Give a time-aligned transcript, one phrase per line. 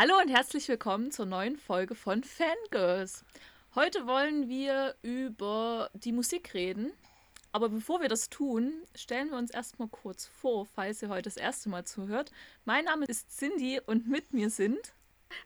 [0.00, 3.24] Hallo und herzlich willkommen zur neuen Folge von Fangirls.
[3.74, 6.92] Heute wollen wir über die Musik reden.
[7.50, 11.36] Aber bevor wir das tun, stellen wir uns erstmal kurz vor, falls ihr heute das
[11.36, 12.30] erste Mal zuhört.
[12.64, 14.78] Mein Name ist Cindy und mit mir sind.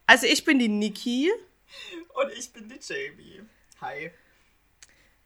[0.05, 1.33] Also ich bin die Niki.
[2.13, 3.41] Und ich bin die Jamie.
[3.81, 4.11] Hi.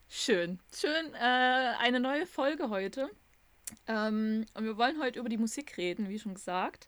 [0.09, 0.61] Schön.
[0.73, 3.11] Schön, äh, eine neue Folge heute.
[3.89, 6.87] Ähm, und wir wollen heute über die Musik reden, wie schon gesagt.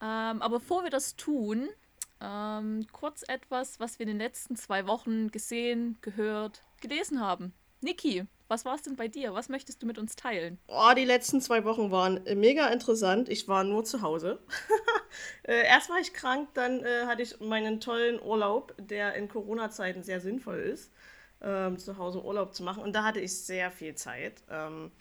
[0.00, 1.68] Ähm, aber bevor wir das tun,
[2.20, 7.52] ähm, kurz etwas, was wir in den letzten zwei Wochen gesehen, gehört, gelesen haben.
[7.80, 9.34] Niki, was war es denn bei dir?
[9.34, 10.58] Was möchtest du mit uns teilen?
[10.68, 13.28] Oh, die letzten zwei Wochen waren äh, mega interessant.
[13.28, 14.38] Ich war nur zu Hause.
[15.42, 20.02] äh, erst war ich krank, dann äh, hatte ich meinen tollen Urlaub, der in Corona-Zeiten
[20.02, 20.92] sehr sinnvoll ist,
[21.42, 22.82] ähm, zu Hause Urlaub zu machen.
[22.82, 24.42] Und da hatte ich sehr viel Zeit.
[24.48, 24.92] Ähm,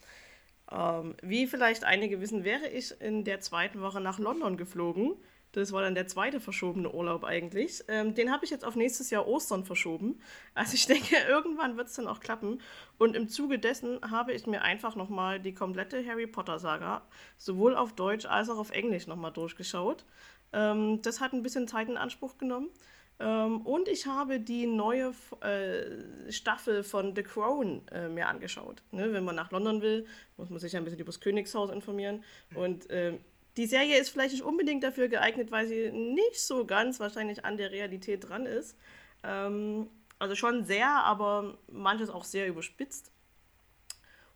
[0.72, 5.16] ähm, wie vielleicht einige wissen, wäre ich in der zweiten Woche nach London geflogen.
[5.52, 7.82] Das war dann der zweite verschobene Urlaub eigentlich.
[7.88, 10.20] Ähm, den habe ich jetzt auf nächstes Jahr Ostern verschoben.
[10.54, 12.60] Also ich denke, irgendwann wird es dann auch klappen.
[12.98, 17.04] Und im Zuge dessen habe ich mir einfach nochmal die komplette Harry Potter-Saga
[17.38, 20.04] sowohl auf Deutsch als auch auf Englisch nochmal durchgeschaut.
[20.52, 22.70] Ähm, das hat ein bisschen Zeit in Anspruch genommen.
[23.20, 28.84] Ähm, und ich habe die neue äh, Staffel von The Crown äh, mir angeschaut.
[28.92, 30.06] Ne, wenn man nach London will,
[30.38, 32.24] muss man sich ein bisschen über das Königshaus informieren.
[32.54, 33.18] Und äh,
[33.58, 37.56] die Serie ist vielleicht nicht unbedingt dafür geeignet, weil sie nicht so ganz wahrscheinlich an
[37.58, 38.78] der Realität dran ist.
[39.24, 43.12] Ähm, also schon sehr, aber manches auch sehr überspitzt.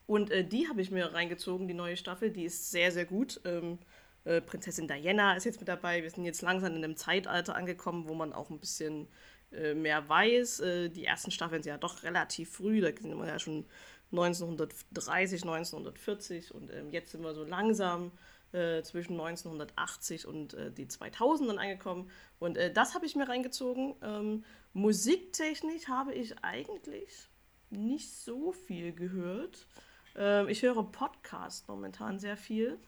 [0.07, 2.31] Und äh, die habe ich mir reingezogen, die neue Staffel.
[2.31, 3.41] Die ist sehr, sehr gut.
[3.45, 3.77] Ähm,
[4.25, 6.03] äh, Prinzessin Diana ist jetzt mit dabei.
[6.03, 9.07] Wir sind jetzt langsam in einem Zeitalter angekommen, wo man auch ein bisschen
[9.51, 10.59] äh, mehr weiß.
[10.59, 13.65] Äh, die ersten Staffeln sind ja doch relativ früh, da sind wir ja schon
[14.11, 18.11] 1930, 1940 und ähm, jetzt sind wir so langsam
[18.51, 22.09] äh, zwischen 1980 und äh, die 2000ern angekommen.
[22.39, 23.95] Und das habe ich mir reingezogen.
[24.01, 27.29] Ähm, musiktechnisch habe ich eigentlich
[27.69, 29.67] nicht so viel gehört.
[30.15, 32.79] Ähm, ich höre Podcast momentan sehr viel.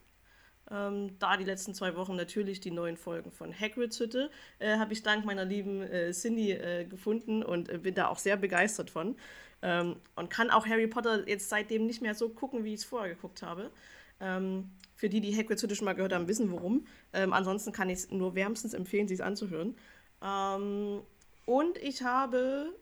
[0.72, 4.94] Ähm, da die letzten zwei Wochen natürlich die neuen Folgen von Hagrid's Hütte äh, habe
[4.94, 8.90] ich dank meiner lieben äh, Cindy äh, gefunden und äh, bin da auch sehr begeistert
[8.90, 9.18] von.
[9.62, 12.86] Ähm, und kann auch Harry Potter jetzt seitdem nicht mehr so gucken, wie ich es
[12.86, 13.70] vorher geguckt habe.
[14.22, 16.88] Ähm, für die, die Hagrid's Hütte schon mal gehört haben, wissen warum.
[17.12, 19.76] Ähm, ansonsten kann ich es nur wärmstens empfehlen, sich anzuhören.
[20.24, 21.02] Ähm,
[21.46, 22.74] und ich habe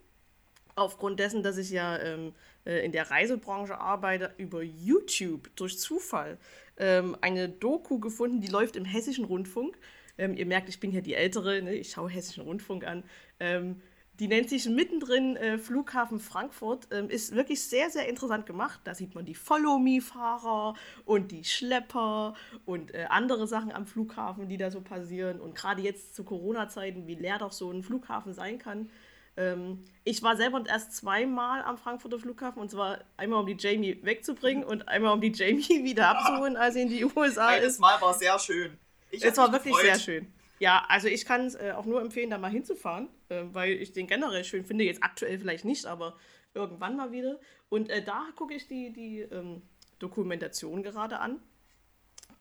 [0.76, 2.34] aufgrund dessen, dass ich ja ähm,
[2.66, 6.38] äh, in der Reisebranche arbeite, über YouTube durch Zufall
[6.80, 9.78] ähm, eine Doku gefunden, die läuft im Hessischen Rundfunk.
[10.18, 11.76] Ähm, ihr merkt, ich bin ja die Ältere, ne?
[11.76, 13.04] ich schaue Hessischen Rundfunk an.
[13.40, 13.82] Ähm,
[14.20, 16.90] die nennt sich mittendrin äh, Flughafen Frankfurt.
[16.92, 18.82] Ähm, ist wirklich sehr, sehr interessant gemacht.
[18.84, 20.74] Da sieht man die Follow-Me-Fahrer
[21.06, 22.34] und die Schlepper
[22.66, 25.40] und äh, andere Sachen am Flughafen, die da so passieren.
[25.40, 28.90] Und gerade jetzt zu Corona-Zeiten, wie leer doch so ein Flughafen sein kann.
[29.40, 33.98] Ähm, ich war selber erst zweimal am Frankfurter Flughafen und zwar einmal um die Jamie
[34.04, 37.80] wegzubringen und einmal um die Jamie wieder abzuholen, als sie in die USA Beides ist.
[37.80, 38.78] Mal war sehr schön.
[39.12, 39.96] Ich es war wirklich gefreut.
[39.96, 40.34] sehr schön.
[40.60, 43.94] Ja, also ich kann es äh, auch nur empfehlen, da mal hinzufahren, äh, weil ich
[43.94, 44.84] den generell schön finde.
[44.84, 46.18] Jetzt aktuell vielleicht nicht, aber
[46.54, 47.40] irgendwann mal wieder.
[47.70, 49.62] Und äh, da gucke ich die, die ähm,
[50.00, 51.40] Dokumentation gerade an.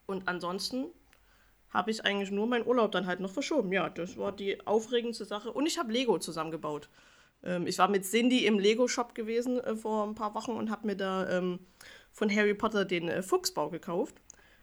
[0.06, 0.86] Und ansonsten
[1.70, 3.72] habe ich eigentlich nur meinen Urlaub dann halt noch verschoben.
[3.72, 5.52] Ja, das war die aufregendste Sache.
[5.52, 6.88] Und ich habe Lego zusammengebaut.
[7.42, 10.86] Ähm, ich war mit Cindy im Lego-Shop gewesen äh, vor ein paar Wochen und habe
[10.86, 11.60] mir da ähm,
[12.12, 14.16] von Harry Potter den äh, Fuchsbau gekauft.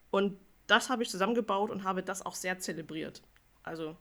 [0.10, 3.22] Und das habe ich zusammengebaut und habe das auch sehr zelebriert.
[3.64, 3.96] Also,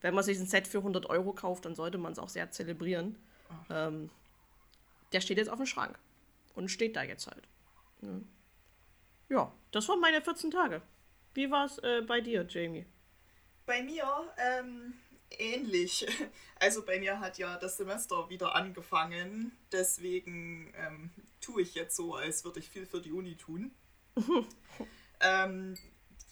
[0.00, 2.50] wenn man sich ein Set für 100 Euro kauft, dann sollte man es auch sehr
[2.50, 3.16] zelebrieren.
[3.70, 4.10] Ähm,
[5.12, 5.98] der steht jetzt auf dem Schrank.
[6.54, 7.48] Und steht da jetzt halt.
[8.02, 8.20] Ja,
[9.28, 10.82] ja das waren meine 14 Tage.
[11.34, 12.86] Wie war es äh, bei dir, Jamie?
[13.66, 14.06] Bei mir
[14.38, 14.94] ähm,
[15.30, 16.06] ähnlich.
[16.60, 19.52] Also bei mir hat ja das Semester wieder angefangen.
[19.70, 21.10] Deswegen ähm,
[21.42, 23.74] tue ich jetzt so, als würde ich viel für die Uni tun.
[25.20, 25.76] ähm,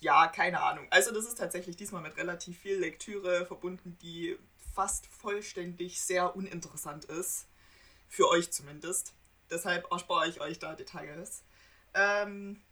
[0.00, 0.86] ja, keine Ahnung.
[0.88, 4.38] Also das ist tatsächlich diesmal mit relativ viel Lektüre verbunden, die
[4.75, 7.46] fast vollständig sehr uninteressant ist.
[8.08, 9.12] Für euch zumindest.
[9.50, 11.44] Deshalb erspare ich euch da Details.
[11.93, 12.62] Ähm,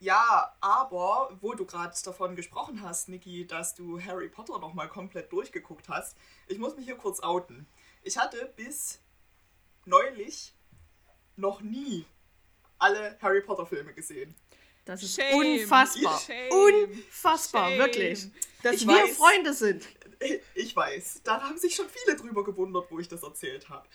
[0.00, 5.32] ja, aber wo du gerade davon gesprochen hast, Niki, dass du Harry Potter nochmal komplett
[5.32, 6.16] durchgeguckt hast,
[6.46, 7.66] ich muss mich hier kurz outen.
[8.02, 9.00] Ich hatte bis
[9.84, 10.54] neulich
[11.36, 12.04] noch nie
[12.78, 14.34] alle Harry Potter Filme gesehen.
[14.84, 15.34] Das ist Shame.
[15.34, 16.18] unfassbar.
[16.18, 16.50] Shame.
[16.50, 17.78] Unfassbar, Shame.
[17.78, 18.26] wirklich.
[18.62, 19.86] Dass ich wir weiß, Freunde sind.
[20.54, 21.22] Ich weiß.
[21.22, 23.86] Da haben sich schon viele drüber gewundert, wo ich das erzählt habe.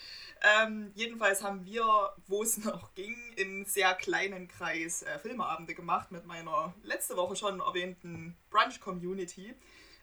[0.42, 1.86] Ähm, jedenfalls haben wir,
[2.28, 7.36] wo es noch ging, in sehr kleinen Kreis äh, Filmeabende gemacht mit meiner letzte Woche
[7.36, 9.54] schon erwähnten Brunch-Community.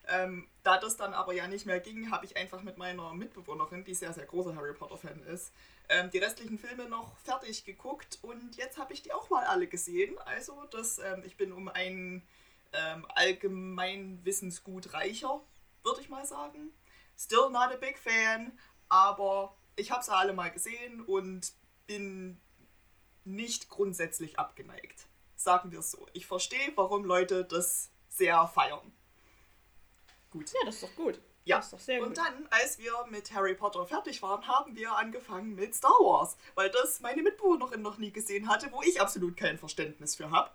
[0.09, 3.85] Ähm, da das dann aber ja nicht mehr ging, habe ich einfach mit meiner Mitbewohnerin,
[3.85, 5.53] die sehr, sehr großer Harry Potter-Fan ist,
[5.89, 9.67] ähm, die restlichen Filme noch fertig geguckt und jetzt habe ich die auch mal alle
[9.67, 10.19] gesehen.
[10.25, 12.23] Also das, ähm, ich bin um ein
[12.73, 15.41] ähm, Allgemeinwissensgut reicher,
[15.85, 16.73] würde ich mal sagen.
[17.19, 21.53] Still not a big fan, aber ich habe sie alle mal gesehen und
[21.87, 22.41] bin
[23.25, 25.07] nicht grundsätzlich abgeneigt.
[25.37, 26.07] Sagen wir es so.
[26.13, 28.93] Ich verstehe, warum Leute das sehr feiern.
[30.31, 30.53] Gut.
[30.53, 31.21] Ja, das ist doch gut.
[31.45, 32.19] Ja, das ist doch sehr und gut.
[32.19, 36.71] dann, als wir mit Harry Potter fertig waren, haben wir angefangen mit Star Wars, weil
[36.71, 40.51] das meine Mitbewohnerin noch nie gesehen hatte, wo ich absolut kein Verständnis für habe.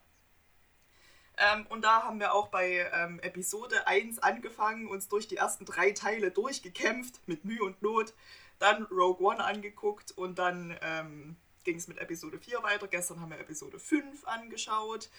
[1.38, 5.66] Ähm, und da haben wir auch bei ähm, Episode 1 angefangen, uns durch die ersten
[5.66, 8.14] drei Teile durchgekämpft, mit Mühe und Not.
[8.60, 11.36] Dann Rogue One angeguckt und dann ähm,
[11.66, 12.88] ging es mit Episode 4 weiter.
[12.88, 15.10] Gestern haben wir Episode 5 angeschaut.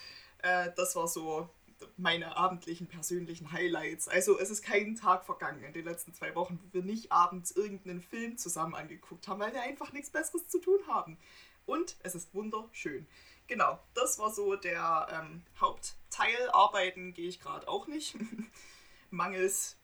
[0.43, 1.51] Äh, das war so
[1.97, 4.09] meine abendlichen persönlichen Highlights.
[4.09, 7.51] Also es ist kein Tag vergangen in den letzten zwei Wochen, wo wir nicht abends
[7.51, 11.19] irgendeinen Film zusammen angeguckt haben, weil wir einfach nichts Besseres zu tun haben.
[11.67, 13.07] Und es ist wunderschön.
[13.49, 15.43] Genau, das war so der ähm,
[16.17, 16.51] Hauptteil.
[16.51, 18.17] Arbeiten gehe ich gerade auch nicht.
[19.11, 19.77] Mangels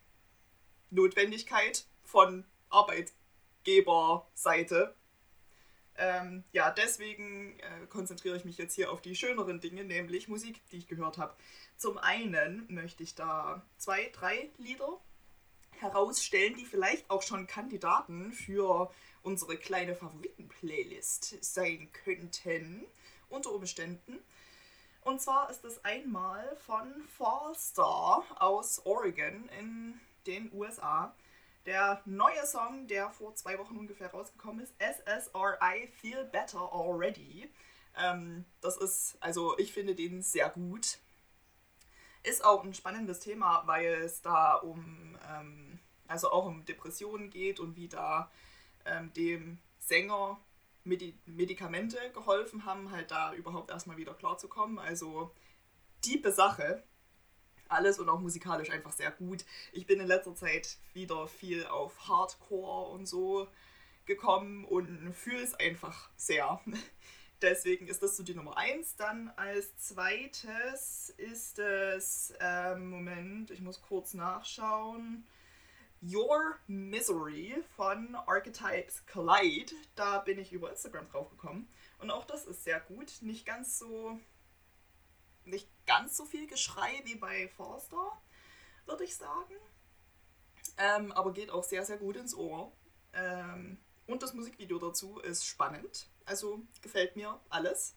[0.90, 4.94] Notwendigkeit von Arbeitgeberseite.
[5.96, 10.61] Ähm, ja, deswegen äh, konzentriere ich mich jetzt hier auf die schöneren Dinge, nämlich Musik,
[10.70, 11.34] die ich gehört habe.
[11.76, 14.99] Zum einen möchte ich da zwei, drei Lieder
[15.81, 18.90] herausstellen, die vielleicht auch schon Kandidaten für
[19.23, 22.87] unsere kleine Favoriten-Playlist sein könnten,
[23.29, 24.19] unter Umständen.
[25.04, 31.14] Und zwar ist es einmal von Fallstar aus Oregon in den USA.
[31.66, 37.50] Der neue Song, der vor zwei Wochen ungefähr rausgekommen ist, SSRI Feel Better Already.
[37.96, 40.99] Ähm, das ist, also ich finde den sehr gut.
[42.22, 47.58] Ist auch ein spannendes Thema, weil es da um, ähm, also auch um Depressionen geht
[47.58, 48.31] und wie da
[48.84, 50.38] ähm, dem Sänger
[50.84, 54.79] Medi Medikamente geholfen haben, halt da überhaupt erstmal wieder klarzukommen.
[54.79, 55.32] Also
[56.00, 56.82] tiefe Sache.
[57.69, 59.44] Alles und auch musikalisch einfach sehr gut.
[59.73, 63.49] Ich bin in letzter Zeit wieder viel auf Hardcore und so
[64.05, 66.61] gekommen und fühle es einfach sehr.
[67.43, 68.96] Deswegen ist das so die Nummer 1.
[68.96, 75.26] Dann als zweites ist es, ähm, Moment, ich muss kurz nachschauen.
[76.02, 79.72] Your Misery von Archetypes Collide.
[79.94, 81.69] Da bin ich über Instagram drauf gekommen.
[81.99, 83.12] Und auch das ist sehr gut.
[83.20, 84.19] Nicht ganz so.
[85.44, 88.20] Nicht ganz so viel Geschrei wie bei Forster,
[88.87, 89.54] würde ich sagen.
[90.76, 92.72] Ähm, aber geht auch sehr, sehr gut ins Ohr.
[93.12, 96.08] Ähm, und das Musikvideo dazu ist spannend.
[96.25, 97.96] Also gefällt mir alles.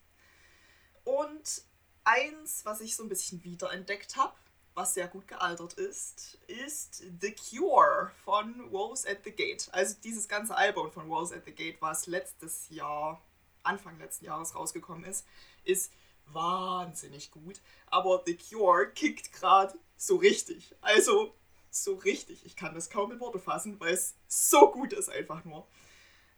[1.04, 1.64] Und
[2.04, 4.36] eins, was ich so ein bisschen wiederentdeckt habe,
[4.76, 9.70] was sehr gut gealtert ist, ist The Cure von Wolves at the Gate.
[9.72, 13.22] Also dieses ganze Album von Wolves at the Gate, was letztes Jahr,
[13.64, 15.26] Anfang letzten Jahres rausgekommen ist,
[15.64, 15.94] ist
[16.28, 17.62] wahnsinnig gut.
[17.88, 20.76] Aber The Cure kickt gerade so richtig.
[20.82, 21.34] Also
[21.72, 22.46] so richtig.
[22.46, 25.68] Ich kann das kaum in Worte fassen, weil es so gut ist einfach nur.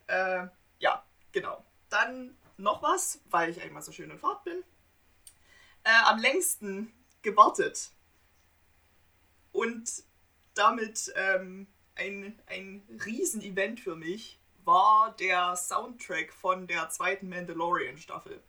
[0.05, 0.47] Äh,
[0.79, 1.65] ja, genau.
[1.89, 4.63] Dann noch was, weil ich einmal so schön in Fahrt bin.
[5.83, 6.93] Äh, am längsten
[7.23, 7.91] gewartet
[9.51, 10.03] und
[10.53, 18.41] damit ähm, ein, ein Riesenevent für mich war der Soundtrack von der zweiten Mandalorian-Staffel.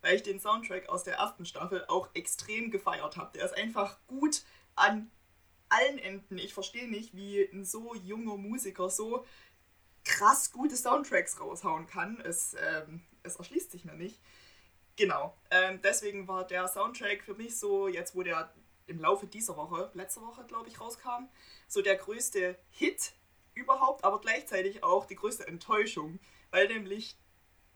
[0.00, 3.36] Weil ich den Soundtrack aus der ersten Staffel auch extrem gefeiert habe.
[3.36, 4.42] Der ist einfach gut
[4.74, 5.10] an
[5.68, 6.38] allen Enden.
[6.38, 9.24] Ich verstehe nicht, wie ein so junger Musiker so
[10.04, 12.20] krass gute Soundtracks raushauen kann.
[12.20, 14.20] Es, ähm, es erschließt sich mir nicht.
[14.96, 15.36] Genau.
[15.50, 18.52] Ähm, deswegen war der Soundtrack für mich so, jetzt wo der
[18.86, 21.28] im Laufe dieser Woche, letzte Woche glaube ich, rauskam,
[21.68, 23.12] so der größte Hit
[23.54, 27.16] überhaupt, aber gleichzeitig auch die größte Enttäuschung, weil nämlich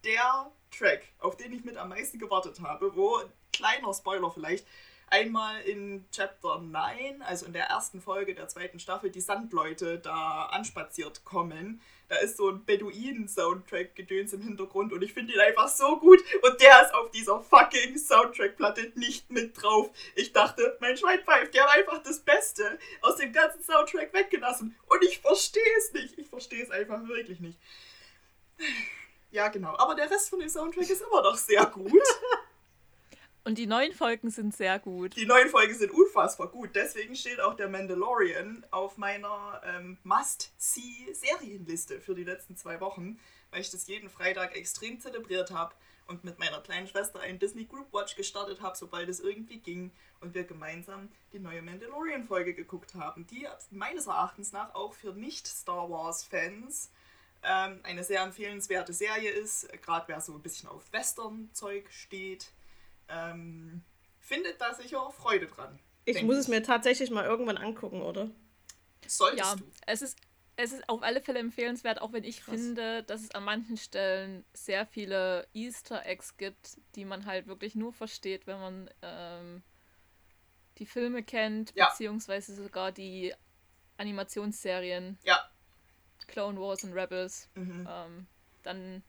[0.03, 4.65] der Track, auf den ich mit am meisten gewartet habe, wo, kleiner Spoiler vielleicht,
[5.11, 10.45] einmal in Chapter 9, also in der ersten Folge der zweiten Staffel, die Sandleute da
[10.45, 11.81] anspaziert kommen.
[12.07, 16.61] Da ist so ein Beduinen-Soundtrack-Gedöns im Hintergrund und ich finde ihn einfach so gut und
[16.61, 19.89] der ist auf dieser fucking Soundtrack-Platte nicht mit drauf.
[20.15, 24.75] Ich dachte, mein Schwein pfeift, die haben einfach das Beste aus dem ganzen Soundtrack weggelassen
[24.87, 26.17] und ich verstehe es nicht.
[26.17, 27.59] Ich verstehe es einfach wirklich nicht.
[29.31, 29.77] Ja, genau.
[29.77, 31.91] Aber der Rest von dem Soundtrack ist immer noch sehr gut.
[33.43, 35.15] Und die neuen Folgen sind sehr gut.
[35.15, 36.69] Die neuen Folgen sind unfassbar gut.
[36.75, 43.19] Deswegen steht auch der Mandalorian auf meiner ähm, Must-See-Serienliste für die letzten zwei Wochen,
[43.49, 45.73] weil ich das jeden Freitag extrem zelebriert habe
[46.05, 49.91] und mit meiner kleinen Schwester einen Disney Group Watch gestartet habe, sobald es irgendwie ging
[50.19, 55.89] und wir gemeinsam die neue Mandalorian-Folge geguckt haben, die meines Erachtens nach auch für Nicht-Star
[55.89, 56.91] Wars-Fans
[57.43, 62.51] ähm, eine sehr empfehlenswerte Serie ist, gerade wer so ein bisschen auf Western-Zeug steht
[63.11, 63.83] ähm,
[64.19, 65.79] findet da sicher Freude dran.
[66.05, 66.41] Ich muss ich.
[66.41, 68.31] es mir tatsächlich mal irgendwann angucken, oder?
[69.07, 69.63] Solltest ja, du.
[69.85, 70.17] Es ist,
[70.55, 72.55] es ist auf alle Fälle empfehlenswert, auch wenn ich Krass.
[72.55, 77.75] finde, dass es an manchen Stellen sehr viele Easter Eggs gibt, die man halt wirklich
[77.75, 79.63] nur versteht, wenn man ähm,
[80.77, 81.89] die Filme kennt, ja.
[81.89, 83.33] beziehungsweise sogar die
[83.97, 85.19] Animationsserien.
[85.23, 85.39] Ja.
[86.27, 87.49] Clone Wars und Rebels.
[87.55, 87.87] Mhm.
[87.89, 88.27] Ähm,
[88.63, 89.03] dann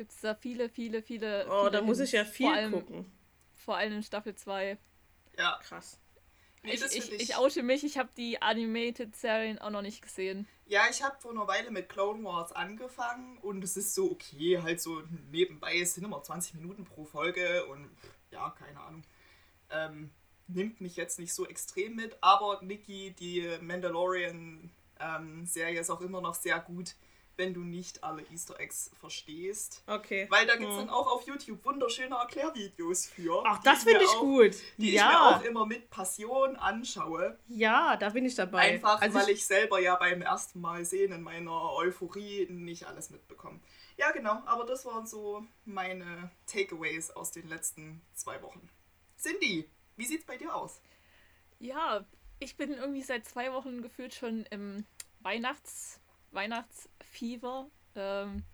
[0.00, 1.46] gibt es da viele, viele, viele.
[1.50, 3.12] Oh, viele da muss ich ja viel vor allem, gucken.
[3.52, 4.78] Vor allem in Staffel 2.
[5.36, 5.60] Ja.
[5.62, 6.00] Krass.
[6.62, 10.48] Nee, ich, ich, ich, oute mich, ich habe die Animated-Serien auch noch nicht gesehen.
[10.64, 14.58] Ja, ich habe vor einer Weile mit Clone Wars angefangen und es ist so okay,
[14.62, 17.90] halt so nebenbei, es sind immer 20 Minuten pro Folge und
[18.30, 19.02] ja, keine Ahnung.
[19.68, 20.12] Ähm,
[20.46, 26.22] nimmt mich jetzt nicht so extrem mit, aber Nikki, die Mandalorian-Serie ähm, ist auch immer
[26.22, 26.94] noch sehr gut
[27.40, 29.82] wenn du nicht alle Easter Eggs verstehst.
[29.86, 30.26] Okay.
[30.28, 30.86] Weil da gibt es hm.
[30.86, 33.42] dann auch auf YouTube wunderschöne Erklärvideos für.
[33.46, 34.56] Ach, das finde ich auch, gut.
[34.76, 35.02] Die ja.
[35.02, 37.38] ich mir auch immer mit Passion anschaue.
[37.48, 38.74] Ja, da bin ich dabei.
[38.74, 42.84] Einfach, also weil ich, ich selber ja beim ersten Mal sehen in meiner Euphorie nicht
[42.84, 43.58] alles mitbekomme.
[43.96, 48.68] Ja, genau, aber das waren so meine Takeaways aus den letzten zwei Wochen.
[49.18, 50.80] Cindy, wie sieht's bei dir aus?
[51.58, 52.04] Ja,
[52.38, 54.84] ich bin irgendwie seit zwei Wochen gefühlt schon im
[55.20, 56.00] Weihnachts
[57.10, 57.70] Weihnachtsfieber.
[57.96, 58.44] Ähm,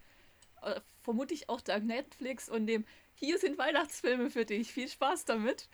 [0.63, 2.85] äh, vermutlich auch dank Netflix und dem
[3.15, 4.73] Hier sind Weihnachtsfilme für dich.
[4.73, 5.69] Viel Spaß damit.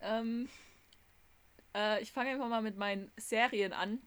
[0.00, 0.48] Ähm,
[1.74, 4.00] äh, ich fange einfach mal mit meinen Serien an.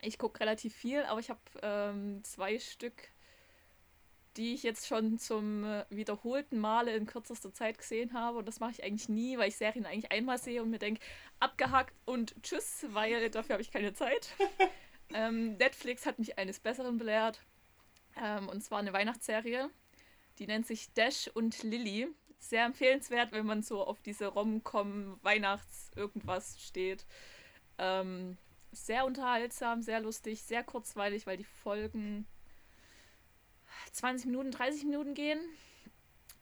[0.00, 3.08] Ich gucke relativ viel, aber ich habe ähm, zwei Stück,
[4.36, 8.38] die ich jetzt schon zum äh, wiederholten Male in kürzester Zeit gesehen habe.
[8.38, 11.00] Und das mache ich eigentlich nie, weil ich Serien eigentlich einmal sehe und mir denke,
[11.40, 14.28] abgehackt und tschüss, weil dafür habe ich keine Zeit.
[15.14, 17.40] Ähm, Netflix hat mich eines Besseren belehrt.
[18.20, 19.70] Ähm, und zwar eine Weihnachtsserie.
[20.38, 22.08] Die nennt sich Dash und Lilly.
[22.38, 27.04] Sehr empfehlenswert, wenn man so auf diese Rom-Com Weihnachts-Irgendwas steht.
[27.78, 28.36] Ähm,
[28.70, 32.26] sehr unterhaltsam, sehr lustig, sehr kurzweilig, weil die Folgen
[33.92, 35.40] 20 Minuten, 30 Minuten gehen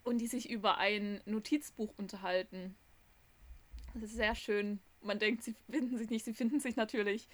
[0.04, 2.76] und die sich über ein Notizbuch unterhalten.
[3.94, 4.80] Das ist sehr schön.
[5.00, 7.28] Man denkt, sie finden sich nicht, sie finden sich natürlich.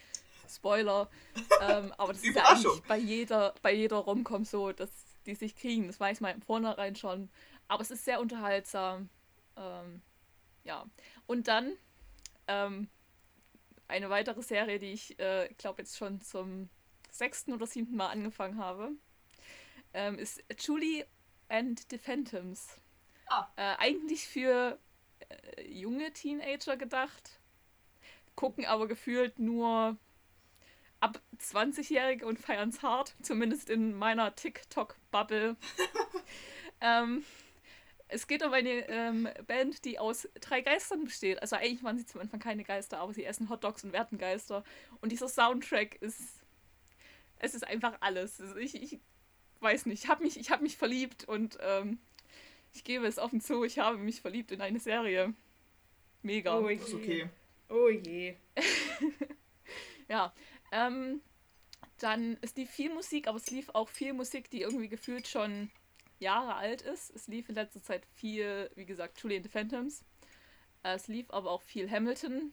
[0.48, 1.10] Spoiler.
[1.60, 4.90] ähm, aber das ist ja eigentlich bei jeder, bei jeder Romcom so, dass
[5.26, 5.86] die sich kriegen.
[5.86, 7.30] Das weiß man im Vornherein schon.
[7.68, 9.08] Aber es ist sehr unterhaltsam.
[9.56, 10.02] Ähm,
[10.64, 10.84] ja.
[11.26, 11.76] Und dann
[12.48, 12.88] ähm,
[13.88, 16.68] eine weitere Serie, die ich äh, glaube jetzt schon zum
[17.10, 18.92] sechsten oder siebten Mal angefangen habe,
[19.94, 21.06] ähm, ist Julie
[21.48, 22.78] and the Phantoms.
[23.28, 23.48] Ah.
[23.56, 24.78] Äh, eigentlich für
[25.28, 27.40] äh, junge Teenager gedacht,
[28.34, 29.96] gucken aber gefühlt nur
[31.02, 35.56] ab 20-Jährige und feiern es hart, zumindest in meiner TikTok-Bubble.
[36.80, 37.24] ähm,
[38.06, 41.42] es geht um eine ähm, Band, die aus drei Geistern besteht.
[41.42, 44.62] Also eigentlich waren sie zum Anfang keine Geister, aber sie essen Hotdogs und werden Geister.
[45.00, 46.20] Und dieser Soundtrack ist.
[47.38, 48.40] Es ist einfach alles.
[48.40, 49.00] Also ich, ich
[49.58, 51.98] weiß nicht, ich habe mich, hab mich verliebt und ähm,
[52.72, 55.34] ich gebe es offen zu, ich habe mich verliebt in eine Serie.
[56.22, 56.56] Mega.
[56.56, 56.94] Oh je.
[56.94, 57.28] okay.
[57.68, 58.36] Oh je.
[60.08, 60.32] ja,
[60.72, 61.20] ähm,
[61.98, 65.70] dann, es lief viel Musik, aber es lief auch viel Musik, die irgendwie gefühlt schon
[66.18, 67.14] Jahre alt ist.
[67.14, 70.02] Es lief in letzter Zeit viel, wie gesagt, Julian the Phantoms.
[70.82, 72.52] Äh, es lief aber auch viel Hamilton.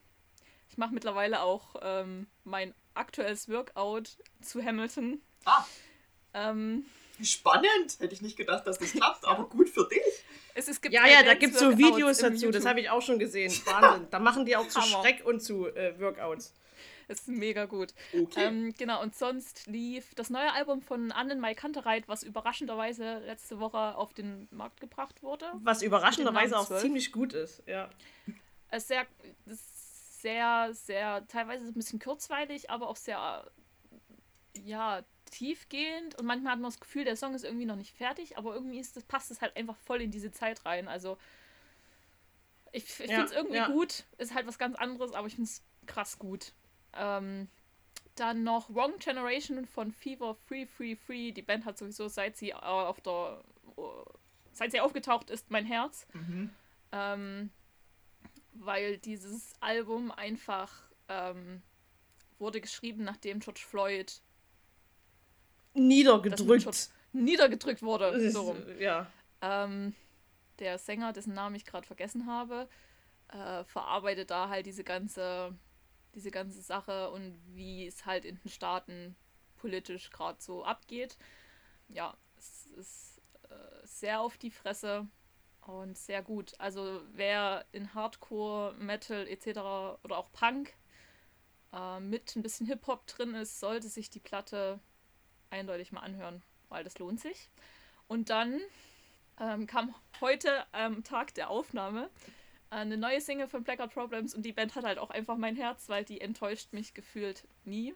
[0.70, 5.22] Ich mache mittlerweile auch ähm, mein aktuelles Workout zu Hamilton.
[5.46, 5.66] Ah.
[6.34, 6.86] Ähm,
[7.22, 8.00] Spannend!
[8.00, 10.02] Hätte ich nicht gedacht, dass das klappt, aber gut für dich.
[10.54, 13.02] Es, es gibt ja, ja, da gibt es so Videos dazu, das habe ich auch
[13.02, 13.52] schon gesehen.
[13.66, 14.08] Wahnsinn.
[14.12, 16.54] Da machen die auch zu Schreck und zu äh, Workouts.
[17.10, 17.96] Es ist mega gut.
[18.14, 18.46] Okay.
[18.46, 23.60] Ähm, genau, und sonst lief das neue Album von Annen Mai Kantereit, was überraschenderweise letzte
[23.60, 25.52] Woche auf den Markt gebracht wurde.
[25.56, 27.90] Was überraschenderweise auch ziemlich gut ist, ja.
[28.70, 29.08] Es ist sehr,
[30.22, 33.50] sehr, sehr, teilweise ein bisschen kurzweilig, aber auch sehr,
[34.64, 35.02] ja,
[35.32, 36.14] tiefgehend.
[36.20, 38.80] Und manchmal hat man das Gefühl, der Song ist irgendwie noch nicht fertig, aber irgendwie
[38.80, 40.88] ist das, passt es halt einfach voll in diese Zeit rein.
[40.88, 41.18] Also,
[42.72, 43.68] ich, ich ja, finde es irgendwie ja.
[43.68, 44.04] gut.
[44.20, 46.54] Ist halt was ganz anderes, aber ich finde es krass gut.
[46.94, 47.48] Ähm,
[48.16, 51.32] dann noch Wrong Generation von Fever Free Free Free.
[51.32, 53.42] Die Band hat sowieso, seit sie auf der,
[54.52, 56.08] seit sie aufgetaucht ist, mein Herz.
[56.14, 56.50] Mhm.
[56.92, 57.50] ähm,
[58.54, 61.62] weil dieses Album einfach ähm,
[62.40, 64.22] wurde geschrieben, nachdem George Floyd
[65.74, 68.30] niedergedrückt niedergedrückt wurde.
[68.32, 68.58] So rum.
[68.80, 69.08] Ja.
[69.42, 69.96] Ähm,
[70.60, 72.68] der Sänger, dessen Namen ich gerade vergessen habe,
[73.30, 75.56] äh, verarbeitet da halt diese ganze,
[76.16, 79.16] diese ganze Sache und wie es halt in den Staaten
[79.58, 81.18] politisch gerade so abgeht.
[81.88, 85.08] Ja, es ist äh, sehr auf die Fresse
[85.62, 86.54] und sehr gut.
[86.60, 89.60] Also wer in Hardcore, Metal etc.
[90.04, 90.74] oder auch Punk
[91.74, 94.80] äh, mit ein bisschen Hip-Hop drin ist, sollte sich die Platte
[95.50, 97.50] eindeutig mal anhören, weil das lohnt sich.
[98.08, 98.60] Und dann
[99.40, 102.10] ähm, kam heute am Tag der Aufnahme
[102.70, 105.90] eine neue Single von Blackout Problems und die Band hat halt auch einfach mein Herz,
[105.90, 107.96] weil die enttäuscht mich gefühlt nie.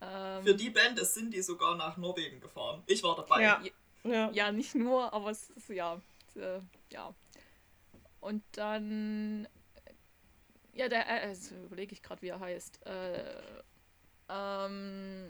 [0.00, 2.82] Ähm, Für die Band ist Cindy sogar nach Norwegen gefahren.
[2.86, 3.42] Ich war dabei.
[3.42, 3.62] Ja,
[4.04, 4.30] ja.
[4.30, 6.00] ja nicht nur, aber es ist ja,
[6.34, 6.60] äh,
[6.92, 7.14] ja.
[8.20, 9.48] Und dann,
[10.74, 12.84] ja, der, äh, also überlege ich gerade, wie er heißt.
[12.84, 13.62] Äh,
[14.28, 15.28] ähm,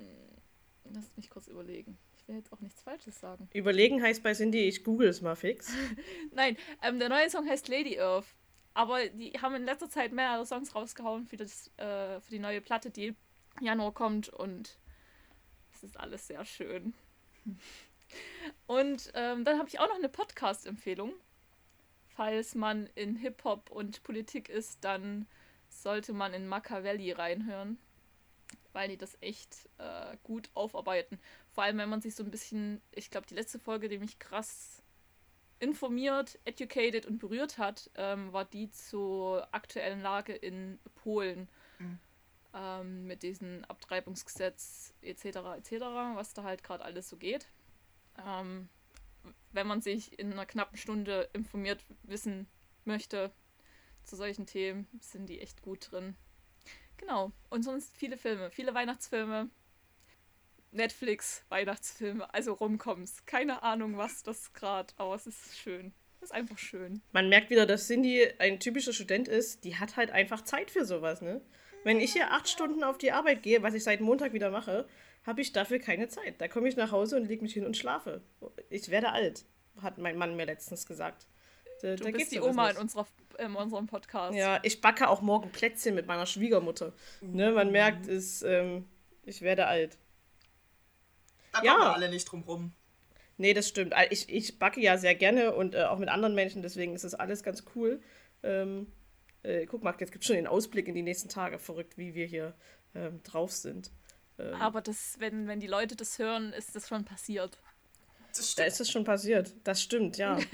[0.93, 1.97] lasst mich kurz überlegen
[2.29, 3.49] will jetzt auch nichts Falsches sagen.
[3.53, 5.73] Überlegen heißt bei Cindy, ich google es mal fix.
[6.33, 8.27] Nein, ähm, der neue Song heißt Lady Earth.
[8.75, 12.61] Aber die haben in letzter Zeit mehrere Songs rausgehauen für, das, äh, für die neue
[12.61, 13.15] Platte, die
[13.61, 14.29] Januar kommt.
[14.29, 14.79] Und
[15.73, 16.95] es ist alles sehr schön.
[18.67, 21.13] Und ähm, dann habe ich auch noch eine Podcast-Empfehlung.
[22.07, 25.27] Falls man in Hip-Hop und Politik ist, dann
[25.69, 27.79] sollte man in Machiavelli reinhören
[28.73, 31.19] weil die das echt äh, gut aufarbeiten.
[31.53, 34.19] Vor allem, wenn man sich so ein bisschen, ich glaube, die letzte Folge, die mich
[34.19, 34.83] krass
[35.59, 41.49] informiert, educated und berührt hat, ähm, war die zur aktuellen Lage in Polen.
[41.79, 41.99] Mhm.
[42.55, 45.25] Ähm, mit diesem Abtreibungsgesetz etc.
[45.57, 45.73] etc.,
[46.15, 47.49] was da halt gerade alles so geht.
[48.25, 48.69] Ähm,
[49.53, 52.47] wenn man sich in einer knappen Stunde informiert wissen
[52.85, 53.33] möchte
[54.05, 56.17] zu solchen Themen, sind die echt gut drin.
[56.97, 57.33] Genau.
[57.51, 59.51] Und sonst viele Filme, viele Weihnachtsfilme.
[60.73, 63.25] Netflix, Weihnachtsfilme, also Rumkommens.
[63.25, 65.93] Keine Ahnung, was das gerade, aber es ist schön.
[66.21, 67.01] Es ist einfach schön.
[67.13, 69.65] Man merkt wieder, dass Cindy ein typischer Student ist.
[69.65, 71.41] Die hat halt einfach Zeit für sowas, ne?
[71.85, 74.89] Wenn ich hier acht Stunden auf die Arbeit gehe, was ich seit Montag wieder mache,
[75.25, 76.41] habe ich dafür keine Zeit.
[76.41, 78.23] Da komme ich nach Hause und lege mich hin und schlafe.
[78.71, 79.45] Ich werde alt,
[79.81, 81.27] hat mein Mann mir letztens gesagt.
[81.83, 83.07] Da, du da bist die Oma in, unserer,
[83.39, 84.37] in unserem Podcast.
[84.37, 86.93] Ja, ich backe auch morgen Plätzchen mit meiner Schwiegermutter.
[87.21, 87.33] Mhm.
[87.33, 88.89] Ne, man merkt, es, ähm,
[89.25, 89.99] ich werde alt.
[91.53, 91.73] Da ja.
[91.73, 92.73] kommen wir alle nicht drum rum.
[93.39, 93.95] Nee, das stimmt.
[94.11, 97.15] Ich, ich backe ja sehr gerne und äh, auch mit anderen Menschen, deswegen ist das
[97.15, 98.01] alles ganz cool.
[98.43, 98.91] Ähm,
[99.43, 101.59] äh, guck mal, jetzt gibt es schon den Ausblick in die nächsten Tage.
[101.59, 102.55] Verrückt, wie wir hier
[102.95, 103.91] ähm, drauf sind.
[104.39, 107.59] Ähm, Aber das, wenn, wenn die Leute das hören, ist das schon passiert.
[108.57, 109.53] Da ist es schon passiert.
[109.65, 110.39] Das stimmt, ja.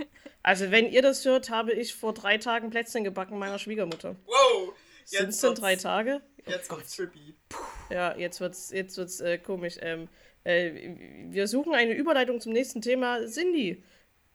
[0.44, 4.16] Also, wenn ihr das hört, habe ich vor drei Tagen Plätzchen gebacken meiner Schwiegermutter.
[4.26, 4.74] Wow!
[5.04, 6.20] Sind es denn drei Tage?
[6.46, 7.34] Jetzt oh wird's trippy.
[7.90, 9.76] Ja, jetzt wird's, jetzt wird's äh, komisch.
[9.80, 10.08] Ähm,
[10.44, 10.96] äh,
[11.28, 13.24] wir suchen eine Überleitung zum nächsten Thema.
[13.26, 13.82] Cindy,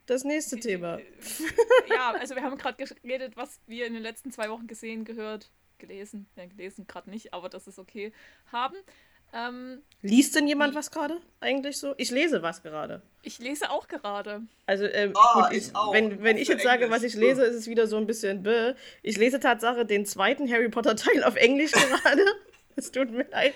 [0.05, 0.99] das nächste Thema.
[1.89, 5.51] ja, also wir haben gerade geredet, was wir in den letzten zwei Wochen gesehen, gehört,
[5.77, 6.27] gelesen.
[6.35, 8.13] Ja, gelesen gerade nicht, aber das ist okay.
[8.51, 8.77] Haben.
[9.33, 11.93] Ähm, Liest denn jemand was gerade eigentlich so?
[11.97, 13.01] Ich lese was gerade.
[13.23, 14.41] Ich lese auch gerade.
[14.65, 16.63] Also, ähm, oh, gut, ich, ich wenn, wenn ich jetzt Englisch.
[16.63, 18.73] sage, was ich lese, ist es wieder so ein bisschen bäh.
[19.01, 22.23] Ich lese Tatsache den zweiten Harry Potter Teil auf Englisch gerade.
[22.79, 23.55] Es tut mir leid.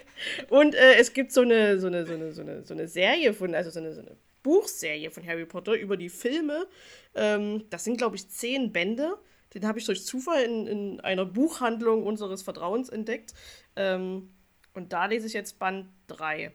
[0.49, 3.35] Und äh, es gibt so eine, so, eine, so, eine, so, eine, so eine Serie
[3.35, 6.65] von, also so eine, so eine Buchserie von Harry Potter über die Filme.
[7.13, 9.13] Ähm, das sind, glaube ich, zehn Bände.
[9.53, 13.35] Den habe ich durch Zufall in, in einer Buchhandlung unseres Vertrauens entdeckt.
[13.75, 14.31] Ähm,
[14.73, 16.51] und da lese ich jetzt Band 3.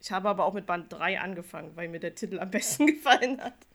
[0.00, 3.40] Ich habe aber auch mit Band 3 angefangen, weil mir der Titel am besten gefallen
[3.42, 3.66] hat.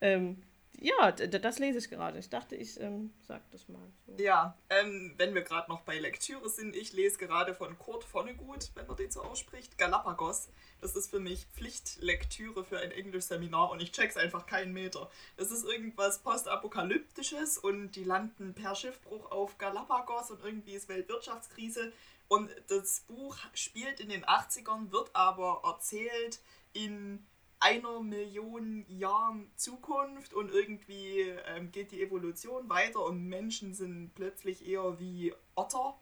[0.00, 0.42] Ähm,
[0.80, 2.18] ja, das lese ich gerade.
[2.18, 3.80] Ich dachte, ich ähm, sag das mal.
[4.06, 4.22] So.
[4.22, 8.70] Ja, ähm, wenn wir gerade noch bei Lektüre sind, ich lese gerade von Kurt Vonnegut,
[8.74, 10.48] wenn man den so ausspricht, Galapagos.
[10.80, 15.08] Das ist für mich Pflichtlektüre für ein Englischseminar und ich check's einfach keinen Meter.
[15.36, 21.92] Das ist irgendwas postapokalyptisches und die landen per Schiffbruch auf Galapagos und irgendwie ist Weltwirtschaftskrise
[22.28, 26.40] und das Buch spielt in den 80ern, wird aber erzählt
[26.72, 27.26] in
[27.60, 34.68] einer Million Jahren Zukunft und irgendwie ähm, geht die Evolution weiter und Menschen sind plötzlich
[34.68, 35.98] eher wie Otter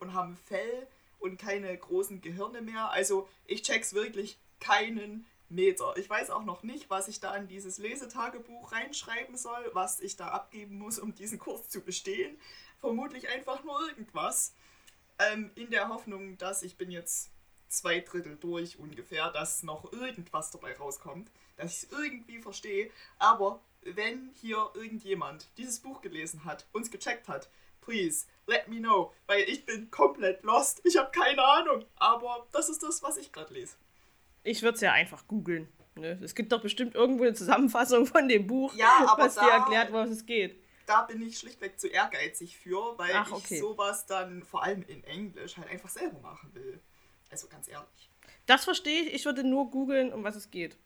[0.00, 2.90] und haben Fell und keine großen Gehirne mehr.
[2.90, 5.94] Also ich check's wirklich keinen Meter.
[5.96, 10.16] Ich weiß auch noch nicht, was ich da in dieses Lesetagebuch reinschreiben soll, was ich
[10.16, 12.36] da abgeben muss, um diesen Kurs zu bestehen.
[12.80, 14.54] Vermutlich einfach nur irgendwas.
[15.32, 17.30] Ähm, in der Hoffnung, dass ich bin jetzt
[17.68, 22.90] zwei Drittel durch ungefähr, dass noch irgendwas dabei rauskommt, dass ich es irgendwie verstehe.
[23.18, 27.48] Aber wenn hier irgendjemand dieses Buch gelesen hat, uns gecheckt hat,
[27.80, 30.80] please, let me know, weil ich bin komplett lost.
[30.84, 33.76] Ich habe keine Ahnung, aber das ist das, was ich gerade lese.
[34.42, 35.68] Ich würde es ja einfach googeln.
[35.96, 36.18] Ne?
[36.22, 39.92] Es gibt doch bestimmt irgendwo eine Zusammenfassung von dem Buch, Ja, aber was dir erklärt,
[39.92, 40.60] was es geht.
[40.86, 43.54] Da bin ich schlichtweg zu ehrgeizig für, weil Ach, okay.
[43.54, 46.80] ich sowas dann vor allem in Englisch halt einfach selber machen will.
[47.30, 48.10] Also ganz ehrlich.
[48.46, 49.14] Das verstehe ich.
[49.14, 50.76] Ich würde nur googeln, um was es geht.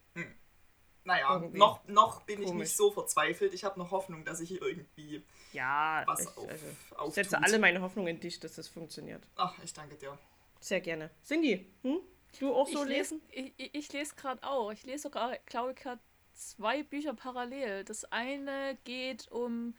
[1.04, 1.58] Naja, Irgendwie.
[1.58, 2.68] noch, noch bin ich Komisch.
[2.68, 3.54] nicht so verzweifelt.
[3.54, 5.22] Ich habe noch Hoffnung, dass ich hier irgendwie
[5.54, 9.22] Ja, was ich, auf, also, ich setze alle meine Hoffnung in dich, dass das funktioniert.
[9.36, 10.18] Ach, ich danke dir.
[10.60, 11.10] Sehr gerne.
[11.24, 12.00] Cindy, hm?
[12.40, 13.22] du auch so ich lesen?
[13.30, 14.70] lese, ich, ich- ich lese gerade auch.
[14.70, 16.00] Ich lese sogar, glaube ich, gerade
[16.34, 17.84] zwei Bücher parallel.
[17.84, 19.74] Das eine geht um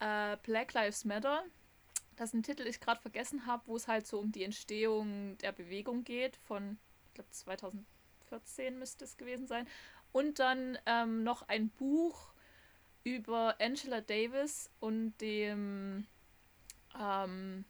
[0.00, 1.44] äh, Black Lives Matter.
[2.16, 4.42] Das ist ein Titel, den ich gerade vergessen habe, wo es halt so um die
[4.42, 6.36] Entstehung der Bewegung geht.
[6.36, 9.68] Von, ich glaube, 2014 müsste es gewesen sein.
[10.10, 12.32] Und dann ähm, noch ein Buch
[13.04, 16.06] über Angela Davis und dem
[16.98, 17.64] ähm,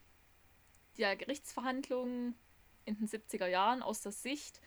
[0.97, 2.35] ja, Gerichtsverhandlungen
[2.85, 4.61] in den 70er Jahren aus der Sicht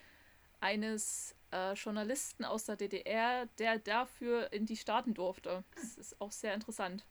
[0.60, 5.63] eines äh, Journalisten aus der DDR, der dafür in die Staaten durfte.
[5.76, 7.06] Das ist auch sehr interessant.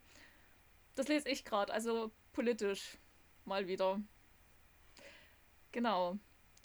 [0.95, 2.99] Das lese ich gerade, also politisch
[3.45, 4.01] mal wieder.
[5.73, 6.19] Genau.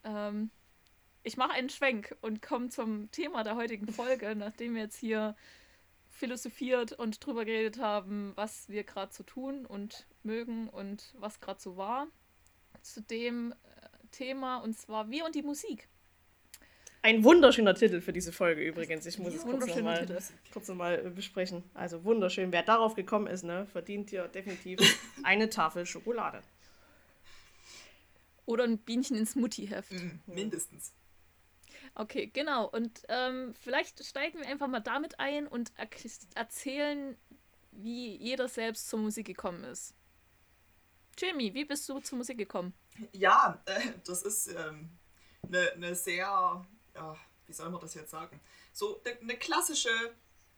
[0.04, 0.50] Ähm,
[1.24, 5.36] ich mache einen Schwenk und komme zum Thema der heutigen Folge, nachdem wir jetzt hier
[6.10, 11.60] philosophiert und drüber geredet haben, was wir gerade so tun und mögen und was gerade
[11.60, 12.08] so war.
[12.82, 13.56] Zu dem äh,
[14.12, 15.90] Thema und zwar wir und die Musik.
[17.06, 19.06] Ein wunderschöner Titel für diese Folge übrigens.
[19.06, 20.08] Ich muss es kurz nochmal
[20.52, 21.62] kurz noch mal, äh, besprechen.
[21.76, 22.52] Also wunderschön.
[22.52, 24.80] Wer darauf gekommen ist, ne, verdient hier definitiv
[25.24, 26.42] eine Tafel Schokolade.
[28.48, 29.92] Oder ein Bienchen ins Muttiheft.
[29.92, 30.94] Mhm, mindestens.
[31.94, 32.68] Okay, genau.
[32.70, 35.72] Und ähm, vielleicht steigen wir einfach mal damit ein und
[36.34, 37.16] erzählen,
[37.72, 39.94] wie jeder selbst zur Musik gekommen ist.
[41.20, 42.74] Jamie, wie bist du zur Musik gekommen?
[43.12, 44.90] Ja, äh, das ist eine
[45.48, 48.40] ne ne sehr, ja, wie soll man das jetzt sagen?
[48.74, 49.90] So eine ne klassische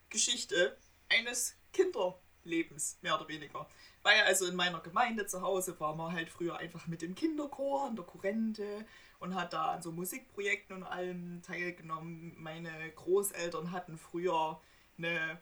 [0.08, 0.76] Geschichte
[1.08, 3.68] eines Kinderlebens, mehr oder weniger.
[4.02, 7.88] Weil also in meiner Gemeinde zu Hause war man halt früher einfach mit dem Kinderchor
[7.88, 8.86] in der Kurrente
[9.18, 12.34] und hat da an so Musikprojekten und allem teilgenommen.
[12.38, 14.60] Meine Großeltern hatten früher
[14.96, 15.38] eine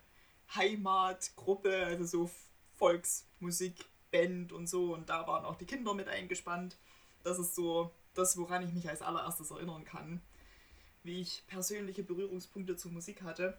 [0.54, 2.30] Heimatgruppe, also so
[2.74, 6.76] Volksmusikband und so und da waren auch die Kinder mit eingespannt.
[7.22, 10.22] Das ist so das, woran ich mich als allererstes erinnern kann,
[11.06, 13.58] wie ich persönliche Berührungspunkte zur Musik hatte.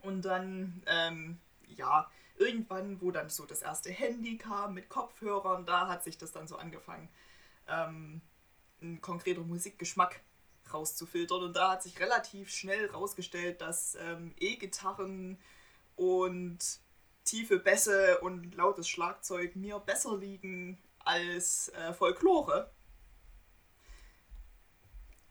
[0.00, 5.88] Und dann, ähm, ja, irgendwann, wo dann so das erste Handy kam mit Kopfhörern, da
[5.88, 7.08] hat sich das dann so angefangen,
[7.68, 8.20] ähm,
[8.80, 10.20] ein konkreter Musikgeschmack
[10.72, 11.42] rauszufiltern.
[11.42, 15.38] Und da hat sich relativ schnell rausgestellt, dass ähm, E-Gitarren
[15.96, 16.58] und
[17.24, 22.70] tiefe Bässe und lautes Schlagzeug mir besser liegen als äh, Folklore.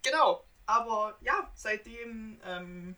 [0.03, 2.95] Genau, aber ja, seitdem ähm,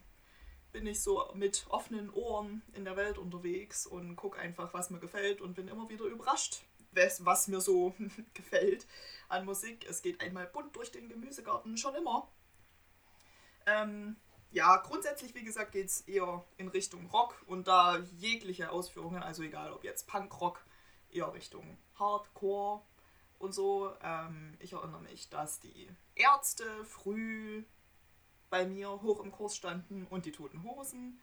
[0.71, 4.99] bin ich so mit offenen Ohren in der Welt unterwegs und gucke einfach, was mir
[4.99, 7.93] gefällt und bin immer wieder überrascht, was, was mir so
[8.33, 8.87] gefällt
[9.29, 9.85] an Musik.
[9.87, 12.27] Es geht einmal bunt durch den Gemüsegarten, schon immer.
[13.65, 14.17] Ähm,
[14.51, 19.41] ja, grundsätzlich, wie gesagt, geht es eher in Richtung Rock und da jegliche Ausführungen, also
[19.41, 20.65] egal ob jetzt Punkrock,
[21.09, 22.81] eher Richtung Hardcore
[23.43, 23.93] und so.
[24.01, 27.63] Ähm, ich erinnere mich, dass die Ärzte früh
[28.49, 31.19] bei mir hoch im Kurs standen und die Toten Hosen.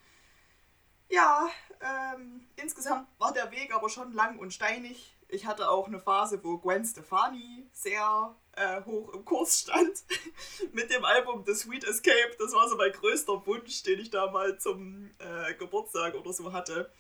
[1.09, 1.49] Ja,
[1.81, 5.17] ähm, insgesamt war der Weg aber schon lang und steinig.
[5.27, 10.05] Ich hatte auch eine Phase, wo Gwen Stefani sehr äh, hoch im Kurs stand
[10.73, 12.37] mit dem Album The Sweet Escape.
[12.39, 16.53] Das war so mein größter Wunsch, den ich da mal zum äh, Geburtstag oder so
[16.53, 16.93] hatte.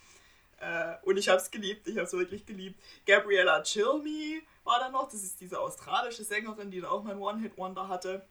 [0.60, 2.80] Äh, und ich habe es geliebt, ich habe es wirklich geliebt.
[3.06, 7.18] Gabriella Chilmi war da noch, das ist diese australische Sängerin, die da auch mal ein
[7.18, 8.26] One-Hit-Wonder hatte.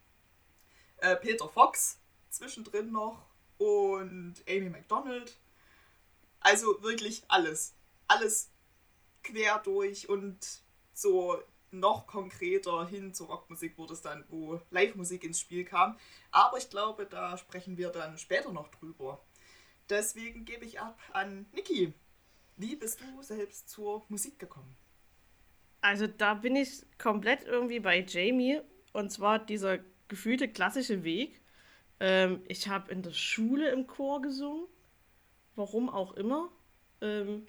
[0.98, 3.26] Äh, Peter Fox zwischendrin noch
[3.58, 5.38] und Amy McDonald.
[6.40, 7.74] Also wirklich alles.
[8.08, 8.52] Alles
[9.24, 10.62] quer durch und
[10.94, 15.98] so noch konkreter hin zur Rockmusik wurde es dann, wo Live-Musik ins Spiel kam.
[16.32, 19.24] Aber ich glaube, da sprechen wir dann später noch drüber.
[19.90, 21.94] Deswegen gebe ich ab an Niki.
[22.60, 24.76] Wie bist du selbst zur Musik gekommen?
[25.80, 28.60] Also da bin ich komplett irgendwie bei Jamie.
[28.92, 31.40] Und zwar dieser gefühlte klassische Weg.
[32.02, 34.68] Ähm, ich habe in der Schule im Chor gesungen.
[35.56, 36.50] Warum auch immer
[37.00, 37.48] ähm,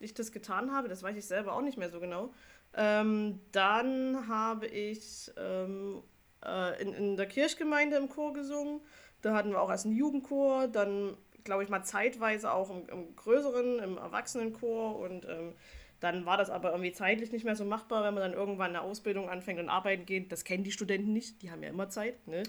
[0.00, 2.34] ich das getan habe, das weiß ich selber auch nicht mehr so genau.
[2.74, 6.02] Ähm, dann habe ich ähm,
[6.44, 8.80] äh, in, in der Kirchgemeinde im Chor gesungen.
[9.22, 11.16] Da hatten wir auch erst einen Jugendchor, dann
[11.48, 15.54] glaube ich, mal zeitweise auch im, im größeren, im Erwachsenenchor und ähm,
[15.98, 18.82] dann war das aber irgendwie zeitlich nicht mehr so machbar, wenn man dann irgendwann eine
[18.82, 20.30] Ausbildung anfängt und arbeiten geht.
[20.30, 22.28] Das kennen die Studenten nicht, die haben ja immer Zeit.
[22.28, 22.42] Ne?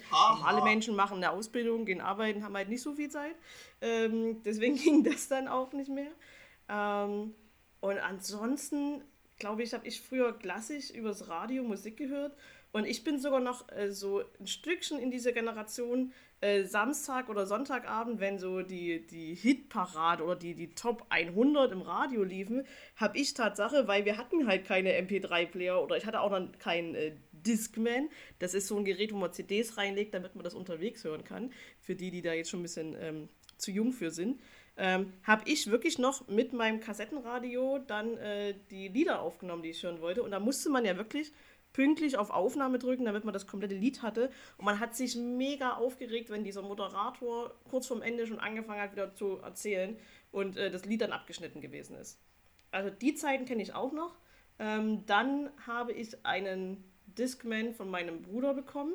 [0.43, 3.35] Alle Menschen machen eine Ausbildung, gehen arbeiten, haben halt nicht so viel Zeit.
[3.81, 6.11] Ähm, deswegen ging das dann auch nicht mehr.
[6.67, 7.33] Ähm,
[7.79, 9.01] und ansonsten,
[9.39, 12.35] glaube ich, habe ich früher klassisch übers Radio Musik gehört.
[12.71, 17.45] Und ich bin sogar noch äh, so ein Stückchen in dieser Generation, äh, Samstag oder
[17.45, 23.17] Sonntagabend, wenn so die, die Hitparade oder die, die Top 100 im Radio liefen, habe
[23.17, 27.11] ich Tatsache, weil wir hatten halt keine MP3-Player oder ich hatte auch noch keinen äh,
[27.31, 28.09] Discman.
[28.39, 31.51] Das ist so ein Gerät, wo man CDs reinlegt, damit man das unterwegs hören kann.
[31.81, 34.39] Für die, die da jetzt schon ein bisschen ähm, zu jung für sind.
[34.77, 39.83] Ähm, habe ich wirklich noch mit meinem Kassettenradio dann äh, die Lieder aufgenommen, die ich
[39.83, 40.23] hören wollte.
[40.23, 41.33] Und da musste man ja wirklich
[41.73, 44.31] pünktlich auf Aufnahme drücken, damit man das komplette Lied hatte.
[44.57, 48.91] Und man hat sich mega aufgeregt, wenn dieser Moderator kurz vorm Ende schon angefangen hat,
[48.91, 49.97] wieder zu erzählen
[50.31, 52.19] und äh, das Lied dann abgeschnitten gewesen ist.
[52.71, 54.17] Also die Zeiten kenne ich auch noch.
[54.59, 58.93] Ähm, dann habe ich einen Discman von meinem Bruder bekommen.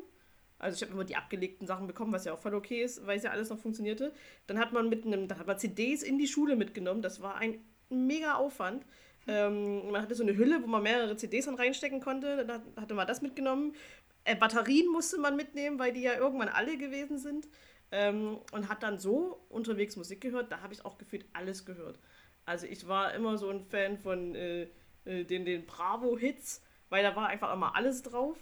[0.58, 3.16] Also ich habe immer die abgelegten Sachen bekommen, was ja auch voll okay ist, weil
[3.16, 4.12] es ja alles noch funktionierte.
[4.46, 7.02] Dann hat man mit einem, dann hat man CDs in die Schule mitgenommen.
[7.02, 7.58] Das war ein
[7.88, 8.84] mega Aufwand.
[9.26, 12.44] Ähm, man hatte so eine Hülle, wo man mehrere CDs dann reinstecken konnte.
[12.44, 13.74] Dann hatte man das mitgenommen.
[14.24, 17.48] Äh, Batterien musste man mitnehmen, weil die ja irgendwann alle gewesen sind.
[17.90, 20.50] Ähm, und hat dann so unterwegs Musik gehört.
[20.50, 21.98] Da habe ich auch gefühlt alles gehört.
[22.44, 24.68] Also ich war immer so ein Fan von äh,
[25.04, 28.36] äh den, den Bravo-Hits, weil da war einfach immer alles drauf.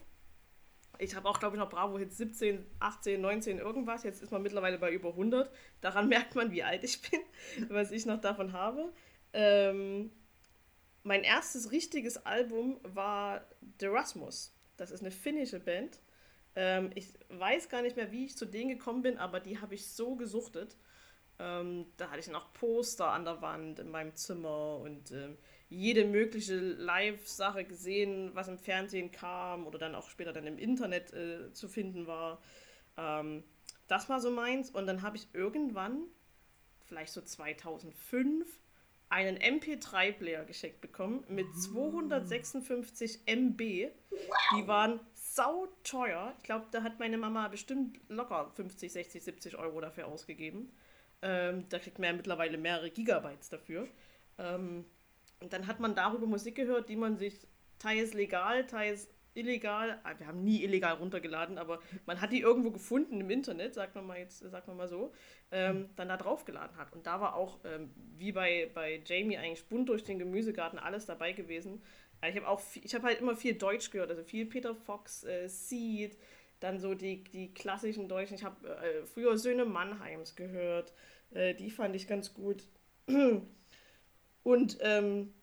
[0.99, 4.05] Ich habe auch, glaube ich, noch Bravo-Hits 17, 18, 19, irgendwas.
[4.05, 5.51] Jetzt ist man mittlerweile bei über 100.
[5.81, 7.21] Daran merkt man, wie alt ich bin,
[7.69, 8.93] was ich noch davon habe.
[9.33, 10.11] Ähm,
[11.03, 13.45] mein erstes richtiges Album war
[13.81, 14.55] The Rasmus.
[14.77, 16.01] Das ist eine finnische Band.
[16.55, 19.75] Ähm, ich weiß gar nicht mehr, wie ich zu denen gekommen bin, aber die habe
[19.75, 20.77] ich so gesuchtet.
[21.39, 25.39] Ähm, da hatte ich noch Poster an der Wand in meinem Zimmer und ähm,
[25.69, 31.13] jede mögliche Live-Sache gesehen, was im Fernsehen kam oder dann auch später dann im Internet
[31.15, 32.41] äh, zu finden war.
[32.97, 33.43] Ähm,
[33.89, 34.71] das war so meins.
[34.71, 36.05] Und dann habe ich irgendwann,
[36.85, 38.47] vielleicht so 2005,
[39.13, 43.91] einen MP3-Player geschenkt bekommen mit 256 MB.
[44.11, 44.19] Wow.
[44.57, 46.33] Die waren sau teuer.
[46.39, 50.73] Ich glaube, da hat meine Mama bestimmt locker 50, 60, 70 Euro dafür ausgegeben.
[51.21, 53.87] Ähm, da kriegt man ja mittlerweile mehrere Gigabytes dafür.
[54.39, 54.87] Ähm,
[55.41, 57.47] und dann hat man darüber Musik gehört, die man sich
[57.79, 62.71] teils legal, teils illegal, ah, wir haben nie illegal runtergeladen, aber man hat die irgendwo
[62.71, 65.13] gefunden im Internet, sagt man mal jetzt, sagt man mal so,
[65.51, 66.93] ähm, dann da draufgeladen hat.
[66.93, 71.07] Und da war auch, ähm, wie bei, bei Jamie eigentlich bunt durch den Gemüsegarten alles
[71.07, 71.83] dabei gewesen.
[72.29, 75.49] Ich habe auch, ich habe halt immer viel Deutsch gehört, also viel Peter Fox, äh,
[75.49, 76.17] Seed,
[76.61, 78.35] dann so die, die klassischen Deutschen.
[78.35, 80.93] Ich habe äh, früher Söhne Mannheims gehört,
[81.33, 82.65] äh, die fand ich ganz gut.
[84.45, 85.35] Und ähm,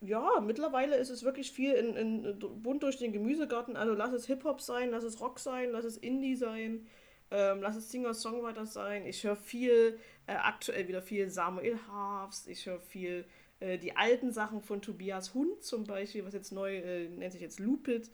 [0.00, 3.76] ja, mittlerweile ist es wirklich viel in, in, bunt durch den Gemüsegarten.
[3.76, 6.86] Also lass es Hip-Hop sein, lass es Rock sein, lass es Indie sein,
[7.30, 9.04] ähm, lass es Singer-Songwriter sein.
[9.06, 13.26] Ich höre viel, äh, aktuell wieder viel Samuel Harfs, ich höre viel
[13.60, 17.42] äh, die alten Sachen von Tobias Hund zum Beispiel, was jetzt neu äh, nennt sich
[17.42, 18.10] jetzt Lupit.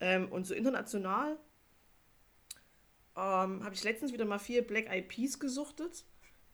[0.00, 1.38] Ähm, und so international
[3.14, 6.04] ähm, habe ich letztens wieder mal viel Black Eyed Peas gesuchtet.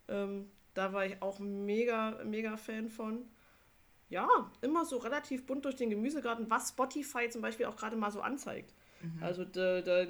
[0.09, 3.29] Ähm, da war ich auch mega, mega Fan von
[4.13, 4.29] ja,
[4.61, 8.21] immer so relativ bunt durch den Gemüsegarten, was Spotify zum Beispiel auch gerade mal so
[8.21, 8.75] anzeigt.
[9.01, 9.23] Mhm.
[9.23, 10.07] Also da, da,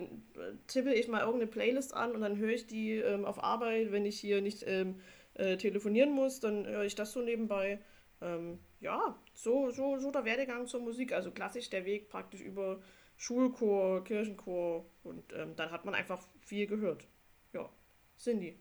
[0.66, 4.04] tippe ich mal irgendeine Playlist an und dann höre ich die ähm, auf Arbeit, wenn
[4.04, 5.00] ich hier nicht ähm,
[5.34, 7.78] äh, telefonieren muss, dann höre ich das so nebenbei.
[8.20, 11.12] Ähm, ja, so, so, so der Werdegang zur Musik.
[11.12, 12.82] Also klassisch der Weg praktisch über
[13.16, 17.06] Schulchor, Kirchenchor und ähm, dann hat man einfach viel gehört.
[17.52, 17.70] Ja,
[18.18, 18.58] Cindy.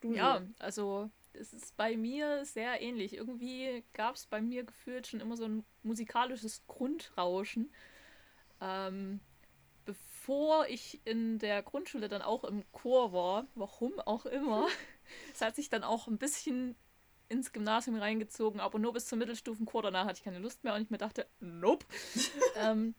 [0.00, 0.64] Du ja, so.
[0.64, 3.16] also es ist bei mir sehr ähnlich.
[3.16, 7.72] Irgendwie gab es bei mir gefühlt schon immer so ein musikalisches Grundrauschen.
[8.60, 9.20] Ähm,
[9.84, 14.68] bevor ich in der Grundschule dann auch im Chor war, warum auch immer,
[15.34, 16.76] es hat sich dann auch ein bisschen
[17.28, 19.82] ins Gymnasium reingezogen, aber nur bis zum Mittelstufenchor.
[19.82, 21.86] Danach hatte ich keine Lust mehr und ich mir dachte, nope.
[22.56, 22.94] ähm,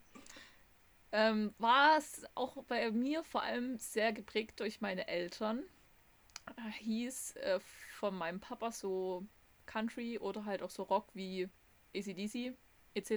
[1.12, 5.64] ähm, war es auch bei mir vor allem sehr geprägt durch meine Eltern
[6.80, 7.60] hieß äh,
[8.00, 9.26] von meinem Papa so
[9.66, 11.50] Country oder halt auch so Rock wie
[11.96, 12.54] ACDC
[12.94, 13.12] etc.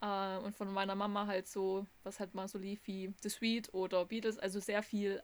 [0.00, 3.72] Äh, und von meiner Mama halt so, was halt mal so lief wie The Sweet
[3.74, 5.22] oder Beatles, also sehr viel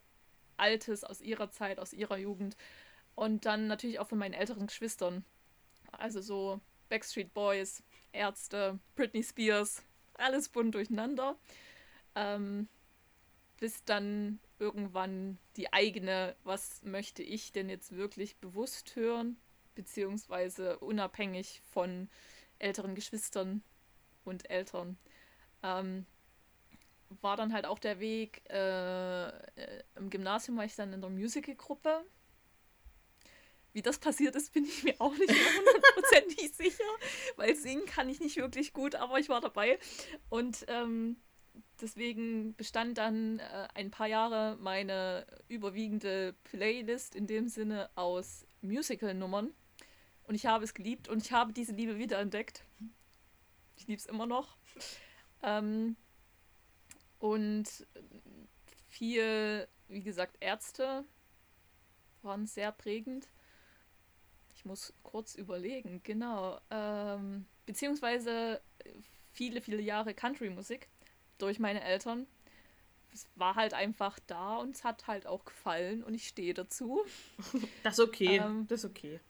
[0.57, 2.57] Altes aus ihrer Zeit, aus ihrer Jugend.
[3.15, 5.25] Und dann natürlich auch von meinen älteren Geschwistern.
[5.93, 9.83] Also so Backstreet Boys, Ärzte, Britney Spears,
[10.15, 11.37] alles bunt durcheinander.
[12.15, 12.69] Ähm,
[13.59, 19.37] bis dann irgendwann die eigene, was möchte ich denn jetzt wirklich bewusst hören,
[19.75, 22.09] beziehungsweise unabhängig von
[22.61, 23.65] älteren Geschwistern
[24.25, 24.97] und Eltern.
[25.65, 26.07] Ähm,
[27.21, 31.11] war dann halt auch der Weg, äh, äh, im Gymnasium war ich dann in der
[31.11, 32.05] Musical-Gruppe.
[33.73, 36.85] Wie das passiert ist, bin ich mir auch nicht hundertprozentig sicher,
[37.37, 39.79] weil singen kann ich nicht wirklich gut, aber ich war dabei.
[40.29, 41.17] Und ähm,
[41.83, 49.53] deswegen bestand dann äh, ein paar Jahre meine überwiegende Playlist in dem Sinne aus Musical-Nummern.
[50.25, 52.65] Und ich habe es geliebt und ich habe diese Liebe wiederentdeckt.
[53.77, 54.57] Ich liebe es immer noch.
[55.43, 55.97] Ähm,
[57.19, 57.87] und
[58.89, 61.05] viel, wie gesagt, Ärzte
[62.23, 63.29] waren sehr prägend.
[64.55, 66.61] Ich muss kurz überlegen, genau.
[66.71, 68.61] Ähm, beziehungsweise
[69.33, 70.89] viele, viele Jahre Country-Musik
[71.43, 72.27] durch meine Eltern.
[73.13, 77.03] Es war halt einfach da und es hat halt auch gefallen und ich stehe dazu.
[77.83, 78.39] Das ist okay.
[78.39, 79.21] Ähm, das ist okay.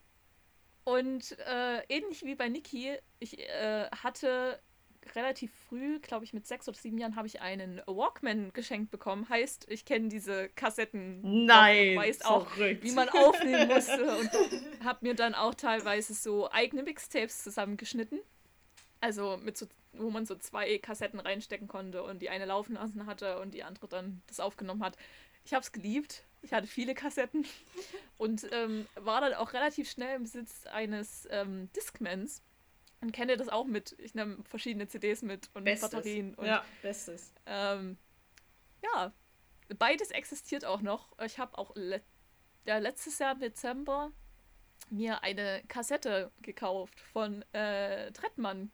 [0.85, 4.59] Und äh, ähnlich wie bei Niki, ich äh, hatte
[5.15, 9.27] relativ früh, glaube ich mit sechs oder sieben Jahren, habe ich einen Walkman geschenkt bekommen.
[9.27, 11.45] Heißt, ich kenne diese Kassetten.
[11.45, 11.97] Nein.
[11.97, 12.83] Weiß auch, verrückt.
[12.83, 14.17] wie man aufnehmen musste.
[14.17, 14.29] und
[14.83, 18.19] habe mir dann auch teilweise so eigene Mixtapes zusammengeschnitten.
[19.01, 23.05] Also mit so, wo man so zwei Kassetten reinstecken konnte und die eine laufen lassen
[23.05, 24.97] hatte und die andere dann das aufgenommen hat.
[25.45, 26.23] Ich habe es geliebt.
[26.41, 27.45] Ich hatte viele Kassetten
[28.17, 32.41] und ähm, war dann auch relativ schnell im Besitz eines ähm, Discmans
[33.01, 33.95] und kenne das auch mit.
[33.99, 35.91] Ich nehme verschiedene CDs mit und bestes.
[35.91, 36.33] Batterien.
[36.35, 37.33] Und, ja, bestes.
[37.45, 37.97] Ähm,
[38.81, 39.13] ja,
[39.77, 41.17] beides existiert auch noch.
[41.19, 42.01] Ich habe auch le
[42.65, 44.13] ja, letztes Jahr im Dezember
[44.89, 48.71] mir eine Kassette gekauft von äh, Trettmann,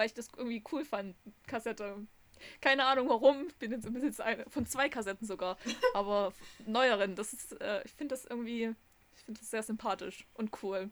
[0.00, 1.14] weil ich das irgendwie cool fand.
[1.46, 2.06] Kassette.
[2.62, 3.48] Keine Ahnung warum.
[3.48, 5.58] Ich bin jetzt im Besitz von zwei Kassetten sogar.
[5.94, 6.32] aber
[6.64, 7.16] neueren.
[7.16, 8.74] Das ist, äh, ich finde das irgendwie,
[9.14, 10.90] ich finde das sehr sympathisch und cool.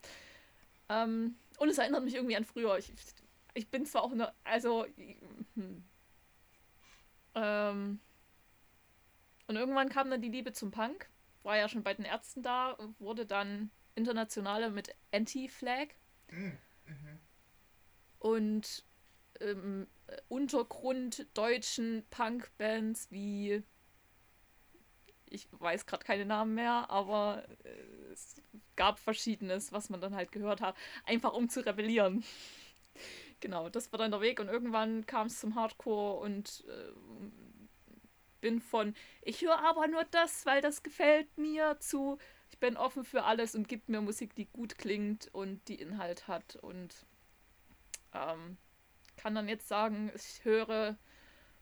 [0.90, 2.76] Ähm, und es erinnert mich irgendwie an früher.
[2.76, 2.92] Ich,
[3.54, 4.30] ich bin zwar auch eine.
[4.44, 4.84] Also.
[5.54, 5.82] Hm.
[7.34, 8.00] Ähm,
[9.46, 11.08] und irgendwann kam dann die Liebe zum Punk.
[11.44, 15.94] War ja schon bei den Ärzten da, wurde dann internationale mit Anti-Flag.
[16.30, 16.58] Mhm.
[18.18, 18.84] Und
[19.40, 19.86] ähm,
[20.28, 23.62] Untergrund deutschen Punk-Bands wie
[25.30, 28.36] ich weiß gerade keine Namen mehr, aber äh, es
[28.76, 32.24] gab verschiedenes, was man dann halt gehört hat, einfach um zu rebellieren.
[33.40, 36.92] genau, das war dann der Weg und irgendwann kam es zum Hardcore und äh,
[38.40, 42.18] bin von, ich höre aber nur das, weil das gefällt mir, zu,
[42.50, 46.28] ich bin offen für alles und gibt mir Musik, die gut klingt und die Inhalt
[46.28, 47.06] hat und
[48.14, 48.56] ähm,
[49.18, 50.96] kann dann jetzt sagen, ich höre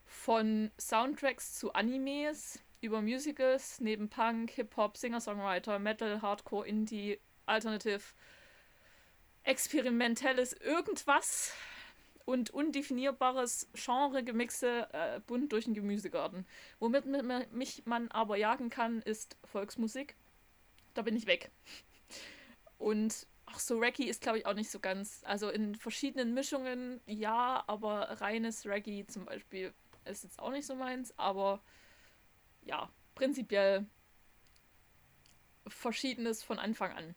[0.05, 8.03] von Soundtracks zu Animes über Musicals, neben Punk, Hip-Hop, Singer-Songwriter, Metal, Hardcore, Indie, Alternative,
[9.42, 11.53] experimentelles irgendwas
[12.25, 16.47] und undefinierbares Genre-Gemixe äh, bunt durch den Gemüsegarten.
[16.79, 17.07] Womit
[17.53, 20.16] mich man aber jagen kann, ist Volksmusik.
[20.95, 21.51] Da bin ich weg.
[22.79, 25.23] Und ach so, Reggae ist glaube ich auch nicht so ganz.
[25.25, 29.73] Also in verschiedenen Mischungen ja, aber reines Reggae zum Beispiel
[30.05, 31.63] ist jetzt auch nicht so meins, aber
[32.63, 33.87] ja, prinzipiell
[35.67, 37.15] Verschiedenes von Anfang an.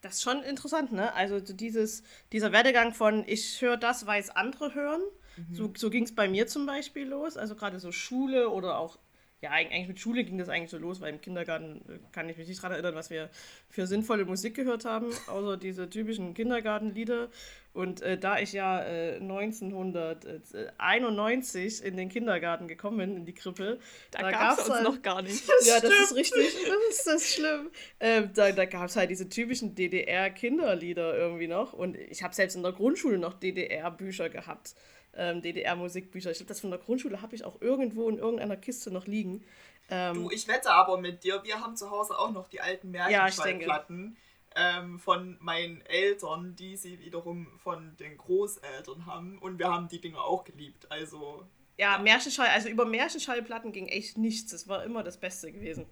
[0.00, 1.12] Das ist schon interessant, ne?
[1.12, 5.02] Also dieses, dieser Werdegang von ich höre das, weil es andere hören.
[5.36, 5.54] Mhm.
[5.54, 7.36] So, so ging es bei mir zum Beispiel los.
[7.36, 8.98] Also gerade so Schule oder auch
[9.42, 12.36] ja, eigentlich mit Schule ging das eigentlich so los, weil im Kindergarten äh, kann ich
[12.36, 13.30] mich nicht daran erinnern, was wir
[13.70, 17.30] für sinnvolle Musik gehört haben, außer diese typischen Kindergartenlieder.
[17.72, 23.78] Und äh, da ich ja äh, 1991 in den Kindergarten gekommen bin, in die Krippe,
[24.10, 25.42] da, da gab es uns halt, noch gar nicht.
[25.64, 27.70] ja, das ist richtig, das ist das schlimm.
[27.98, 31.72] Äh, da da gab es halt diese typischen DDR-Kinderlieder irgendwie noch.
[31.72, 34.74] Und ich habe selbst in der Grundschule noch DDR-Bücher gehabt
[35.16, 36.30] ähm, DDR-Musikbücher.
[36.30, 39.44] Ich glaube, das von der Grundschule habe ich auch irgendwo in irgendeiner Kiste noch liegen.
[39.88, 42.90] Ähm, du, ich wette aber mit dir, wir haben zu Hause auch noch die alten
[42.92, 44.16] Märchenschallplatten
[44.54, 49.38] ja, ähm, von meinen Eltern, die sie wiederum von den Großeltern haben.
[49.38, 50.90] Und wir haben die Dinge auch geliebt.
[50.90, 51.44] Also.
[51.76, 54.52] Ja, Märchenschall, also über Märchenschallplatten ging echt nichts.
[54.52, 55.86] Das war immer das Beste gewesen.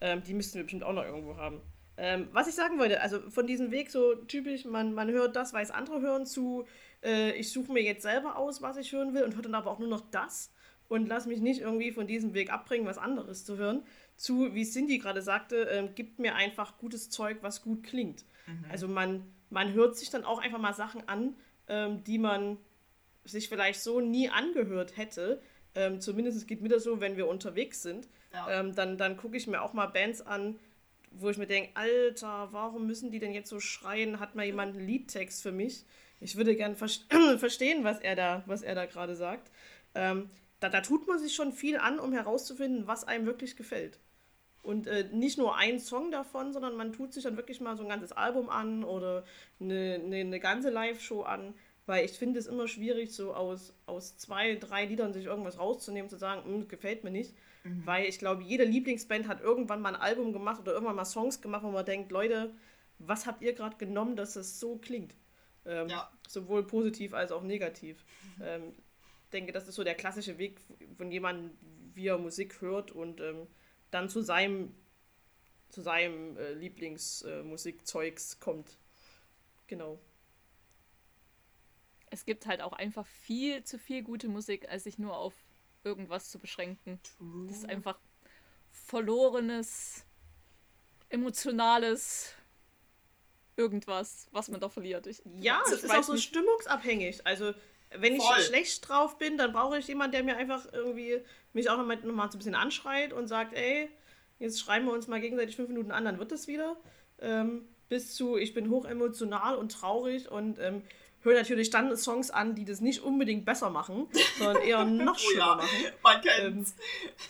[0.00, 1.60] Ähm, die müssten wir bestimmt auch noch irgendwo haben.
[1.96, 5.52] Ähm, was ich sagen wollte, also von diesem Weg so typisch, man, man hört das,
[5.52, 6.66] weil es andere hören, zu
[7.04, 9.70] äh, ich suche mir jetzt selber aus, was ich hören will und höre dann aber
[9.70, 10.50] auch nur noch das
[10.88, 13.82] und lass mich nicht irgendwie von diesem Weg abbringen, was anderes zu hören,
[14.16, 18.24] zu, wie Cindy gerade sagte, äh, gibt mir einfach gutes Zeug, was gut klingt.
[18.46, 18.64] Mhm.
[18.70, 21.36] Also man, man hört sich dann auch einfach mal Sachen an,
[21.68, 22.58] ähm, die man
[23.24, 25.40] sich vielleicht so nie angehört hätte,
[25.76, 28.08] Ähm, zumindest geht mir das so, wenn wir unterwegs sind.
[28.32, 28.60] Ja.
[28.60, 30.56] Ähm, dann dann gucke ich mir auch mal Bands an,
[31.10, 34.20] wo ich mir denke, Alter, warum müssen die denn jetzt so schreien?
[34.20, 35.84] Hat mal jemand einen Liedtext für mich?
[36.24, 36.88] Ich würde gern ver
[37.38, 39.50] verstehen, was er da, was er da gerade sagt.
[39.94, 43.98] Ähm, da, da tut man sich schon viel an, um herauszufinden, was einem wirklich gefällt.
[44.62, 47.82] Und äh, nicht nur ein Song davon, sondern man tut sich dann wirklich mal so
[47.82, 49.24] ein ganzes Album an oder
[49.60, 51.52] eine, eine, eine ganze Live-Show an.
[51.84, 56.08] Weil ich finde es immer schwierig, so aus, aus zwei, drei Liedern sich irgendwas rauszunehmen,
[56.08, 57.34] zu sagen, hm, gefällt mir nicht.
[57.64, 57.82] Mhm.
[57.84, 61.42] Weil ich glaube, jede Lieblingsband hat irgendwann mal ein Album gemacht oder irgendwann mal Songs
[61.42, 62.54] gemacht, wo man denkt, Leute,
[62.98, 65.14] was habt ihr gerade genommen, dass es so klingt?
[65.66, 66.10] Ähm, ja.
[66.28, 68.04] Sowohl positiv als auch negativ.
[68.36, 68.42] Mhm.
[68.42, 68.74] Ähm,
[69.34, 70.60] denke, das ist so der klassische Weg
[70.96, 71.50] von jemandem,
[71.94, 73.46] wie er Musik hört und ähm,
[73.90, 74.74] dann zu seinem,
[75.68, 78.78] zu seinem äh, Lieblingsmusikzeugs äh, kommt.
[79.66, 80.00] Genau.
[82.10, 85.34] Es gibt halt auch einfach viel zu viel gute Musik, als sich nur auf
[85.82, 87.00] irgendwas zu beschränken.
[87.02, 87.46] True.
[87.48, 87.98] Das ist einfach
[88.70, 90.04] verlorenes,
[91.08, 92.34] emotionales
[93.56, 95.06] irgendwas, was man da verliert.
[95.06, 96.24] Ich, ja, es ist auch so nicht.
[96.24, 97.26] stimmungsabhängig.
[97.26, 97.52] Also
[97.96, 98.36] wenn Voll.
[98.38, 101.20] ich schlecht drauf bin, dann brauche ich jemanden, der mir einfach irgendwie
[101.52, 103.88] mich auch nochmal noch mal so ein bisschen anschreit und sagt, ey,
[104.38, 106.76] jetzt schreiben wir uns mal gegenseitig fünf Minuten an, dann wird es wieder.
[107.20, 110.82] Ähm, bis zu, ich bin hochemotional und traurig und ähm,
[111.22, 115.44] höre natürlich dann Songs an, die das nicht unbedingt besser machen, sondern eher noch schlimmer
[115.44, 115.68] oh ja, machen.
[116.02, 116.74] Man kennt's.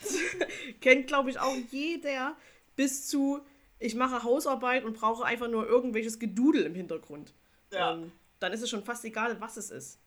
[0.02, 0.46] Ähm,
[0.80, 2.36] kennt, glaube ich, auch jeder
[2.76, 3.40] bis zu,
[3.84, 7.34] ich mache Hausarbeit und brauche einfach nur irgendwelches Gedudel im Hintergrund.
[7.70, 7.92] Ja.
[7.92, 10.00] Ähm, dann ist es schon fast egal, was es ist.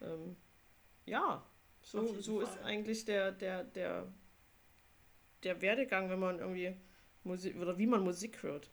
[0.00, 0.34] Ähm,
[1.06, 1.44] ja,
[1.80, 4.12] so, so ist eigentlich der, der, der,
[5.44, 6.76] der Werdegang, wenn man irgendwie
[7.22, 8.68] Musik oder wie man Musik hört.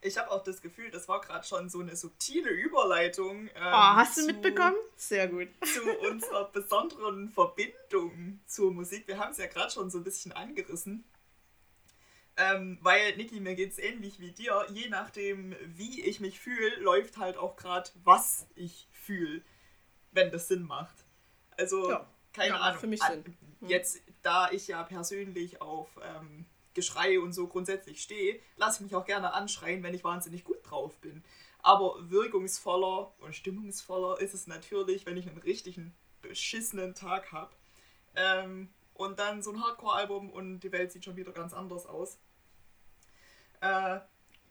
[0.00, 3.46] Ich habe auch das Gefühl, das war gerade schon so eine subtile Überleitung.
[3.46, 4.76] Ähm, oh, hast du mitbekommen?
[4.96, 5.48] Sehr gut.
[5.64, 9.06] Zu unserer besonderen Verbindung zur Musik.
[9.06, 11.04] Wir haben es ja gerade schon so ein bisschen angerissen.
[12.38, 14.66] Ähm, weil, Niki, mir geht es ähnlich wie dir.
[14.70, 19.42] Je nachdem, wie ich mich fühle, läuft halt auch gerade, was ich fühle
[20.16, 21.04] wenn das Sinn macht.
[21.56, 22.10] Also, ja.
[22.32, 22.80] keine ja, Ahnung.
[22.80, 23.24] Für mich Sinn.
[23.60, 23.68] Hm.
[23.68, 28.96] Jetzt, da ich ja persönlich auf ähm, Geschrei und so grundsätzlich stehe, lasse ich mich
[28.96, 31.22] auch gerne anschreien, wenn ich wahnsinnig gut drauf bin.
[31.60, 37.54] Aber wirkungsvoller und stimmungsvoller ist es natürlich, wenn ich einen richtigen beschissenen Tag habe.
[38.16, 42.18] Ähm, und dann so ein Hardcore-Album und die Welt sieht schon wieder ganz anders aus.
[43.66, 44.00] Äh,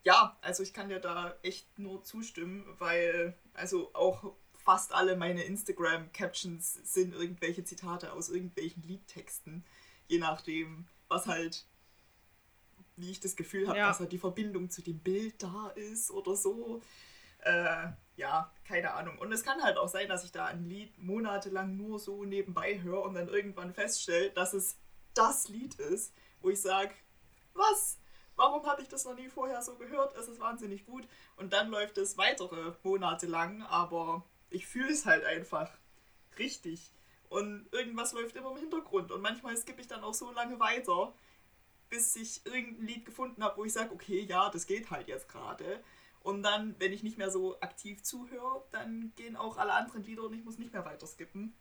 [0.03, 5.43] ja, also ich kann dir da echt nur zustimmen, weil, also auch fast alle meine
[5.43, 9.63] Instagram-Captions sind irgendwelche Zitate aus irgendwelchen Liedtexten.
[10.07, 11.65] Je nachdem, was halt,
[12.95, 13.87] wie ich das Gefühl habe, ja.
[13.87, 16.81] dass halt die Verbindung zu dem Bild da ist oder so.
[17.39, 19.17] Äh, ja, keine Ahnung.
[19.19, 22.81] Und es kann halt auch sein, dass ich da ein Lied monatelang nur so nebenbei
[22.81, 24.77] höre und dann irgendwann feststelle, dass es
[25.13, 26.93] das Lied ist, wo ich sage,
[27.53, 27.97] was?
[28.35, 30.15] Warum habe ich das noch nie vorher so gehört?
[30.17, 31.07] Es ist wahnsinnig gut.
[31.37, 35.71] Und dann läuft es weitere Monate lang, aber ich fühle es halt einfach
[36.37, 36.91] richtig.
[37.29, 39.11] Und irgendwas läuft immer im Hintergrund.
[39.11, 41.13] Und manchmal skippe ich dann auch so lange weiter,
[41.89, 45.29] bis ich irgendein Lied gefunden habe, wo ich sage, okay, ja, das geht halt jetzt
[45.29, 45.83] gerade.
[46.21, 50.23] Und dann, wenn ich nicht mehr so aktiv zuhöre, dann gehen auch alle anderen Lieder
[50.23, 51.55] und ich muss nicht mehr weiter skippen.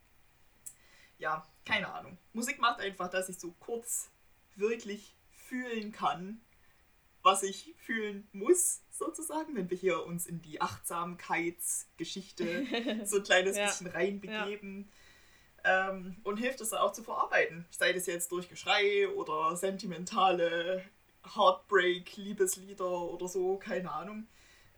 [1.19, 2.19] Ja, keine Ahnung.
[2.33, 4.11] Musik macht einfach, dass ich so kurz
[4.57, 6.41] wirklich fühlen kann,
[7.25, 12.67] was ich fühlen muss, sozusagen, wenn wir hier uns in die Achtsamkeitsgeschichte
[13.05, 13.67] so ein kleines ja.
[13.67, 14.89] bisschen reinbegeben.
[15.65, 15.91] Ja.
[15.91, 17.65] Ähm, und hilft es auch zu verarbeiten.
[17.71, 20.85] Sei das jetzt durch Geschrei oder sentimentale
[21.35, 24.27] Heartbreak-Liebeslieder oder so, keine Ahnung.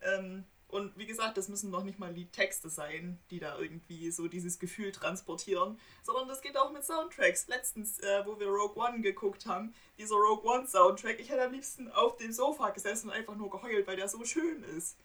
[0.01, 4.27] Ähm, und wie gesagt, das müssen noch nicht mal Liedtexte sein, die da irgendwie so
[4.27, 7.47] dieses Gefühl transportieren, sondern das geht auch mit Soundtracks.
[7.47, 11.53] Letztens, äh, wo wir Rogue One geguckt haben, dieser Rogue One Soundtrack, ich hätte am
[11.53, 14.97] liebsten auf dem Sofa gesessen und einfach nur geheult, weil der so schön ist.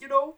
[0.00, 0.36] You know?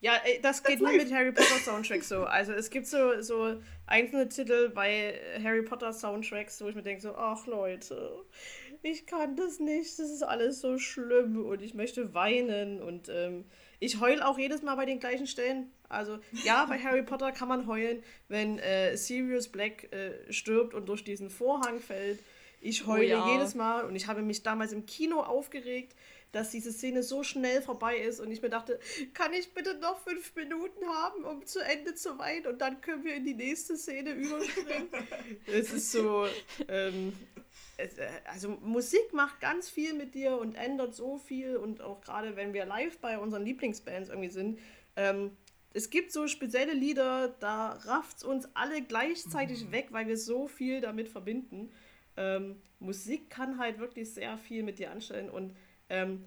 [0.00, 2.24] Ja, das geht nur mit Harry Potter Soundtracks so.
[2.24, 7.02] Also es gibt so, so einzelne Titel bei Harry Potter Soundtracks, wo ich mir denke
[7.02, 8.24] so, ach Leute,
[8.82, 13.44] ich kann das nicht, das ist alles so schlimm und ich möchte weinen und ähm,
[13.78, 15.70] ich heule auch jedes Mal bei den gleichen Stellen.
[15.88, 20.88] Also ja, bei Harry Potter kann man heulen, wenn äh, Sirius Black äh, stirbt und
[20.88, 22.18] durch diesen Vorhang fällt.
[22.60, 23.32] Ich heule oh ja.
[23.32, 25.94] jedes Mal und ich habe mich damals im Kino aufgeregt,
[26.32, 28.80] dass diese Szene so schnell vorbei ist und ich mir dachte,
[29.12, 33.04] kann ich bitte noch fünf Minuten haben, um zu Ende zu weinen und dann können
[33.04, 34.88] wir in die nächste Szene überspringen.
[35.46, 36.26] es ist so,
[36.68, 37.12] ähm, äh,
[38.26, 42.52] also Musik macht ganz viel mit dir und ändert so viel und auch gerade wenn
[42.52, 44.58] wir live bei unseren Lieblingsbands irgendwie sind,
[44.96, 45.36] ähm,
[45.74, 49.72] es gibt so spezielle Lieder, da rafft es uns alle gleichzeitig mhm.
[49.72, 51.70] weg, weil wir so viel damit verbinden.
[52.16, 55.56] Ähm, Musik kann halt wirklich sehr viel mit dir anstellen und
[55.88, 56.24] ähm,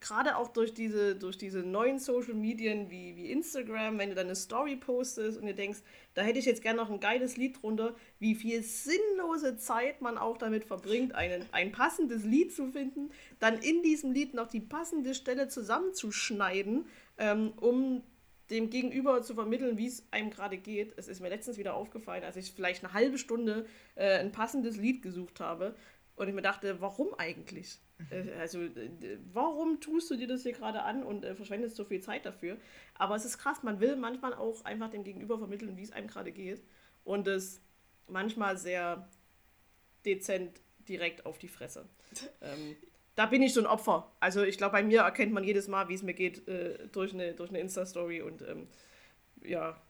[0.00, 4.26] gerade auch durch diese, durch diese neuen Social Medien wie, wie Instagram, wenn du dann
[4.26, 5.80] eine Story postest und du denkst,
[6.14, 10.18] da hätte ich jetzt gerne noch ein geiles Lied drunter, wie viel sinnlose Zeit man
[10.18, 14.60] auch damit verbringt, einen, ein passendes Lied zu finden, dann in diesem Lied noch die
[14.60, 16.86] passende Stelle zusammenzuschneiden,
[17.18, 18.02] ähm, um
[18.50, 20.94] dem Gegenüber zu vermitteln, wie es einem gerade geht.
[20.96, 23.66] Es ist mir letztens wieder aufgefallen, als ich vielleicht eine halbe Stunde
[23.96, 25.74] äh, ein passendes Lied gesucht habe
[26.16, 27.78] und ich mir dachte, warum eigentlich?
[27.98, 28.30] Mhm.
[28.38, 28.58] Also,
[29.32, 32.56] warum tust du dir das hier gerade an und äh, verschwendest so viel Zeit dafür?
[32.94, 36.08] Aber es ist krass, man will manchmal auch einfach dem Gegenüber vermitteln, wie es einem
[36.08, 36.62] gerade geht.
[37.04, 37.60] Und es
[38.08, 39.08] manchmal sehr
[40.04, 41.86] dezent direkt auf die Fresse.
[42.40, 42.76] ähm,
[43.14, 44.10] da bin ich so ein Opfer.
[44.20, 47.12] Also ich glaube, bei mir erkennt man jedes Mal, wie es mir geht, äh, durch
[47.12, 48.68] eine, durch eine Insta-Story und ähm,
[49.42, 49.80] ja.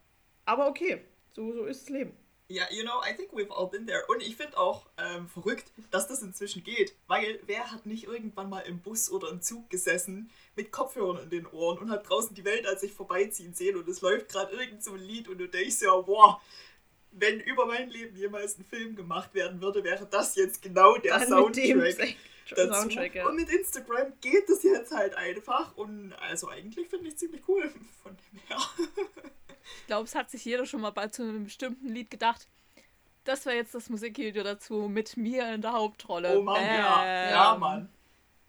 [0.45, 1.03] Aber okay,
[1.33, 2.13] so, so ist das Leben.
[2.49, 4.05] Ja, you know, I think we've all been there.
[4.07, 6.95] Und ich finde auch ähm, verrückt, dass das inzwischen geht.
[7.09, 11.31] Weil wer hat nicht irgendwann mal im Bus oder im Zug gesessen mit Kopfhörern in
[11.31, 14.55] den Ohren und hat draußen die Welt an sich vorbeiziehen sehen und es läuft gerade
[14.55, 16.41] irgend so ein Lied und du denkst ja, boah,
[17.11, 21.19] wenn über mein Leben jemals ein Film gemacht werden würde, wäre das jetzt genau der
[21.19, 22.17] Dann Soundtrack.
[22.55, 22.73] Dazu.
[22.73, 23.27] Soundtrack ja.
[23.27, 25.77] Und mit Instagram geht das jetzt halt einfach.
[25.77, 27.69] Und also eigentlich finde ich ziemlich cool
[28.03, 28.59] von dem her.
[29.81, 32.47] Ich glaube, es hat sich jeder schon mal bei zu einem bestimmten Lied gedacht.
[33.25, 36.39] Das war jetzt das Musikvideo dazu mit mir in der Hauptrolle.
[36.39, 36.75] Oh Mann, Bam.
[36.77, 37.31] ja.
[37.31, 37.89] Ja, Mann.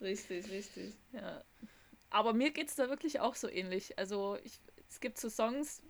[0.00, 0.94] Richtig, richtig.
[1.12, 1.42] Ja.
[2.10, 3.98] Aber mir geht es da wirklich auch so ähnlich.
[3.98, 5.82] Also ich, es gibt so Songs,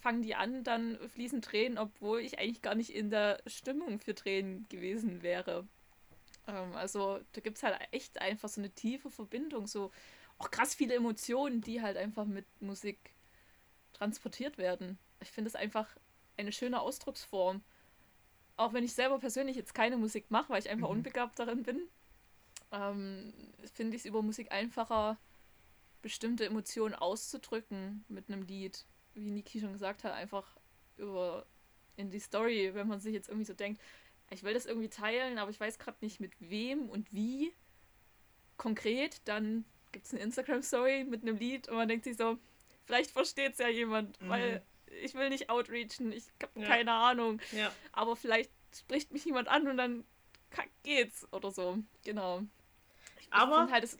[0.00, 4.14] fangen die an, dann fließen Tränen, obwohl ich eigentlich gar nicht in der Stimmung für
[4.14, 5.66] Tränen gewesen wäre.
[6.46, 9.90] Ähm, also da gibt es halt echt einfach so eine tiefe Verbindung, so
[10.38, 12.98] auch krass viele Emotionen, die halt einfach mit Musik
[13.96, 14.98] transportiert werden.
[15.20, 15.88] Ich finde es einfach
[16.36, 17.62] eine schöne Ausdrucksform.
[18.56, 20.98] Auch wenn ich selber persönlich jetzt keine Musik mache, weil ich einfach mhm.
[20.98, 21.80] unbegabt darin bin,
[22.72, 23.32] ähm,
[23.74, 25.18] finde ich es über Musik einfacher,
[26.02, 28.84] bestimmte Emotionen auszudrücken mit einem Lied.
[29.14, 30.56] Wie Niki schon gesagt hat, einfach
[30.96, 31.46] über
[31.96, 33.80] in die Story, wenn man sich jetzt irgendwie so denkt,
[34.30, 37.52] ich will das irgendwie teilen, aber ich weiß gerade nicht mit wem und wie
[38.56, 42.38] konkret, dann gibt es eine Instagram-Story mit einem Lied und man denkt sich so,
[42.86, 44.28] Vielleicht versteht es ja jemand, mhm.
[44.28, 44.62] weil
[45.02, 46.66] ich will nicht outreachen, ich habe ja.
[46.68, 47.40] keine Ahnung.
[47.52, 47.72] Ja.
[47.92, 50.04] Aber vielleicht spricht mich jemand an und dann
[50.82, 51.78] geht's oder so.
[52.04, 52.42] Genau.
[53.20, 53.98] Ich Aber halt, es,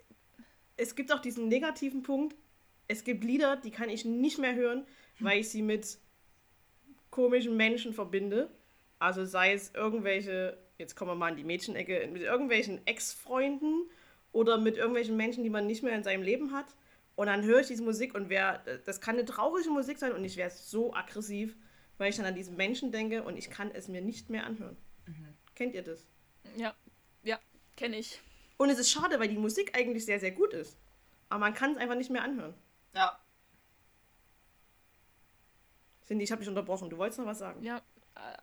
[0.77, 2.37] es gibt auch diesen negativen Punkt.
[2.89, 4.87] Es gibt Lieder, die kann ich nicht mehr hören,
[5.19, 5.99] weil ich sie mit
[7.11, 8.51] komischen Menschen verbinde.
[8.99, 13.91] Also sei es irgendwelche, jetzt kommen wir mal in die Mädchenecke, mit irgendwelchen Ex-Freunden
[14.33, 16.67] oder mit irgendwelchen Menschen, die man nicht mehr in seinem Leben hat.
[17.17, 20.23] Und dann höre ich diese Musik und wer, das kann eine traurige Musik sein und
[20.23, 21.57] ich wäre so aggressiv,
[21.97, 24.77] weil ich dann an diesen Menschen denke und ich kann es mir nicht mehr anhören.
[25.07, 25.35] Mhm.
[25.55, 26.07] Kennt ihr das?
[26.57, 26.75] Ja,
[27.23, 27.41] ja,
[27.75, 28.21] kenne ich.
[28.59, 30.79] Und es ist schade, weil die Musik eigentlich sehr, sehr gut ist.
[31.31, 32.55] Aber man kann es einfach nicht mehr anhören.
[32.95, 33.19] Ja.
[36.07, 36.91] Cindy, ich habe dich unterbrochen.
[36.91, 37.63] Du wolltest noch was sagen?
[37.63, 37.83] Ja,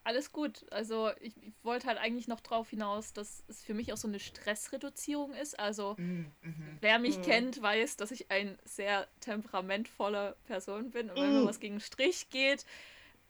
[0.04, 0.66] alles gut.
[0.72, 4.08] Also ich, ich wollte halt eigentlich noch darauf hinaus, dass es für mich auch so
[4.08, 5.60] eine Stressreduzierung ist.
[5.60, 7.22] Also mm, mm, wer mich mm.
[7.22, 11.10] kennt, weiß, dass ich ein sehr temperamentvoller Person bin.
[11.10, 11.48] Und wenn mir mm.
[11.48, 12.66] was gegen den Strich geht,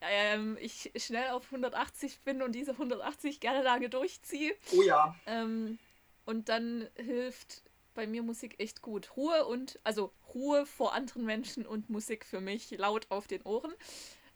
[0.01, 4.53] ähm, ich schnell auf 180 bin und diese 180 gerne lange durchziehe.
[4.75, 5.15] Oh ja.
[5.25, 5.79] Ähm,
[6.25, 7.63] und dann hilft
[7.93, 9.15] bei mir Musik echt gut.
[9.15, 13.73] Ruhe und, also Ruhe vor anderen Menschen und Musik für mich laut auf den Ohren.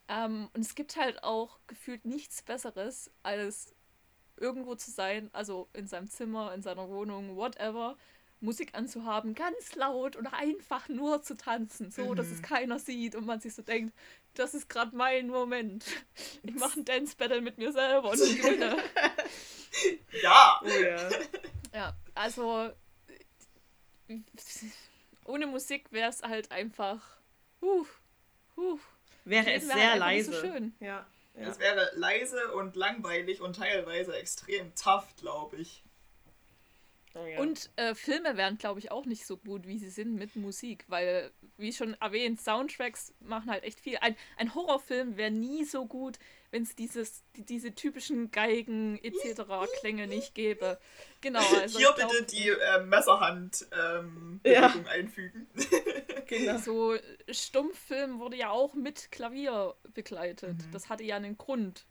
[0.08, 3.74] Ähm, und es gibt halt auch gefühlt nichts Besseres, als
[4.38, 7.98] irgendwo zu sein, also in seinem Zimmer, in seiner Wohnung, whatever,
[8.40, 12.16] Musik anzuhaben, ganz laut und einfach nur zu tanzen, so mhm.
[12.16, 12.44] dass es mhm.
[12.44, 13.96] keiner sieht und man sich so denkt,
[14.36, 15.86] das ist gerade mein Moment.
[16.44, 18.78] Ich mache ein Dance Battle mit mir selber und gewinne.
[20.22, 20.62] ja.
[20.64, 21.10] Oh ja.
[21.74, 22.72] Ja, also
[25.26, 27.02] ohne Musik wäre es halt einfach.
[27.62, 27.86] Uh,
[28.56, 28.80] uh,
[29.30, 30.32] wäre es sehr leise.
[30.32, 30.74] So schön.
[30.80, 31.06] Ja,
[31.40, 31.48] ja.
[31.48, 35.84] Es wäre leise und langweilig und teilweise extrem tough, glaube ich.
[37.14, 37.40] Oh, ja.
[37.40, 40.86] Und äh, Filme wären, glaube ich, auch nicht so gut, wie sie sind mit Musik,
[40.88, 43.98] weil, wie schon erwähnt, Soundtracks machen halt echt viel.
[44.02, 46.18] Ein, ein Horrorfilm wäre nie so gut,
[46.52, 49.44] wenn es dieses die, diese typischen Geigen etc.
[49.80, 50.80] Klänge nicht gäbe.
[51.22, 51.42] Genau.
[51.56, 54.74] Also Hier glaub, bitte die äh, Messerhand ähm, ja.
[54.90, 55.48] einfügen.
[56.28, 56.58] genau.
[56.58, 56.96] So
[57.30, 60.58] Stummfilm wurde ja auch mit Klavier begleitet.
[60.58, 60.72] Mhm.
[60.72, 61.86] Das hatte ja einen Grund,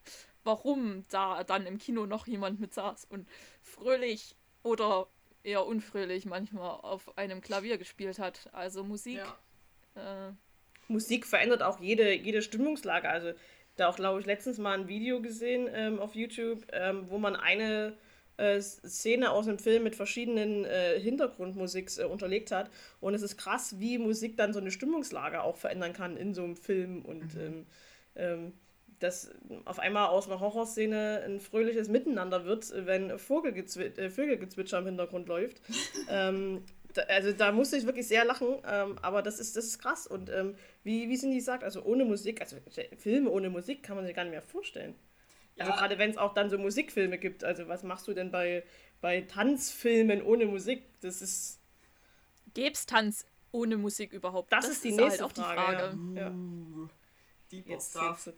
[0.44, 3.28] warum da dann im Kino noch jemand mit saß und
[3.62, 5.08] fröhlich oder
[5.42, 8.48] eher unfröhlich manchmal auf einem Klavier gespielt hat.
[8.52, 9.22] Also Musik.
[9.94, 10.28] Ja.
[10.28, 10.32] Äh,
[10.88, 13.08] Musik verändert auch jede, jede Stimmungslage.
[13.08, 13.32] Also
[13.76, 17.36] da auch, glaube ich, letztens mal ein Video gesehen ähm, auf YouTube, ähm, wo man
[17.36, 17.96] eine
[18.36, 22.70] äh, Szene aus einem Film mit verschiedenen äh, Hintergrundmusik äh, unterlegt hat.
[23.00, 26.44] Und es ist krass, wie Musik dann so eine Stimmungslage auch verändern kann in so
[26.44, 27.04] einem Film.
[27.04, 27.40] Und mhm.
[27.40, 27.66] ähm,
[28.16, 28.52] ähm
[28.98, 29.30] dass
[29.64, 35.28] auf einmal aus einer Horrorszene ein fröhliches Miteinander wird, wenn Vogelgezwi äh, Vögelgezwitscher im Hintergrund
[35.28, 35.60] läuft.
[36.10, 36.62] ähm,
[36.94, 40.06] da, also da musste ich wirklich sehr lachen, ähm, aber das ist, das ist krass.
[40.06, 42.56] Und ähm, wie, wie Cindy sagt, also ohne Musik, also
[42.96, 44.94] Filme ohne Musik kann man sich gar nicht mehr vorstellen.
[45.58, 45.76] Also ja.
[45.76, 47.44] gerade wenn es auch dann so Musikfilme gibt.
[47.44, 48.64] Also was machst du denn bei,
[49.00, 50.84] bei Tanzfilmen ohne Musik?
[51.00, 51.60] Das ist.
[52.54, 54.52] Gäb's Tanz ohne Musik überhaupt?
[54.52, 55.78] Das, das ist die ist nächste halt Frage.
[55.78, 55.98] Frage.
[56.14, 56.30] Ja.
[56.30, 56.88] Uh,
[57.50, 58.30] deep Jetzt stuff.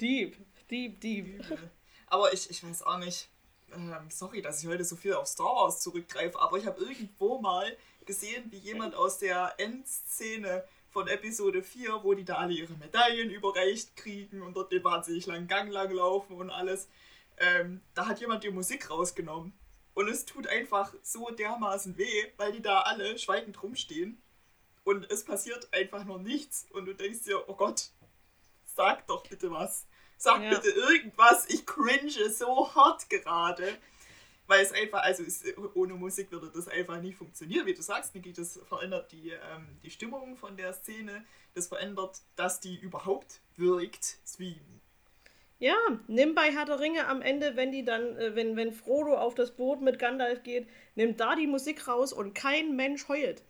[0.00, 0.36] Deep,
[0.70, 1.44] deep, deep.
[2.06, 3.28] Aber ich, ich weiß auch nicht.
[3.74, 7.38] Ähm, sorry, dass ich heute so viel auf Star Wars zurückgreife, aber ich habe irgendwo
[7.38, 12.74] mal gesehen, wie jemand aus der Endszene von Episode 4, wo die da alle ihre
[12.74, 16.88] Medaillen überreicht kriegen und dort den wahnsinnig langen Gang lang laufen und alles.
[17.38, 19.52] Ähm, da hat jemand die Musik rausgenommen.
[19.94, 24.22] Und es tut einfach so dermaßen weh, weil die da alle schweigend rumstehen.
[24.84, 26.66] Und es passiert einfach nur nichts.
[26.70, 27.90] Und du denkst dir, oh Gott,
[28.64, 29.86] sag doch bitte was.
[30.16, 30.50] Sag ja.
[30.50, 31.48] bitte irgendwas.
[31.48, 33.76] Ich cringe so hart gerade
[34.48, 35.44] weil es einfach, also ist,
[35.74, 37.66] ohne Musik würde das einfach nicht funktionieren.
[37.66, 41.24] Wie du sagst, Niki, das verändert die, ähm, die Stimmung von der Szene,
[41.54, 44.18] das verändert, dass die überhaupt wirkt.
[44.38, 44.60] Wie
[45.60, 45.74] ja,
[46.06, 49.34] nimm bei Herr der Ringe am Ende, wenn die dann, äh, wenn, wenn Frodo auf
[49.34, 53.42] das Boot mit Gandalf geht, nimm da die Musik raus und kein Mensch heult.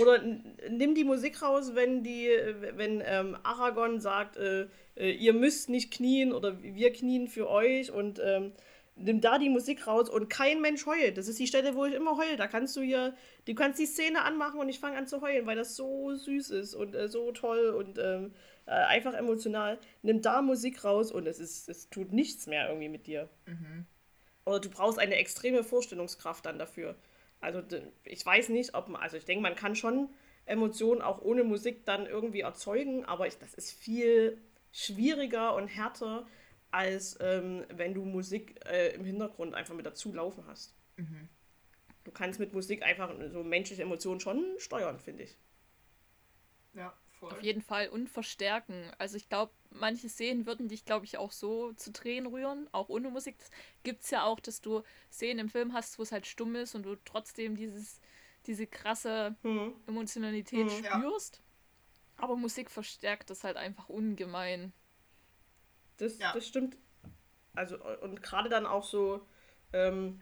[0.00, 0.22] Oder
[0.68, 5.68] nimm die Musik raus, wenn die, äh, wenn ähm, Aragorn sagt, äh, äh, ihr müsst
[5.68, 8.52] nicht knien oder wir knien für euch und ähm,
[8.94, 11.16] nimm da die Musik raus und kein Mensch heult.
[11.16, 12.36] Das ist die Stelle, wo ich immer heule.
[12.36, 13.14] Da kannst du hier,
[13.46, 16.50] du kannst die Szene anmachen und ich fange an zu heulen, weil das so süß
[16.50, 18.34] ist und äh, so toll und ähm,
[18.66, 19.78] äh, einfach emotional.
[20.02, 23.28] Nimm da Musik raus und es ist, es tut nichts mehr irgendwie mit dir.
[23.46, 23.86] Mhm.
[24.44, 26.96] Oder du brauchst eine extreme Vorstellungskraft dann dafür.
[27.40, 27.62] Also
[28.04, 30.08] ich weiß nicht, ob man, also ich denke, man kann schon
[30.46, 34.38] Emotionen auch ohne Musik dann irgendwie erzeugen, aber ich, das ist viel
[34.72, 36.26] schwieriger und härter,
[36.72, 40.74] als ähm, wenn du Musik äh, im Hintergrund einfach mit dazu laufen hast.
[40.96, 41.28] Mhm.
[42.04, 45.38] Du kannst mit Musik einfach so menschliche Emotionen schon steuern, finde ich.
[46.74, 47.30] Ja, voll.
[47.30, 48.90] Auf jeden Fall und verstärken.
[48.98, 52.88] Also ich glaube, manche Szenen würden dich, glaube ich, auch so zu Tränen rühren, auch
[52.88, 53.36] ohne Musik.
[53.84, 56.74] Gibt es ja auch, dass du Szenen im Film hast, wo es halt stumm ist
[56.74, 58.00] und du trotzdem dieses,
[58.46, 59.74] diese krasse mhm.
[59.86, 60.84] Emotionalität mhm.
[60.84, 61.36] spürst.
[61.36, 61.42] Ja.
[62.24, 64.72] Aber Musik verstärkt das halt einfach ungemein.
[66.02, 66.32] Das, ja.
[66.34, 66.76] das stimmt.
[67.54, 69.20] Also, und gerade dann auch so,
[69.72, 70.20] ähm,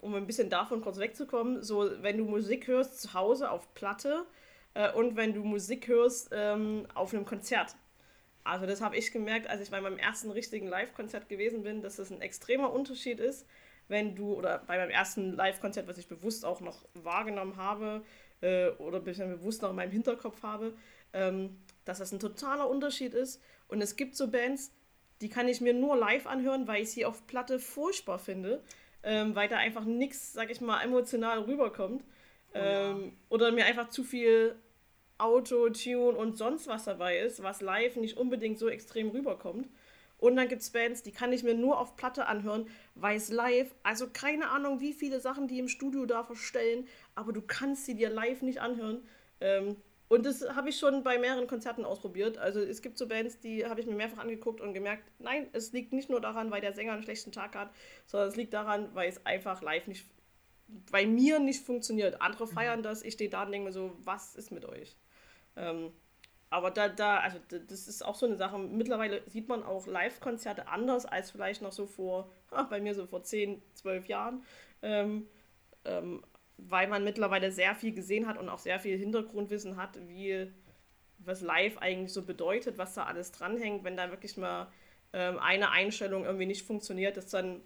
[0.00, 4.26] um ein bisschen davon kurz wegzukommen, so, wenn du Musik hörst zu Hause auf Platte
[4.74, 7.76] äh, und wenn du Musik hörst ähm, auf einem Konzert.
[8.44, 11.96] Also, das habe ich gemerkt, als ich bei meinem ersten richtigen Live-Konzert gewesen bin, dass
[11.96, 13.46] das ein extremer Unterschied ist,
[13.88, 18.04] wenn du, oder bei meinem ersten Live-Konzert, was ich bewusst auch noch wahrgenommen habe,
[18.42, 20.74] äh, oder ein bisschen bewusst noch in meinem Hinterkopf habe,
[21.14, 23.40] ähm, dass das ein totaler Unterschied ist,
[23.72, 24.70] und es gibt so Bands,
[25.22, 28.62] die kann ich mir nur live anhören, weil ich sie auf Platte furchtbar finde,
[29.02, 32.04] ähm, weil da einfach nichts, sag ich mal, emotional rüberkommt.
[32.54, 33.12] Oh, ähm, ja.
[33.30, 34.56] Oder mir einfach zu viel
[35.16, 39.68] Auto-Tune und sonst was dabei ist, was live nicht unbedingt so extrem rüberkommt.
[40.18, 43.30] Und dann gibt es Bands, die kann ich mir nur auf Platte anhören, weil es
[43.30, 47.86] live, also keine Ahnung, wie viele Sachen die im Studio da verstellen, aber du kannst
[47.86, 49.02] sie dir live nicht anhören.
[49.40, 49.76] Ähm,
[50.12, 52.36] und das habe ich schon bei mehreren Konzerten ausprobiert.
[52.36, 55.72] Also es gibt so Bands, die habe ich mir mehrfach angeguckt und gemerkt, nein, es
[55.72, 57.70] liegt nicht nur daran, weil der Sänger einen schlechten Tag hat,
[58.04, 60.04] sondern es liegt daran, weil es einfach live nicht,
[60.90, 62.20] bei mir nicht funktioniert.
[62.20, 62.50] Andere mhm.
[62.50, 64.98] feiern das, ich stehe da und denke mir so, was ist mit euch?
[65.56, 65.92] Ähm,
[66.50, 68.58] aber da, da, also das ist auch so eine Sache.
[68.58, 72.30] Mittlerweile sieht man auch Live-Konzerte anders als vielleicht noch so vor,
[72.68, 74.44] bei mir so vor 10, 12 Jahren.
[74.82, 75.26] Ähm,
[75.86, 76.22] ähm,
[76.56, 80.50] weil man mittlerweile sehr viel gesehen hat und auch sehr viel Hintergrundwissen hat, wie
[81.18, 84.68] was live eigentlich so bedeutet, was da alles dranhängt, wenn da wirklich mal
[85.12, 87.60] ähm, eine Einstellung irgendwie nicht funktioniert, dass dann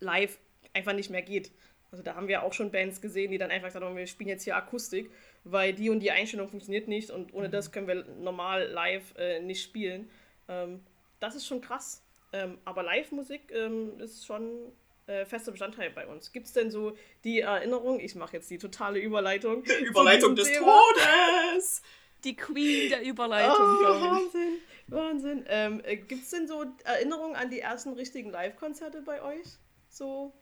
[0.00, 0.38] live
[0.72, 1.52] einfach nicht mehr geht.
[1.90, 4.30] Also da haben wir auch schon Bands gesehen, die dann einfach gesagt haben, wir spielen
[4.30, 5.10] jetzt hier Akustik,
[5.44, 9.40] weil die und die Einstellung funktioniert nicht und ohne das können wir normal live äh,
[9.40, 10.08] nicht spielen.
[10.48, 10.80] Ähm,
[11.20, 12.02] das ist schon krass.
[12.32, 14.72] Ähm, aber Live-Musik ähm, ist schon
[15.06, 16.32] äh, fester Bestandteil bei uns.
[16.32, 19.64] Gibt es denn so die Erinnerung, ich mache jetzt die totale Überleitung.
[19.80, 20.78] Die Überleitung des Thema.
[20.94, 21.82] Todes!
[22.24, 23.56] Die Queen der Überleitung.
[23.56, 25.44] Oh, Wahnsinn, Wahnsinn.
[25.48, 29.58] Ähm, äh, Gibt es denn so Erinnerungen an die ersten richtigen Live-Konzerte bei euch?
[29.88, 30.32] So,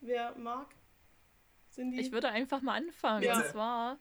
[0.00, 0.68] wer mag?
[1.68, 2.00] Sind die?
[2.00, 3.22] Ich würde einfach mal anfangen.
[3.22, 3.36] Ja.
[3.36, 3.98] Und zwar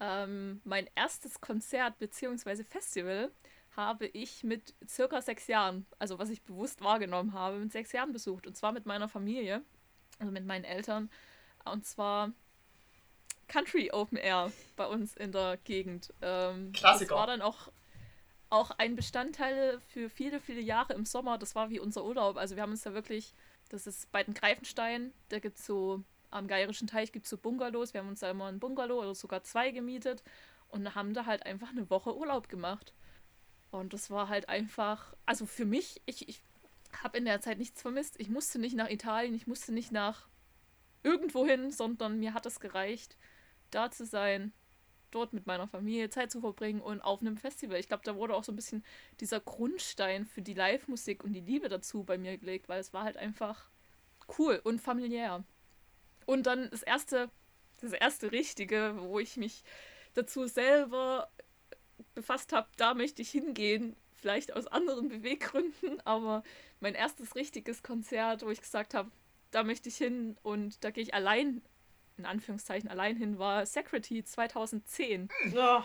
[0.00, 2.64] Ähm, mein erstes Konzert bzw.
[2.64, 3.30] Festival
[3.76, 8.12] habe ich mit circa sechs Jahren, also was ich bewusst wahrgenommen habe, mit sechs Jahren
[8.12, 8.46] besucht.
[8.46, 9.62] Und zwar mit meiner Familie,
[10.18, 11.10] also mit meinen Eltern.
[11.64, 12.32] Und zwar
[13.48, 16.12] Country Open Air bei uns in der Gegend.
[16.20, 17.10] Ähm, Klassiker.
[17.10, 17.68] Das war dann auch,
[18.50, 21.38] auch ein Bestandteil für viele, viele Jahre im Sommer.
[21.38, 22.36] Das war wie unser Urlaub.
[22.36, 23.34] Also wir haben uns da wirklich,
[23.70, 27.36] das ist bei den Greifenstein, da gibt es so, am Geirischen Teich gibt es so
[27.36, 27.92] Bungalows.
[27.92, 30.22] Wir haben uns da immer ein Bungalow oder sogar zwei gemietet
[30.68, 32.94] und haben da halt einfach eine Woche Urlaub gemacht.
[33.72, 36.42] Und das war halt einfach, also für mich, ich, ich
[37.02, 38.20] habe in der Zeit nichts vermisst.
[38.20, 40.28] Ich musste nicht nach Italien, ich musste nicht nach
[41.02, 43.16] irgendwo hin, sondern mir hat es gereicht,
[43.70, 44.52] da zu sein,
[45.10, 47.78] dort mit meiner Familie Zeit zu verbringen und auf einem Festival.
[47.78, 48.84] Ich glaube, da wurde auch so ein bisschen
[49.20, 53.04] dieser Grundstein für die Live-Musik und die Liebe dazu bei mir gelegt, weil es war
[53.04, 53.70] halt einfach
[54.38, 55.44] cool und familiär.
[56.26, 57.30] Und dann das erste,
[57.80, 59.64] das erste Richtige, wo ich mich
[60.14, 61.30] dazu selber
[62.14, 63.96] befasst habe, da möchte ich hingehen.
[64.14, 66.44] Vielleicht aus anderen Beweggründen, aber
[66.78, 69.10] mein erstes richtiges Konzert, wo ich gesagt habe,
[69.50, 71.62] da möchte ich hin und da gehe ich allein,
[72.16, 75.28] in Anführungszeichen allein hin, war Security 2010.
[75.52, 75.84] Ja.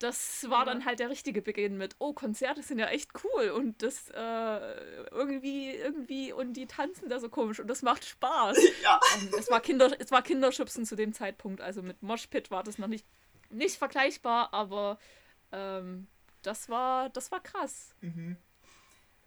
[0.00, 3.82] Das war dann halt der richtige Beginn mit, oh, Konzerte sind ja echt cool und
[3.82, 8.58] das äh, irgendwie, irgendwie, und die tanzen da so komisch und das macht Spaß.
[8.82, 9.00] Ja.
[9.16, 12.76] Ähm, es, war Kinder, es war Kinderschubsen zu dem Zeitpunkt, also mit Moshpit war das
[12.76, 13.06] noch nicht,
[13.54, 14.98] nicht vergleichbar, aber
[15.52, 16.06] ähm,
[16.42, 17.94] das war, das war krass.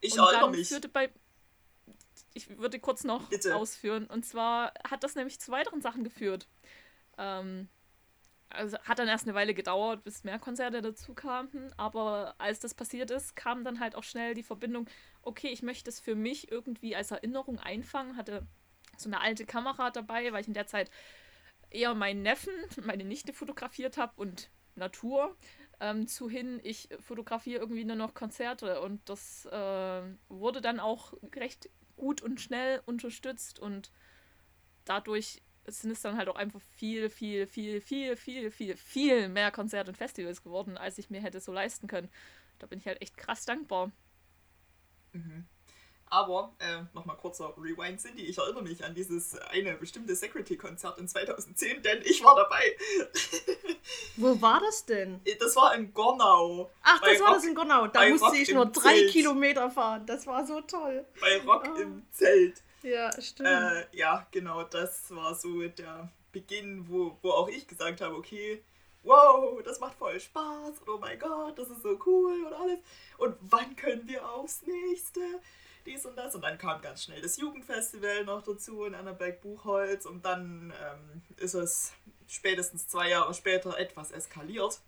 [0.02, 0.68] Ich und erinnere dann mich.
[0.68, 1.10] führte bei.
[2.34, 3.56] Ich würde kurz noch Bitte.
[3.56, 4.06] ausführen.
[4.06, 6.48] Und zwar hat das nämlich zu weiteren Sachen geführt.
[7.18, 7.68] Ähm,
[8.50, 11.74] also hat dann erst eine Weile gedauert, bis mehr Konzerte dazu kamen.
[11.78, 14.88] Aber als das passiert ist, kam dann halt auch schnell die Verbindung,
[15.22, 18.18] okay, ich möchte es für mich irgendwie als Erinnerung einfangen.
[18.18, 18.46] Hatte
[18.98, 20.90] so eine alte Kamera dabei, weil ich in der Zeit
[21.70, 22.54] eher meinen Neffen,
[22.84, 25.36] meine Nichte fotografiert habe und Natur.
[25.80, 31.14] Ähm, zu hin, ich fotografiere irgendwie nur noch Konzerte und das äh, wurde dann auch
[31.36, 33.92] recht gut und schnell unterstützt und
[34.86, 39.52] dadurch sind es dann halt auch einfach viel, viel, viel, viel, viel, viel, viel mehr
[39.52, 42.10] Konzerte und Festivals geworden, als ich mir hätte so leisten können.
[42.58, 43.92] Da bin ich halt echt krass dankbar.
[46.10, 51.08] Aber, äh, nochmal kurzer Rewind, Cindy, ich erinnere mich an dieses eine bestimmte Security-Konzert in
[51.08, 52.78] 2010, denn ich war dabei.
[54.18, 55.22] Wo war das denn?
[55.40, 56.70] Das war in Gornau.
[56.84, 57.88] Ach, das war Rock- das in Gonau.
[57.88, 59.12] Da musste Rock ich nur drei Zelt.
[59.12, 60.06] Kilometer fahren.
[60.06, 61.06] Das war so toll.
[61.20, 61.80] Bei Rock Ah.
[61.82, 62.62] im Zelt.
[62.84, 63.50] Ja, stimmt.
[63.50, 68.64] Äh, ja, genau, das war so der Beginn, wo, wo auch ich gesagt habe, okay,
[69.04, 72.80] wow, das macht voll Spaß und oh mein Gott, das ist so cool und alles.
[73.18, 75.22] Und wann können wir aufs nächste?
[75.88, 76.36] Dies und das.
[76.36, 81.54] Und dann kam ganz schnell das Jugendfestival noch dazu in Annaberg-Buchholz und dann ähm, ist
[81.54, 81.94] es
[82.28, 84.80] spätestens zwei Jahre später etwas eskaliert.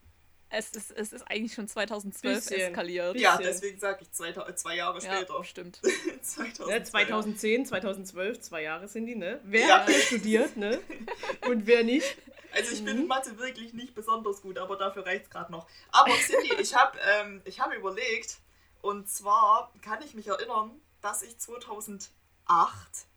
[0.51, 2.59] Es ist, es ist eigentlich schon 2012 Bisschen.
[2.71, 3.15] eskaliert.
[3.19, 3.53] Ja, Bisschen.
[3.53, 5.43] deswegen sage ich zwei, zwei Jahre Ja, später.
[5.43, 5.79] stimmt.
[6.21, 6.65] 2002.
[6.79, 9.39] Ne, 2010, 2012, zwei Jahre sind die, ne?
[9.43, 9.85] Wer Ja.
[9.85, 10.79] hat studiert, ne?
[11.47, 12.17] Und wer nicht?
[12.51, 13.01] Also ich bin Mhm.
[13.03, 15.67] in Mathe wirklich nicht besonders gut, aber dafür reicht es gerade noch.
[15.91, 18.39] Aber Cindy, ich habe ähm, ich hab überlegt,
[18.81, 20.71] und zwar kann ich mich erinnern,
[21.01, 22.09] dass ich 2008,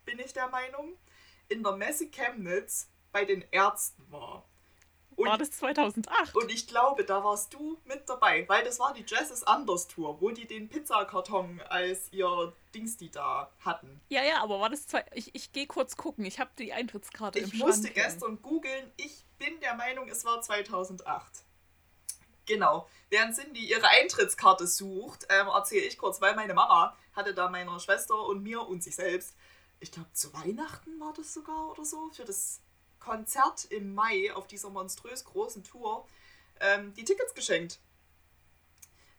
[0.04, 0.96] bin ich der Meinung,
[1.48, 4.44] in der Messe Chemnitz bei den Ärzten war.
[5.14, 6.34] Und, War das 2008?
[6.34, 9.86] und ich glaube, da warst du mit dabei, weil das war die Jazz is Anders
[9.86, 14.00] Tour, wo die den Pizzakarton als ihr Dings die da hatten.
[14.08, 15.04] Ja, ja, aber war das zwei.
[15.12, 16.24] Ich, ich gehe kurz gucken.
[16.24, 17.66] Ich habe die Eintrittskarte im Ich Schrank.
[17.66, 17.94] musste hängen.
[17.96, 18.90] gestern googeln.
[18.96, 21.44] Ich bin der Meinung, es war 2008.
[22.46, 22.88] Genau.
[23.10, 27.78] Während Cindy ihre Eintrittskarte sucht, ähm, erzähle ich kurz, weil meine Mama hatte da meiner
[27.78, 29.34] Schwester und mir und sich selbst,
[29.80, 32.60] ich glaube zu Weihnachten war das sogar oder so, für das
[33.00, 36.06] Konzert im Mai auf dieser monströs großen Tour
[36.60, 37.80] ähm, die Tickets geschenkt.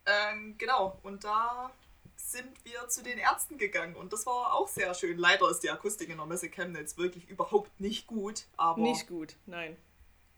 [0.06, 1.72] Ähm, genau, und da
[2.16, 5.18] sind wir zu den Ärzten gegangen und das war auch sehr schön.
[5.18, 9.36] Leider ist die Akustik in der Messe Chemnitz wirklich überhaupt nicht gut, aber Nicht gut,
[9.46, 9.78] nein.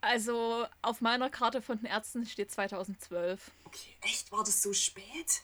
[0.06, 3.52] Also auf meiner Karte von den Ärzten steht 2012.
[3.66, 5.42] okay, echt war das so spät?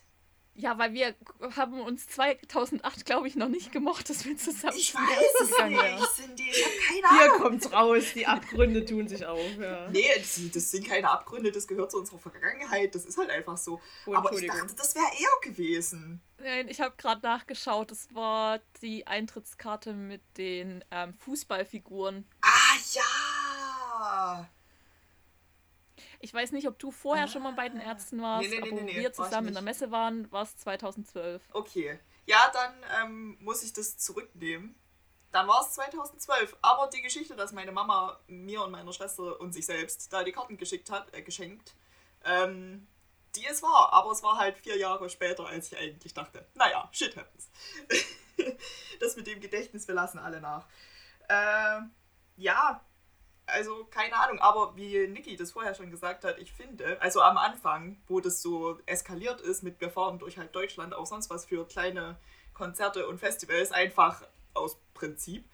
[0.54, 1.16] Ja, weil wir
[1.56, 5.02] haben uns 2008, glaube ich, noch nicht gemocht, dass wir zusammen Ich weiß
[5.42, 7.42] es nicht, Cindy, ich habe keine Hier Ahnung.
[7.42, 9.40] kommt's raus, die Abgründe tun sich auf.
[9.58, 9.90] Ja.
[9.90, 13.58] Nee, das, das sind keine Abgründe, das gehört zu unserer Vergangenheit, das ist halt einfach
[13.58, 13.82] so.
[14.06, 16.22] Oh, aber ich dachte, das wäre eher gewesen.
[16.38, 17.90] Nein, ich habe gerade nachgeschaut.
[17.90, 22.28] Das war die Eintrittskarte mit den ähm, Fußballfiguren.
[22.42, 23.02] Ah ja!
[26.20, 28.72] Ich weiß nicht, ob du vorher schon mal bei den Ärzten warst, Nee, nee, nee,
[28.72, 31.42] aber nee, wir war zusammen in der Messe waren, war es 2012.
[31.54, 32.00] Okay.
[32.26, 34.76] Ja, dann ähm, muss ich das zurücknehmen.
[35.32, 36.56] dann war es 2012.
[36.62, 40.32] Aber die Geschichte, dass meine Mama mir und meiner Schwester und sich selbst da die
[40.32, 41.74] Karten geschickt hat, äh, geschenkt,
[42.24, 42.88] ähm,
[43.36, 43.94] die ist wahr.
[43.94, 47.50] Aber es war halt vier Jahre später, als ich eigentlich dachte, naja, shit happens.
[49.00, 50.68] das mit dem Gedächtnis, wir lassen alle nach.
[51.28, 51.82] Äh,
[52.38, 52.82] ja,
[53.52, 57.38] also keine Ahnung, aber wie Niki das vorher schon gesagt hat, ich finde, also am
[57.38, 61.66] Anfang, wo das so eskaliert ist mit wir durch halt Deutschland, auch sonst was für
[61.68, 62.18] kleine
[62.54, 64.24] Konzerte und Festivals, einfach
[64.54, 65.46] aus Prinzip,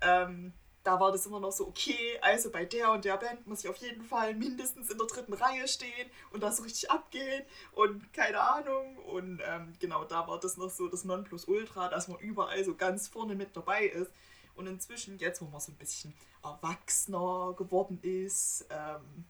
[0.00, 0.52] ähm,
[0.84, 3.70] da war das immer noch so, okay, also bei der und der Band muss ich
[3.70, 8.38] auf jeden Fall mindestens in der dritten Reihe stehen und das richtig abgehen und keine
[8.38, 8.98] Ahnung.
[8.98, 13.08] Und ähm, genau da war das noch so das Nonplusultra, dass man überall so ganz
[13.08, 14.12] vorne mit dabei ist.
[14.54, 19.24] Und inzwischen, jetzt wo man so ein bisschen erwachsener geworden ist, ähm,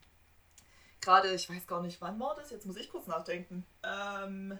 [1.01, 2.51] gerade, ich weiß gar nicht, wann war das?
[2.51, 3.65] Jetzt muss ich kurz nachdenken.
[3.83, 4.59] Ähm,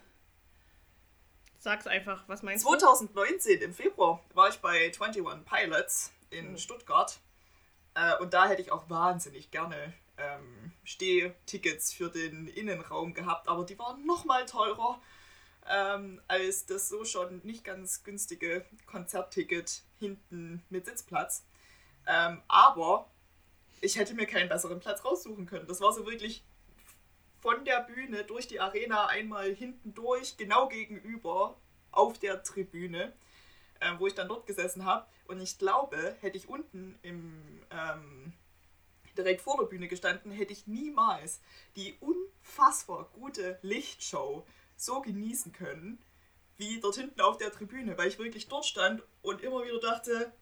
[1.60, 3.14] Sag's einfach, was meinst 2019, du?
[3.16, 6.58] 2019 im Februar war ich bei 21 Pilots in mhm.
[6.58, 7.20] Stuttgart.
[7.96, 13.66] Äh, und da hätte ich auch wahnsinnig gerne ähm, Stehtickets für den Innenraum gehabt, aber
[13.66, 15.02] die waren nochmal teurer
[15.70, 21.46] ähm, als das so schon nicht ganz günstige Konzertticket hinten mit Sitzplatz.
[22.08, 23.10] Ähm, aber
[23.82, 25.68] ich hätte mir keinen besseren Platz raussuchen können.
[25.68, 26.44] Das war so wirklich
[27.40, 31.56] von der Bühne durch die Arena einmal hinten durch, genau gegenüber
[31.92, 33.14] auf der Tribüne,
[33.80, 35.06] äh, wo ich dann dort gesessen habe.
[35.28, 38.34] Und ich glaube, hätte ich unten im ähm,
[39.18, 41.42] direkt vor der Bühne gestanden, hätte ich niemals
[41.76, 44.46] die unfassbar gute Lichtshow
[44.76, 46.04] so genießen können,
[46.58, 50.34] wie dort hinten auf der Tribüne, weil ich wirklich dort stand und immer wieder dachte,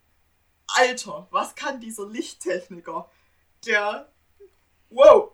[0.67, 3.09] Alter, was kann dieser Lichttechniker?
[3.65, 4.11] Der,
[4.89, 5.33] wow,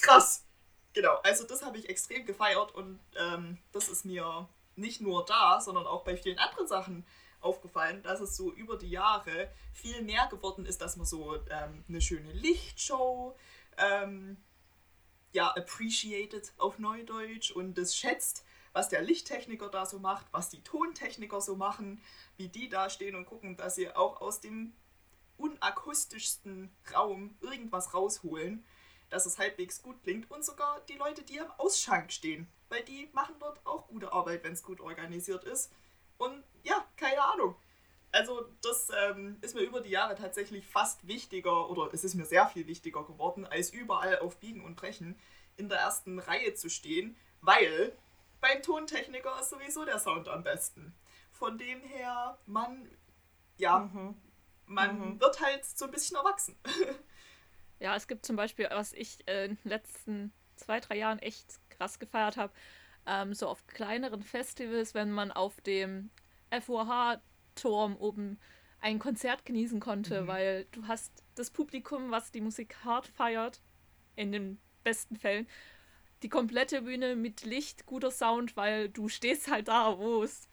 [0.00, 0.44] krass.
[0.92, 5.60] Genau, also das habe ich extrem gefeiert und ähm, das ist mir nicht nur da,
[5.60, 7.06] sondern auch bei vielen anderen Sachen
[7.40, 11.84] aufgefallen, dass es so über die Jahre viel mehr geworden ist, dass man so ähm,
[11.88, 13.36] eine schöne Lichtshow
[13.76, 14.38] ähm,
[15.36, 20.62] ja, appreciated auf Neudeutsch und das schätzt, was der Lichttechniker da so macht, was die
[20.62, 22.02] Tontechniker so machen,
[22.38, 24.72] wie die da stehen und gucken, dass sie auch aus dem
[25.36, 28.64] unakustischsten Raum irgendwas rausholen,
[29.10, 33.10] dass es halbwegs gut klingt und sogar die Leute, die am Ausschank stehen, weil die
[33.12, 35.70] machen dort auch gute Arbeit, wenn es gut organisiert ist.
[36.16, 37.56] Und ja, keine Ahnung.
[38.16, 42.24] Also das ähm, ist mir über die Jahre tatsächlich fast wichtiger oder es ist mir
[42.24, 45.18] sehr viel wichtiger geworden, als überall auf Biegen und Brechen
[45.58, 47.92] in der ersten Reihe zu stehen, weil
[48.40, 50.94] beim Tontechniker ist sowieso der Sound am besten.
[51.30, 52.90] Von dem her, man,
[53.58, 54.14] ja, mhm.
[54.64, 55.20] man mhm.
[55.20, 56.58] wird halt so ein bisschen erwachsen.
[57.80, 61.60] ja, es gibt zum Beispiel, was ich äh, in den letzten zwei, drei Jahren echt
[61.68, 62.54] krass gefeiert habe,
[63.04, 66.10] ähm, so auf kleineren Festivals, wenn man auf dem
[66.50, 67.20] FOH
[67.56, 68.38] Turm oben
[68.80, 70.26] ein Konzert genießen konnte, mhm.
[70.28, 73.60] weil du hast das Publikum, was die Musik hart feiert,
[74.14, 75.48] in den besten Fällen,
[76.22, 80.48] die komplette Bühne mit Licht, guter Sound, weil du stehst halt da, wo es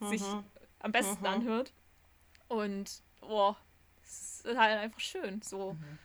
[0.00, 0.08] mhm.
[0.08, 0.22] sich
[0.78, 1.26] am besten mhm.
[1.26, 1.72] anhört.
[2.48, 3.56] Und boah,
[4.02, 5.98] es ist halt einfach schön, so mhm.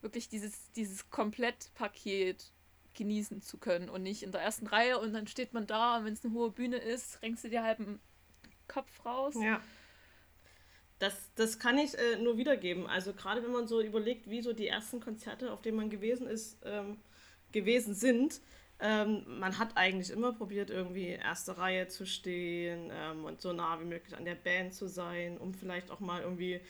[0.00, 2.52] wirklich dieses, dieses Komplettpaket
[2.94, 6.06] genießen zu können und nicht in der ersten Reihe und dann steht man da und
[6.06, 8.00] wenn es eine hohe Bühne ist, renkst du dir halb einen
[8.68, 9.34] Kopf raus.
[9.40, 9.60] Ja.
[10.98, 12.86] Das, das kann ich äh, nur wiedergeben.
[12.86, 16.26] Also gerade wenn man so überlegt, wie so die ersten Konzerte, auf denen man gewesen
[16.26, 16.98] ist, ähm,
[17.52, 18.40] gewesen sind,
[18.78, 23.80] ähm, man hat eigentlich immer probiert, irgendwie erste Reihe zu stehen ähm, und so nah
[23.80, 26.60] wie möglich an der Band zu sein, um vielleicht auch mal irgendwie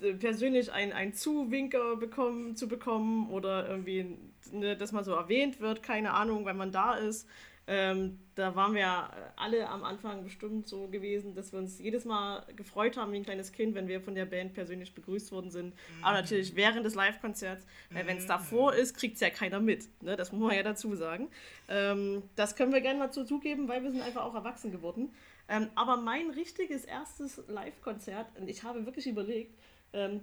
[0.00, 4.18] äh, persönlich einen Zuwinker bekommen, zu bekommen oder irgendwie,
[4.50, 7.28] ne, dass man so erwähnt wird, keine Ahnung, wenn man da ist.
[7.68, 12.44] Ähm, da waren wir alle am Anfang bestimmt so gewesen, dass wir uns jedes Mal
[12.54, 15.74] gefreut haben wie ein kleines Kind, wenn wir von der Band persönlich begrüßt worden sind.
[15.74, 16.04] Mhm.
[16.04, 18.28] Aber natürlich während des Live-Konzerts, weil wenn es mhm.
[18.28, 19.88] davor ist, kriegt es ja keiner mit.
[20.00, 20.16] Ne?
[20.16, 21.28] Das muss man ja dazu sagen.
[21.68, 25.12] Ähm, das können wir gerne mal zugeben, weil wir sind einfach auch erwachsen geworden.
[25.48, 29.58] Ähm, aber mein richtiges erstes Live-Konzert, und ich habe wirklich überlegt,
[29.92, 30.20] ähm,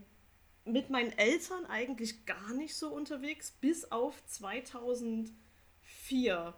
[0.65, 6.53] mit meinen Eltern eigentlich gar nicht so unterwegs, bis auf 2004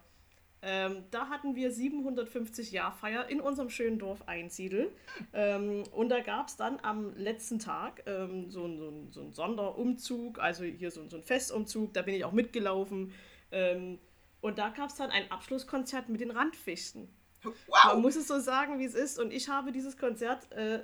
[0.65, 4.91] ähm, da hatten wir 750 Jahrfeier in unserem schönen Dorf Einsiedel.
[5.31, 10.39] Ähm, und da gab es dann am letzten Tag ähm, so, so, so einen Sonderumzug,
[10.39, 13.13] also hier so, so einen Festumzug, da bin ich auch mitgelaufen.
[13.51, 13.99] Ähm,
[14.41, 17.09] und da gab es dann ein Abschlusskonzert mit den Randfichten.
[17.43, 17.53] Wow.
[17.85, 19.19] Man muss es so sagen, wie es ist.
[19.19, 20.79] Und ich habe dieses Konzert äh,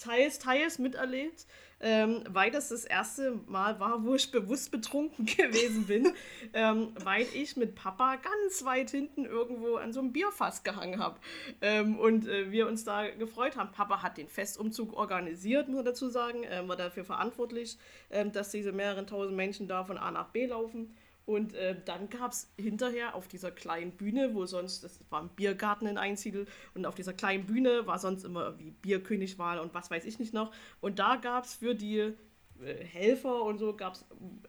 [0.00, 1.46] teils, teils miterlebt,
[1.80, 6.12] ähm, weil das das erste Mal war, wo ich bewusst betrunken gewesen bin,
[6.52, 11.18] ähm, weil ich mit Papa ganz weit hinten irgendwo an so einem Bierfass gehangen habe
[11.60, 13.72] ähm, und äh, wir uns da gefreut haben.
[13.72, 17.78] Papa hat den Festumzug organisiert, muss man dazu sagen, ähm, war dafür verantwortlich,
[18.10, 20.94] ähm, dass diese mehreren tausend Menschen da von A nach B laufen.
[21.26, 25.28] Und äh, dann gab es hinterher auf dieser kleinen Bühne, wo sonst, das war ein
[25.30, 29.90] Biergarten in Einsiedel, und auf dieser kleinen Bühne war sonst immer wie Bierkönigwahl und was
[29.90, 30.52] weiß ich nicht noch.
[30.80, 32.14] Und da gab es für die äh,
[32.84, 34.04] Helfer und so, gab es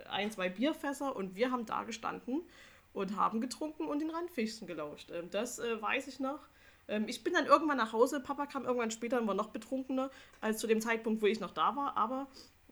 [0.09, 2.41] ein, zwei Bierfässer und wir haben da gestanden
[2.93, 5.11] und haben getrunken und den Randfichten gelauscht.
[5.11, 6.39] Ähm, das äh, weiß ich noch.
[6.88, 10.11] Ähm, ich bin dann irgendwann nach Hause, Papa kam irgendwann später und war noch betrunkener
[10.41, 12.28] als zu dem Zeitpunkt, wo ich noch da war, aber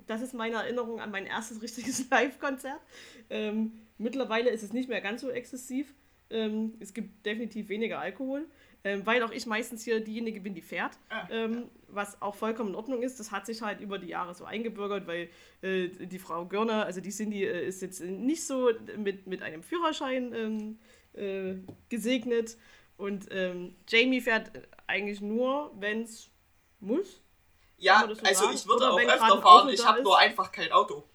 [0.08, 2.82] das ist meine Erinnerung an mein erstes richtiges Live-Konzert.
[3.30, 5.94] Ähm, mittlerweile ist es nicht mehr ganz so exzessiv.
[6.32, 8.46] Ähm, es gibt definitiv weniger Alkohol,
[8.84, 12.70] ähm, weil auch ich meistens hier diejenige bin, die fährt, ah, ähm, was auch vollkommen
[12.70, 13.20] in Ordnung ist.
[13.20, 15.30] Das hat sich halt über die Jahre so eingebürgert, weil
[15.62, 19.64] äh, die Frau Görner, also die Cindy, äh, ist jetzt nicht so mit, mit einem
[19.64, 20.80] Führerschein ähm,
[21.14, 21.56] äh,
[21.90, 22.58] gesegnet
[22.98, 24.52] und ähm, Jamie fährt
[24.86, 26.30] eigentlich nur, wenn es
[26.80, 27.22] muss.
[27.78, 28.56] Ja, so also sagen?
[28.56, 31.06] ich würde Oder auch öfter fahren, ich habe nur einfach kein Auto.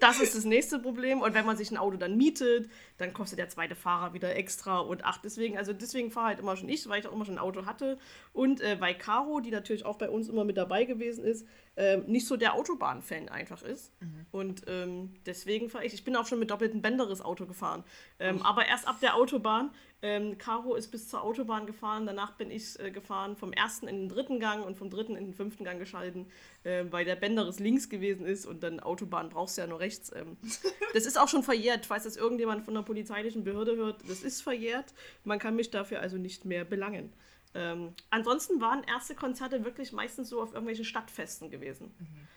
[0.00, 1.20] Das ist das nächste Problem.
[1.20, 2.68] Und wenn man sich ein Auto dann mietet,
[2.98, 4.78] dann kostet der zweite Fahrer wieder extra.
[4.78, 7.34] Und ach, deswegen, also deswegen fahre halt immer schon ich, weil ich auch immer schon
[7.34, 7.98] ein Auto hatte.
[8.32, 11.98] Und äh, weil Caro, die natürlich auch bei uns immer mit dabei gewesen ist, äh,
[11.98, 13.92] nicht so der Autobahn-Fan einfach ist.
[14.00, 14.26] Mhm.
[14.30, 15.94] Und ähm, deswegen fahre ich.
[15.94, 17.84] Ich bin auch schon mit doppelten Bänderes Auto gefahren.
[18.18, 19.70] Ähm, aber erst ab der Autobahn.
[20.02, 22.04] Ähm, Caro ist bis zur Autobahn gefahren.
[22.04, 25.24] Danach bin ich äh, gefahren vom ersten in den dritten Gang und vom dritten in
[25.24, 26.26] den fünften Gang geschalten,
[26.62, 30.12] äh, weil der Bänderes links gewesen ist und dann Autobahn brauchst du ja nur rechts.
[30.14, 30.36] Ähm.
[30.92, 31.86] das ist auch schon verjährt.
[31.86, 34.94] Falls das irgendjemand von der polizeilichen Behörde hört, das ist verjährt.
[35.24, 37.12] Man kann mich dafür also nicht mehr belangen.
[37.54, 41.94] Ähm, ansonsten waren erste Konzerte wirklich meistens so auf irgendwelchen Stadtfesten gewesen.
[41.98, 42.28] Mhm.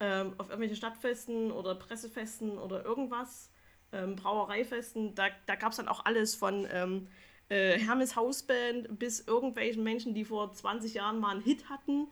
[0.00, 3.50] Ähm, auf irgendwelchen Stadtfesten oder Pressefesten oder irgendwas,
[3.92, 7.08] ähm, Brauereifesten, da, da gab es dann auch alles von ähm,
[7.48, 12.08] äh, Hermes Hausband bis irgendwelchen Menschen, die vor 20 Jahren mal einen Hit hatten.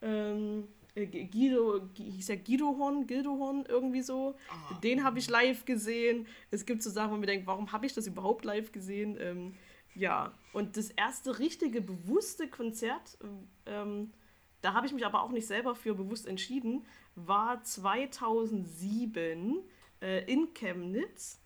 [0.00, 4.34] Ähm, äh, Guido, hieß ja Guido Horn, Gildo Horn, irgendwie so.
[4.50, 4.74] Oh.
[4.82, 6.26] Den habe ich live gesehen.
[6.50, 9.16] Es gibt so Sachen, wo man denkt, warum habe ich das überhaupt live gesehen?
[9.20, 9.54] Ähm,
[9.94, 13.18] ja, und das erste richtige, bewusste Konzert,
[13.66, 14.12] ähm,
[14.60, 16.84] da habe ich mich aber auch nicht selber für bewusst entschieden,
[17.14, 19.62] war 2007
[20.00, 21.40] äh, in Chemnitz,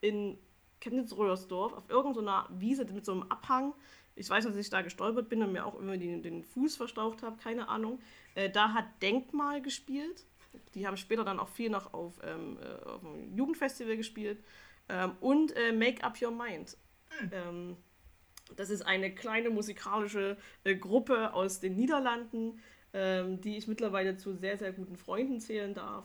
[0.00, 0.38] in
[0.80, 3.74] Chemnitz-Röhrsdorf, auf irgendeiner Wiese mit so einem Abhang.
[4.16, 7.22] Ich weiß, dass ich da gestolpert bin und mir auch immer den, den Fuß verstaucht
[7.22, 8.00] habe, keine Ahnung.
[8.40, 10.24] Äh, da hat Denkmal gespielt.
[10.74, 14.42] Die haben später dann auch viel noch auf, ähm, äh, auf einem Jugendfestival gespielt.
[14.88, 16.76] Ähm, und äh, Make Up Your Mind.
[17.20, 17.30] Mhm.
[17.32, 17.76] Ähm,
[18.56, 22.60] das ist eine kleine musikalische äh, Gruppe aus den Niederlanden,
[22.92, 26.04] ähm, die ich mittlerweile zu sehr, sehr guten Freunden zählen darf.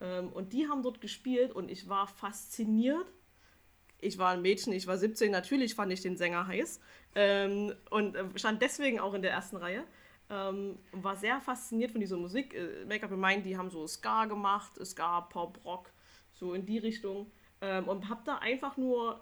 [0.00, 3.12] Ähm, und die haben dort gespielt und ich war fasziniert.
[4.00, 6.80] Ich war ein Mädchen, ich war 17, natürlich fand ich den Sänger heiß
[7.14, 9.84] ähm, und äh, stand deswegen auch in der ersten Reihe.
[10.30, 12.54] Ähm, war sehr fasziniert von dieser Musik.
[12.54, 15.92] Äh, Make-up Mind, die haben so Ska gemacht, Ska, Pop, Rock,
[16.32, 17.30] so in die Richtung.
[17.60, 19.20] Ähm, und hab da einfach nur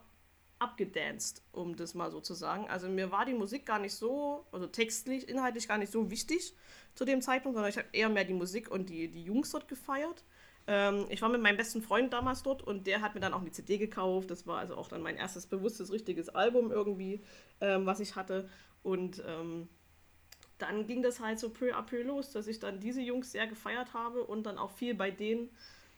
[0.63, 2.69] abgedanced, um das mal so zu sagen.
[2.69, 6.55] Also mir war die Musik gar nicht so, also textlich, inhaltlich gar nicht so wichtig
[6.95, 9.67] zu dem Zeitpunkt, sondern ich habe eher mehr die Musik und die, die Jungs dort
[9.67, 10.25] gefeiert.
[10.69, 13.41] Ähm, ich war mit meinem besten Freund damals dort und der hat mir dann auch
[13.41, 14.31] eine CD gekauft.
[14.31, 17.25] Das war also auch dann mein erstes bewusstes, richtiges Album irgendwie,
[17.61, 18.49] ähm, was ich hatte.
[18.85, 19.69] Und ähm,
[20.63, 23.47] dann ging das halt so peu à peu los, dass ich dann diese Jungs sehr
[23.47, 25.51] gefeiert habe und dann auch viel bei denen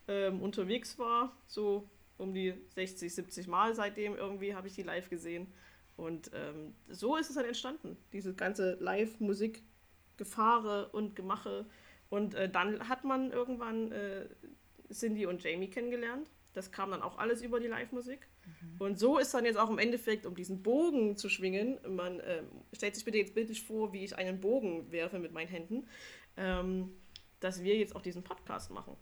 [0.09, 1.37] ähm, unterwegs war.
[1.47, 1.89] So
[2.19, 5.47] um die 60, 70 Mal seitdem irgendwie habe ich die live gesehen.
[5.97, 11.67] Und ähm, so ist es dann entstanden, diese ganze Live-Musik-Gefahre und Gemache.
[12.11, 14.27] Und äh, dann hat man irgendwann äh,
[14.93, 16.31] Cindy und Jamie kennengelernt.
[16.53, 18.27] Das kam dann auch alles über die Live-Musik.
[18.47, 18.77] Mhm.
[18.79, 22.43] Und so ist dann jetzt auch im Endeffekt, um diesen Bogen zu schwingen, man äh,
[22.73, 25.87] stellt sich bitte jetzt bildlich vor, wie ich einen Bogen werfe mit meinen Händen,
[26.37, 26.93] ähm,
[27.41, 28.97] dass wir jetzt auch diesen Podcast machen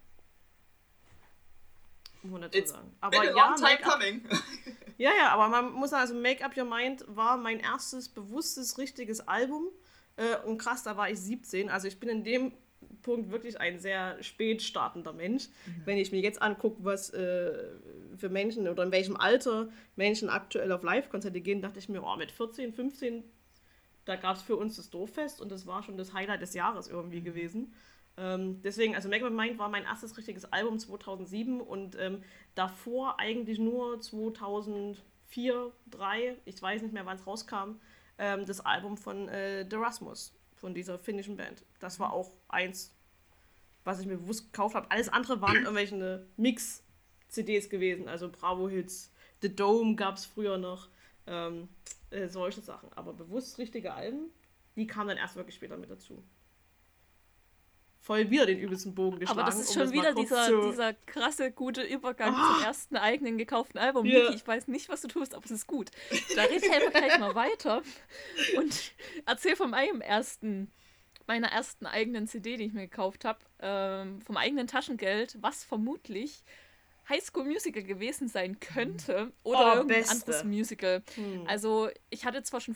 [2.23, 2.95] dazu It's sagen.
[3.01, 3.55] Aber ja,
[4.97, 8.77] ja, ja, aber man muss sagen, also Make Up Your Mind war mein erstes bewusstes,
[8.77, 9.67] richtiges Album.
[10.15, 11.69] Äh, und krass, da war ich 17.
[11.69, 12.53] Also ich bin in dem
[13.01, 15.49] Punkt wirklich ein sehr spät startender Mensch.
[15.65, 15.81] Mhm.
[15.85, 17.69] Wenn ich mir jetzt angucke, was äh,
[18.17, 22.15] für Menschen oder in welchem Alter Menschen aktuell auf Live-Konzerte gehen, dachte ich mir, oh,
[22.15, 23.23] mit 14, 15,
[24.05, 26.87] da gab es für uns das Dorffest und das war schon das Highlight des Jahres
[26.87, 27.25] irgendwie mhm.
[27.25, 27.73] gewesen.
[28.15, 32.21] Ähm, deswegen, also Make Up Mind war mein erstes richtiges Album 2007 und ähm,
[32.53, 35.01] davor eigentlich nur 2004,
[35.89, 37.79] 2003, ich weiß nicht mehr, wann es rauskam,
[38.19, 41.65] ähm, das Album von äh, The Rasmus von dieser finnischen Band.
[41.81, 42.95] Das war auch eins,
[43.83, 44.89] was ich mir bewusst gekauft habe.
[44.91, 49.11] Alles andere waren irgendwelche Mix-CDs gewesen, also Bravo-Hits.
[49.41, 50.87] The Dome gab es früher noch.
[51.27, 51.67] Ähm,
[52.11, 52.93] äh, solche Sachen.
[52.93, 54.31] Aber bewusst richtige Alben,
[54.77, 56.23] die kamen dann erst wirklich später mit dazu.
[58.05, 59.39] Voll wieder den übelsten Bogen geschlagen.
[59.39, 62.55] Aber das ist um schon mal wieder kurz dieser, dieser krasse, gute Übergang Ah.
[62.55, 64.05] zum ersten eigenen gekauften Album.
[64.05, 64.23] Ja.
[64.23, 65.89] Niki, ich weiß nicht, was du tust, aber es ist gut.
[66.35, 67.81] Da rede ich einfach gleich mal weiter
[68.57, 68.91] und
[69.25, 70.69] erzähl von meinem ersten,
[71.27, 76.43] meiner ersten eigenen CD, die ich mir gekauft habe, ähm, vom eigenen Taschengeld, was vermutlich
[77.07, 80.13] High School Musical gewesen sein könnte oder Oh, irgendein Beste.
[80.13, 81.03] anderes Musical.
[81.15, 81.43] Hm.
[81.47, 82.75] Also ich hatte zwar schon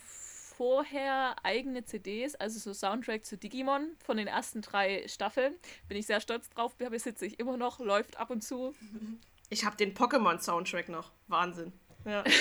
[0.57, 5.55] vorher eigene CDs, also so Soundtrack zu Digimon von den ersten drei Staffeln.
[5.87, 8.73] Bin ich sehr stolz drauf, besitze ich immer noch, läuft ab und zu.
[9.49, 11.11] Ich habe den Pokémon-Soundtrack noch.
[11.27, 11.71] Wahnsinn.
[12.05, 12.23] Ja.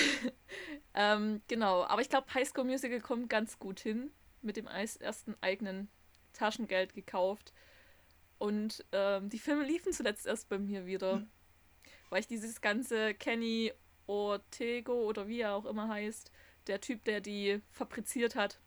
[0.99, 4.09] Ähm, genau, aber ich glaube, High School Musical kommt ganz gut hin.
[4.41, 5.89] Mit dem ersten eigenen
[6.33, 7.53] Taschengeld gekauft.
[8.39, 11.27] Und ähm, die Filme liefen zuletzt erst bei mir wieder.
[12.09, 13.71] Weil ich dieses ganze Kenny
[14.07, 16.31] Ortego oder wie er auch immer heißt,
[16.67, 18.59] der Typ, der die fabriziert hat,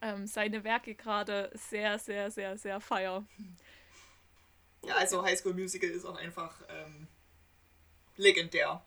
[0.00, 3.26] ähm, seine Werke gerade sehr, sehr, sehr, sehr feier.
[4.84, 7.08] Ja, also High School Musical ist auch einfach ähm,
[8.16, 8.84] legendär.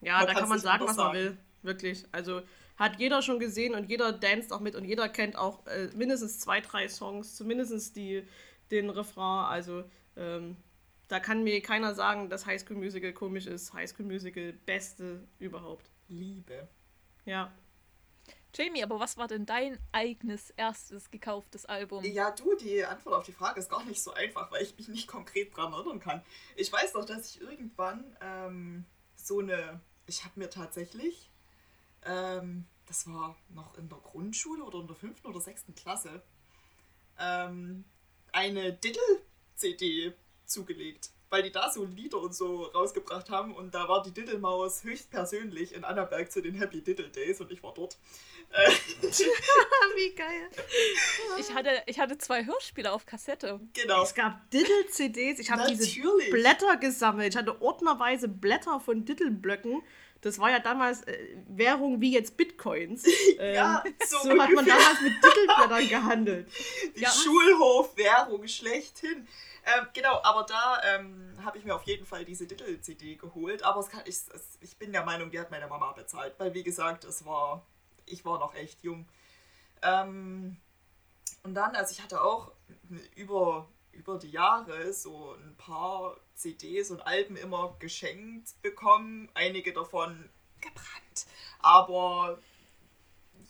[0.00, 1.18] Ja, Man da kann man sagen, was man sagen.
[1.18, 1.38] will.
[1.62, 2.04] Wirklich.
[2.12, 2.42] Also
[2.76, 6.40] hat jeder schon gesehen und jeder danst auch mit und jeder kennt auch äh, mindestens
[6.40, 8.26] zwei, drei Songs, zumindest die,
[8.70, 9.46] den Refrain.
[9.46, 9.84] Also
[10.16, 10.56] ähm,
[11.08, 13.72] da kann mir keiner sagen, dass High School Musical komisch ist.
[13.72, 15.90] High School Musical beste überhaupt.
[16.08, 16.68] Liebe.
[17.24, 17.52] Ja.
[18.54, 22.04] Jamie, aber was war denn dein eigenes erstes gekauftes Album?
[22.04, 24.88] Ja, du, die Antwort auf die Frage ist gar nicht so einfach, weil ich mich
[24.88, 26.22] nicht konkret dran erinnern kann.
[26.56, 28.84] Ich weiß noch, dass ich irgendwann ähm,
[29.16, 29.80] so eine.
[30.06, 31.30] Ich habe mir tatsächlich.
[32.04, 36.22] Ähm, das war noch in der Grundschule oder in der fünften oder sechsten Klasse.
[37.18, 37.84] Ähm,
[38.32, 40.12] eine Diddle-CD
[40.44, 41.10] zugelegt.
[41.30, 45.74] Weil die da so Lieder und so rausgebracht haben und da war die Diddle-Maus höchstpersönlich
[45.74, 47.96] in Annaberg zu den Happy Diddle Days und ich war dort.
[49.96, 50.50] Wie geil.
[51.40, 53.60] Ich hatte, ich hatte zwei Hörspiele auf Kassette.
[53.72, 54.02] genau.
[54.04, 55.38] Es gab Diddle-CDs.
[55.40, 56.00] Ich habe diese.
[56.30, 57.32] Blätter gesammelt.
[57.32, 59.82] Ich hatte ordnerweise Blätter von Diddle-Blöcken.
[60.24, 63.04] Das war ja damals äh, Währung wie jetzt Bitcoins.
[63.38, 66.48] Ähm, Ja, so so hat man damals mit Diddleblättern gehandelt.
[66.96, 67.10] Die Ja.
[67.10, 69.26] Schulhofwährung schlechthin.
[69.66, 73.62] Ähm, genau, aber da ähm, habe ich mir auf jeden Fall diese Diddle-CD geholt.
[73.64, 76.34] Aber kann, ich, es, ich bin der Meinung, die hat meine Mama bezahlt.
[76.38, 77.66] Weil, wie gesagt, es war,
[78.06, 79.08] ich war noch echt jung.
[79.82, 80.56] Ähm,
[81.42, 82.52] und dann, also ich hatte auch
[83.16, 89.28] über, über die Jahre so ein paar CDs und Alben immer geschenkt bekommen.
[89.34, 90.28] Einige davon
[90.60, 91.26] gebrannt.
[91.60, 92.38] Aber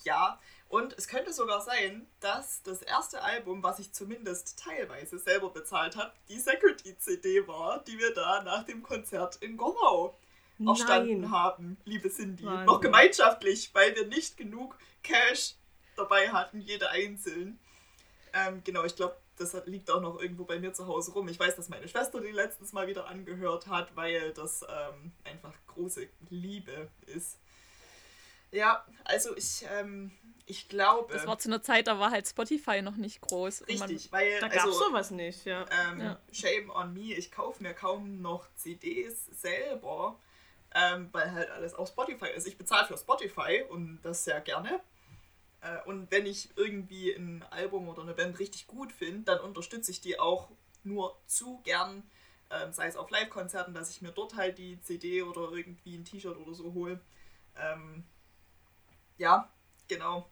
[0.04, 0.38] ja,
[0.68, 5.96] und es könnte sogar sein, dass das erste Album, was ich zumindest teilweise selber bezahlt
[5.96, 10.16] habe, die Security-CD war, die wir da nach dem Konzert in Gorlau
[10.64, 11.30] erstanden Nein.
[11.30, 12.44] haben, liebe Cindy.
[12.44, 12.66] Wahnsinn.
[12.66, 15.54] Noch gemeinschaftlich, weil wir nicht genug Cash
[15.96, 17.58] dabei hatten, jede einzeln.
[18.32, 21.28] Ähm, genau, ich glaube, das liegt auch noch irgendwo bei mir zu Hause rum.
[21.28, 25.52] Ich weiß, dass meine Schwester die letztens mal wieder angehört hat, weil das ähm, einfach
[25.66, 27.38] große Liebe ist.
[28.50, 30.12] Ja, also ich, ähm,
[30.46, 31.12] ich glaube.
[31.12, 33.62] Das war zu einer Zeit, da war halt Spotify noch nicht groß.
[33.62, 35.64] und man- richtig, weil Da gab es also, sowas nicht, ja.
[35.90, 36.20] ähm, Ja.
[36.32, 40.16] Shame on me, ich kaufe mir kaum noch CDs selber,
[40.74, 42.46] ähm, weil halt alles auf Spotify ist.
[42.46, 44.80] Ich bezahle für Spotify und das sehr gerne.
[45.64, 49.90] Äh, und wenn ich irgendwie ein Album oder eine Band richtig gut finde, dann unterstütze
[49.90, 50.50] ich die auch
[50.82, 52.02] nur zu gern,
[52.50, 56.04] ähm, sei es auf Live-Konzerten, dass ich mir dort halt die CD oder irgendwie ein
[56.04, 57.00] T-Shirt oder so hole.
[57.56, 58.04] Ähm,
[59.16, 59.50] ja,
[59.88, 60.28] genau.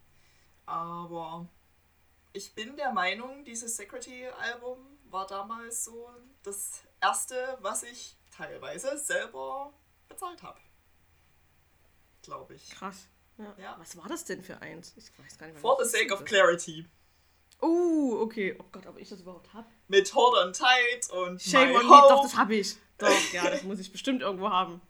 [0.66, 1.48] Aber
[2.34, 4.78] ich bin der Meinung, dieses Security-Album
[5.10, 6.10] war damals so
[6.42, 9.72] das erste, was ich teilweise selber
[10.08, 10.60] bezahlt habe.
[12.22, 12.70] Glaube ich.
[12.70, 13.08] Krass.
[13.38, 13.54] Ja.
[13.58, 13.76] Ja.
[13.78, 14.94] Was war das denn für eins?
[14.96, 15.60] Ich weiß gar nicht mehr.
[15.60, 16.26] For the sake of ist.
[16.26, 16.86] clarity.
[17.60, 18.56] Oh, okay.
[18.58, 19.66] Oh Gott, ob ich das überhaupt hab.
[19.88, 21.90] Mit Hold on Tight und Shame My on me.
[21.90, 22.76] Hope Doch, das hab ich.
[22.98, 24.80] Doch, ja, das muss ich bestimmt irgendwo haben.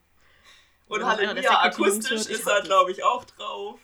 [0.88, 2.64] und Halleluja akustisch ist das.
[2.64, 3.78] glaube ich, auch drauf.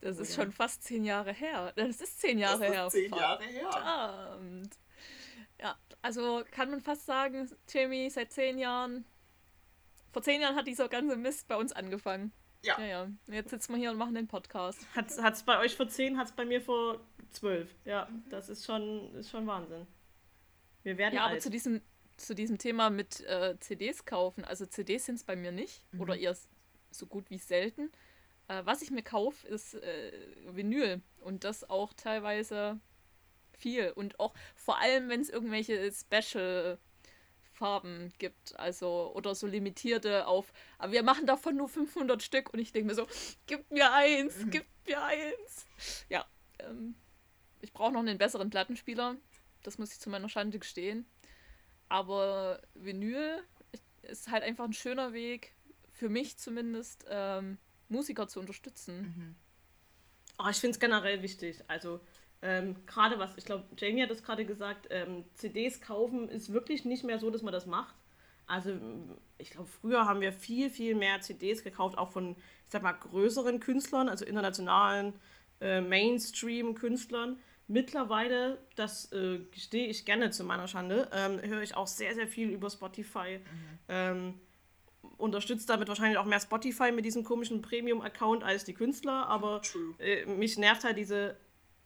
[0.00, 0.42] Das ist ja.
[0.42, 1.72] schon fast zehn Jahre her.
[1.76, 2.86] Das ist zehn Jahre das her.
[2.86, 3.70] ist zehn Jahre her.
[3.70, 4.78] Verdammt.
[5.60, 9.04] Ja, also kann man fast sagen, Jamie, seit zehn Jahren.
[10.12, 12.32] Vor zehn Jahren hat dieser ganze Mist bei uns angefangen.
[12.62, 12.78] Ja.
[12.78, 13.08] Ja, ja.
[13.26, 14.78] Jetzt sitzen wir hier und machen den Podcast.
[14.94, 17.00] Hat es bei euch vor 10, hat es bei mir vor
[17.30, 17.74] 12.
[17.84, 19.86] Ja, das ist schon, ist schon Wahnsinn.
[20.82, 21.42] Wir werden Ja, aber alt.
[21.42, 21.80] zu diesem,
[22.16, 24.44] zu diesem Thema mit äh, CDs kaufen.
[24.44, 25.82] Also CDs sind es bei mir nicht.
[25.92, 26.00] Mhm.
[26.00, 26.36] Oder eher
[26.90, 27.90] so gut wie selten.
[28.48, 30.12] Äh, was ich mir kaufe, ist äh,
[30.50, 31.00] Vinyl.
[31.20, 32.80] Und das auch teilweise
[33.52, 33.90] viel.
[33.92, 36.78] Und auch vor allem, wenn es irgendwelche Special
[37.60, 42.58] Farben gibt, also oder so limitierte auf, aber wir machen davon nur 500 Stück und
[42.58, 43.06] ich denke mir so,
[43.46, 45.66] gib mir eins, gib mir eins.
[46.08, 46.24] Ja,
[46.60, 46.94] ähm,
[47.60, 49.16] ich brauche noch einen besseren Plattenspieler,
[49.62, 51.04] das muss ich zu meiner Schande gestehen.
[51.90, 53.44] Aber Vinyl
[54.02, 55.54] ist halt einfach ein schöner Weg,
[55.92, 57.58] für mich zumindest, ähm,
[57.90, 59.02] Musiker zu unterstützen.
[59.02, 59.36] Mhm.
[60.38, 61.62] Oh, ich finde es generell wichtig.
[61.66, 62.00] Also
[62.42, 66.84] ähm, gerade was, ich glaube, Jamie hat das gerade gesagt, ähm, CDs kaufen ist wirklich
[66.84, 67.94] nicht mehr so, dass man das macht.
[68.46, 68.72] Also
[69.38, 72.32] ich glaube, früher haben wir viel, viel mehr CDs gekauft, auch von,
[72.64, 75.12] ich sag mal, größeren Künstlern, also internationalen
[75.60, 77.38] äh, Mainstream-Künstlern.
[77.68, 82.26] Mittlerweile, das äh, gestehe ich gerne zu meiner Schande, ähm, höre ich auch sehr, sehr
[82.26, 83.38] viel über Spotify.
[83.38, 83.78] Mhm.
[83.88, 84.34] Ähm,
[85.16, 89.60] unterstützt damit wahrscheinlich auch mehr Spotify mit diesem komischen Premium-Account als die Künstler, aber
[89.98, 91.36] äh, mich nervt halt diese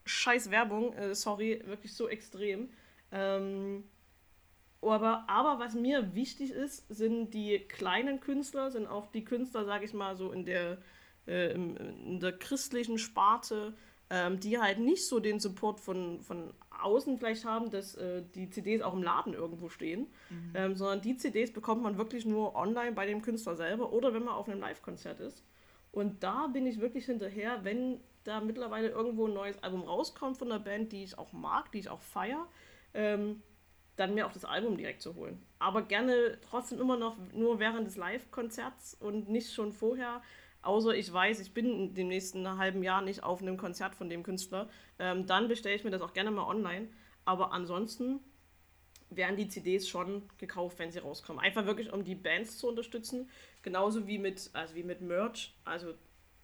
[0.04, 2.70] scheiß Werbung, äh, sorry, wirklich so extrem.
[3.12, 3.84] Ähm,
[4.82, 9.84] aber, aber was mir wichtig ist, sind die kleinen Künstler, sind auch die Künstler, sage
[9.84, 10.78] ich mal, so in der,
[11.26, 13.74] äh, in der christlichen Sparte,
[14.10, 16.52] ähm, die halt nicht so den Support von, von
[16.82, 20.52] außen vielleicht haben, dass äh, die CDs auch im Laden irgendwo stehen, mhm.
[20.54, 24.24] ähm, sondern die CDs bekommt man wirklich nur online bei dem Künstler selber oder wenn
[24.24, 25.42] man auf einem Live-Konzert ist.
[25.92, 30.50] Und da bin ich wirklich hinterher, wenn da mittlerweile irgendwo ein neues Album rauskommt von
[30.50, 32.46] einer Band, die ich auch mag, die ich auch feiere,
[32.94, 33.42] ähm,
[33.96, 35.40] dann mir auch das Album direkt zu holen.
[35.58, 40.22] Aber gerne trotzdem immer noch nur während des Live-Konzerts und nicht schon vorher.
[40.62, 44.08] Außer ich weiß, ich bin in dem nächsten halben Jahr nicht auf einem Konzert von
[44.08, 44.68] dem Künstler.
[44.98, 46.88] Ähm, dann bestelle ich mir das auch gerne mal online.
[47.24, 48.20] Aber ansonsten
[49.10, 51.40] werden die CDs schon gekauft, wenn sie rauskommen.
[51.40, 53.30] Einfach wirklich, um die Bands zu unterstützen.
[53.62, 55.54] Genauso wie mit, also wie mit Merch.
[55.64, 55.94] Also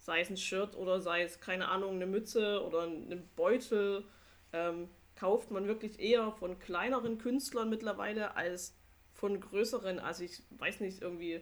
[0.00, 4.04] sei es ein Shirt oder sei es, keine Ahnung, eine Mütze oder ein Beutel,
[4.52, 8.74] ähm, kauft man wirklich eher von kleineren Künstlern mittlerweile als
[9.12, 9.98] von größeren.
[9.98, 11.34] Also ich weiß nicht, irgendwie,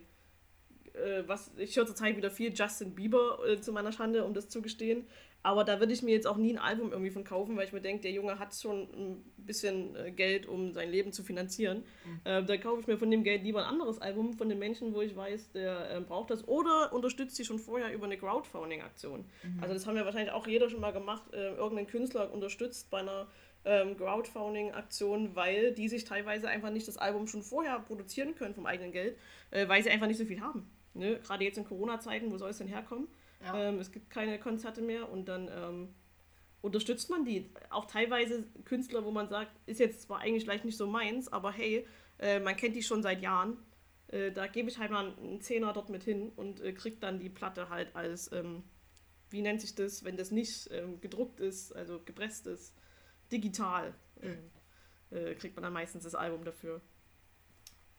[0.95, 4.49] äh, was, ich höre zurzeit wieder viel Justin Bieber äh, zu meiner Schande, um das
[4.49, 5.07] zu gestehen.
[5.43, 7.73] Aber da würde ich mir jetzt auch nie ein Album irgendwie von kaufen, weil ich
[7.73, 11.85] mir denke, der Junge hat schon ein bisschen äh, Geld, um sein Leben zu finanzieren.
[12.05, 12.21] Mhm.
[12.25, 14.95] Äh, da kaufe ich mir von dem Geld lieber ein anderes Album von den Menschen,
[14.95, 16.47] wo ich weiß, der äh, braucht das.
[16.49, 19.25] Oder unterstützt sie schon vorher über eine Crowdfunding-Aktion.
[19.43, 19.63] Mhm.
[19.63, 22.99] Also das haben ja wahrscheinlich auch jeder schon mal gemacht, äh, irgendeinen Künstler unterstützt bei
[22.99, 23.29] einer
[23.65, 28.67] ähm, Crowdfunding-Aktion, weil die sich teilweise einfach nicht das Album schon vorher produzieren können vom
[28.67, 29.17] eigenen Geld,
[29.51, 30.69] äh, weil sie einfach nicht so viel haben.
[30.95, 31.21] Ne?
[31.21, 33.09] Gerade jetzt in Corona-Zeiten, wo soll es denn herkommen?
[33.41, 33.69] Ja.
[33.69, 35.95] Ähm, es gibt keine Konzerte mehr und dann ähm,
[36.61, 37.51] unterstützt man die.
[37.71, 41.53] Auch teilweise Künstler, wo man sagt, ist jetzt zwar eigentlich vielleicht nicht so meins, aber
[41.53, 41.87] hey,
[42.19, 43.57] äh, man kennt die schon seit Jahren.
[44.09, 47.21] Äh, da gebe ich halt mal einen Zehner dort mit hin und äh, kriegt dann
[47.21, 48.65] die Platte halt als, ähm,
[49.31, 52.75] wie nennt sich das, wenn das nicht ähm, gedruckt ist, also gepresst ist,
[53.31, 53.95] digital.
[54.21, 54.51] Mhm.
[55.11, 56.81] Äh, kriegt man dann meistens das Album dafür.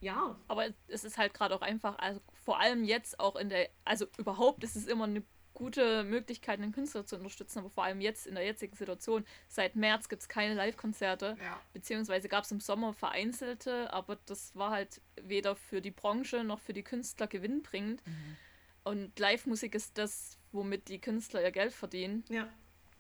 [0.02, 0.40] Ja.
[0.48, 4.08] Aber es ist halt gerade auch einfach, also vor allem jetzt auch in der, also
[4.18, 5.22] überhaupt ist es immer eine
[5.54, 9.24] gute Möglichkeit, einen Künstler zu unterstützen, aber vor allem jetzt in der jetzigen Situation.
[9.48, 11.62] Seit März gibt es keine Live-Konzerte, ja.
[11.74, 16.60] beziehungsweise gab es im Sommer vereinzelte, aber das war halt weder für die Branche noch
[16.60, 18.02] für die Künstler gewinnbringend.
[18.08, 18.38] Mhm.
[18.84, 22.26] Und Live-Musik ist das, womit die Künstler ihr Geld verdienen.
[22.30, 22.50] Ja.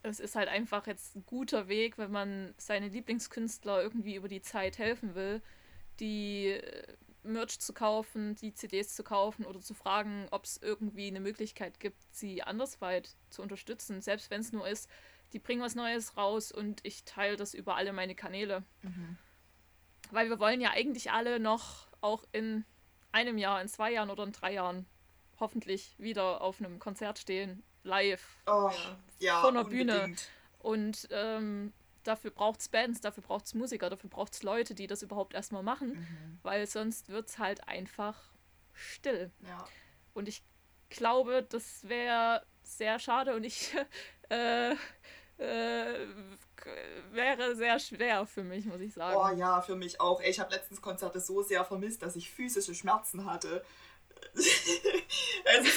[0.03, 4.43] Es ist halt einfach jetzt ein guter Weg, wenn man seine Lieblingskünstler irgendwie über die
[4.43, 5.41] Zeit helfen will,
[5.99, 6.83] die äh,
[7.23, 11.79] Merch zu kaufen, die CDs zu kaufen oder zu fragen, ob es irgendwie eine Möglichkeit
[11.79, 14.01] gibt, sie andersweit zu unterstützen.
[14.01, 14.89] Selbst wenn es nur ist,
[15.33, 18.63] die bringen was Neues raus und ich teile das über alle meine Kanäle.
[18.81, 19.17] Mhm.
[20.11, 22.65] Weil wir wollen ja eigentlich alle noch auch in
[23.11, 24.85] einem Jahr, in zwei Jahren oder in drei Jahren
[25.39, 28.71] hoffentlich wieder auf einem Konzert stehen, live, oh,
[29.19, 30.15] ja, vor einer Bühne.
[30.59, 31.73] Und ähm,
[32.09, 35.33] dafür braucht es Bands, dafür braucht es Musiker, dafür braucht es Leute, die das überhaupt
[35.33, 36.39] erstmal machen, mhm.
[36.41, 38.19] weil sonst wird es halt einfach
[38.73, 39.31] still.
[39.47, 39.65] Ja.
[40.13, 40.43] Und ich
[40.89, 43.75] glaube, das wäre sehr schade und ich
[44.29, 46.07] äh, äh,
[47.11, 49.15] wäre sehr schwer für mich, muss ich sagen.
[49.15, 50.19] Oh ja, für mich auch.
[50.21, 53.63] ich habe letztens Konzerte so sehr vermisst, dass ich physische Schmerzen hatte.
[55.45, 55.69] also,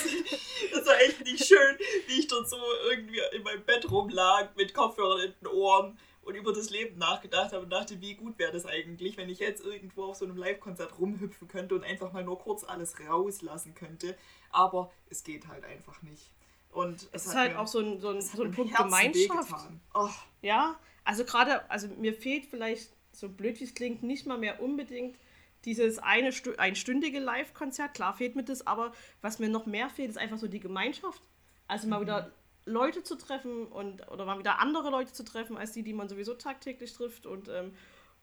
[0.73, 1.79] das war echt nicht schön,
[2.09, 2.57] wie ich dort so
[2.91, 7.53] irgendwie in meinem Bett rumlag mit Kopfhörern in den Ohren und über das Leben nachgedacht
[7.53, 10.37] habe und dachte, wie gut wäre das eigentlich, wenn ich jetzt irgendwo auf so einem
[10.37, 14.17] Live-Konzert rumhüpfen könnte und einfach mal nur kurz alles rauslassen könnte.
[14.51, 16.31] Aber es geht halt einfach nicht.
[16.71, 19.69] Und es, es ist halt auch so ein, so ein, so ein Punkt Gemeinschaft.
[19.95, 20.09] Oh.
[20.41, 24.63] Ja, also gerade, also mir fehlt vielleicht, so blöd wie es klingt, nicht mal mehr
[24.63, 25.19] unbedingt
[25.65, 27.95] dieses eine einstündige Live-Konzert.
[27.95, 31.23] Klar fehlt mir das, aber was mir noch mehr fehlt, ist einfach so die Gemeinschaft.
[31.69, 32.33] Also mal wieder
[32.65, 36.09] Leute zu treffen und oder mal wieder andere Leute zu treffen, als die, die man
[36.09, 37.27] sowieso tagtäglich trifft.
[37.27, 37.73] Und ähm,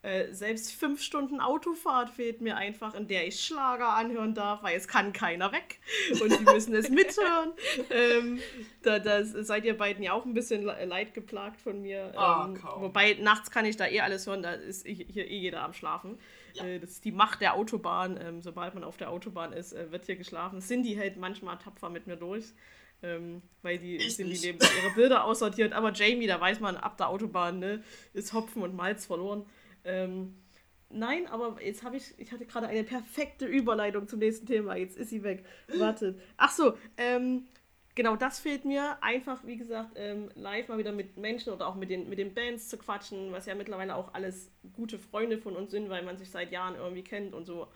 [0.02, 4.78] äh, selbst fünf Stunden Autofahrt fehlt mir einfach, in der ich Schlager anhören darf, weil
[4.78, 5.82] es kann keiner weg
[6.22, 7.52] und die müssen es mithören.
[7.90, 8.40] ähm,
[8.82, 12.14] da, da seid ihr beiden ja auch ein bisschen leid geplagt von mir.
[12.16, 15.64] Oh, ähm, wobei nachts kann ich da eh alles hören, da ist hier eh jeder
[15.64, 16.18] am Schlafen.
[16.54, 16.64] Ja.
[16.64, 18.18] Äh, das ist die Macht der Autobahn.
[18.22, 20.62] Ähm, sobald man auf der Autobahn ist, äh, wird hier geschlafen.
[20.62, 22.46] Cindy hält manchmal tapfer mit mir durch.
[23.02, 25.74] Ähm, weil die ich Cindy neben ihre Bilder aussortiert.
[25.74, 29.46] Aber Jamie, da weiß man, ab der Autobahn ne, ist Hopfen und Malz verloren.
[29.86, 30.36] Ähm,
[30.90, 34.76] nein, aber jetzt habe ich, ich hatte gerade eine perfekte Überleitung zum nächsten Thema.
[34.76, 35.46] Jetzt ist sie weg.
[35.78, 36.20] Wartet.
[36.36, 37.48] Ach so, ähm,
[37.96, 38.98] genau, das fehlt mir.
[39.02, 42.34] Einfach, wie gesagt, ähm, live mal wieder mit Menschen oder auch mit den, mit den
[42.34, 46.18] Bands zu quatschen, was ja mittlerweile auch alles gute Freunde von uns sind, weil man
[46.18, 47.68] sich seit Jahren irgendwie kennt und so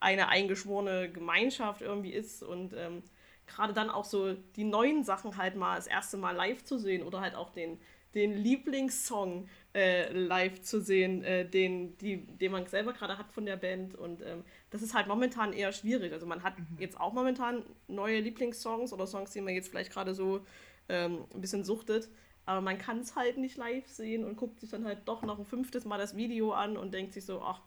[0.00, 3.02] eine eingeschworene Gemeinschaft irgendwie ist und ähm,
[3.50, 7.02] gerade dann auch so die neuen Sachen halt mal das erste Mal live zu sehen
[7.02, 7.78] oder halt auch den,
[8.14, 13.46] den Lieblingssong äh, live zu sehen, äh, den, die, den man selber gerade hat von
[13.46, 13.94] der Band.
[13.94, 16.12] Und ähm, das ist halt momentan eher schwierig.
[16.12, 16.76] Also man hat mhm.
[16.78, 20.44] jetzt auch momentan neue Lieblingssongs oder Songs, die man jetzt vielleicht gerade so
[20.88, 22.08] ähm, ein bisschen suchtet.
[22.46, 25.38] Aber man kann es halt nicht live sehen und guckt sich dann halt doch noch
[25.38, 27.60] ein fünftes Mal das Video an und denkt sich so, ach,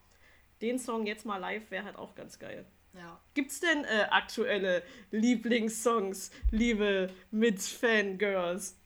[0.62, 2.66] den Song jetzt mal live wäre halt auch ganz geil.
[2.94, 3.20] Ja.
[3.34, 8.78] Gibt's denn äh, aktuelle Lieblingssongs, liebe Mit-Fangirls?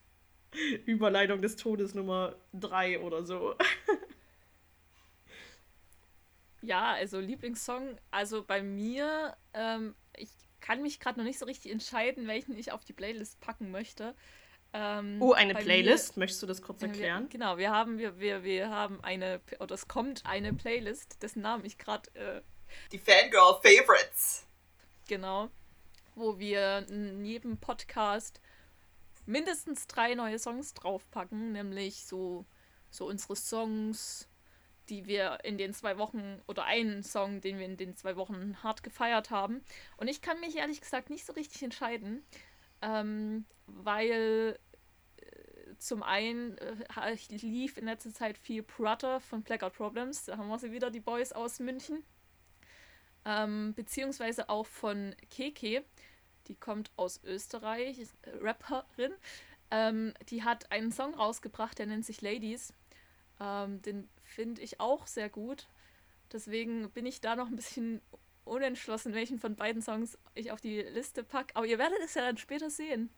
[0.85, 3.55] Überleitung des Todes Nummer 3 oder so.
[6.61, 10.29] ja, also Lieblingssong, also bei mir, ähm, ich
[10.61, 14.15] kann mich gerade noch nicht so richtig entscheiden, welchen ich auf die Playlist packen möchte.
[14.73, 16.17] Ähm, oh, eine Playlist?
[16.17, 17.23] Mir, Möchtest du das kurz erklären?
[17.23, 21.41] Wir, genau, wir haben, wir, wir, wir haben eine, oder es kommt eine Playlist, dessen
[21.41, 22.09] Namen ich gerade.
[22.15, 22.41] Äh,
[22.91, 24.45] die Fangirl Favorites.
[25.07, 25.49] Genau.
[26.15, 28.41] Wo wir neben Podcast
[29.25, 32.45] mindestens drei neue Songs draufpacken, nämlich so,
[32.89, 34.27] so unsere Songs,
[34.89, 38.61] die wir in den zwei Wochen oder einen Song, den wir in den zwei Wochen
[38.63, 39.61] hart gefeiert haben.
[39.97, 42.25] Und ich kann mich ehrlich gesagt nicht so richtig entscheiden,
[42.81, 44.57] ähm, weil
[45.17, 50.47] äh, zum einen äh, lief in letzter Zeit viel Prutter von Blackout Problems, da haben
[50.47, 52.03] wir sie wieder, die Boys aus München.
[53.27, 55.83] Ähm, beziehungsweise auch von Keke,
[56.47, 59.11] die kommt aus Österreich, ist Rapperin.
[59.69, 62.71] Ähm, die hat einen Song rausgebracht, der nennt sich Ladies.
[63.41, 65.67] Ähm, den finde ich auch sehr gut.
[66.31, 68.01] Deswegen bin ich da noch ein bisschen
[68.45, 71.53] unentschlossen, welchen von beiden Songs ich auf die Liste packe.
[71.57, 73.09] Aber ihr werdet es ja dann später sehen.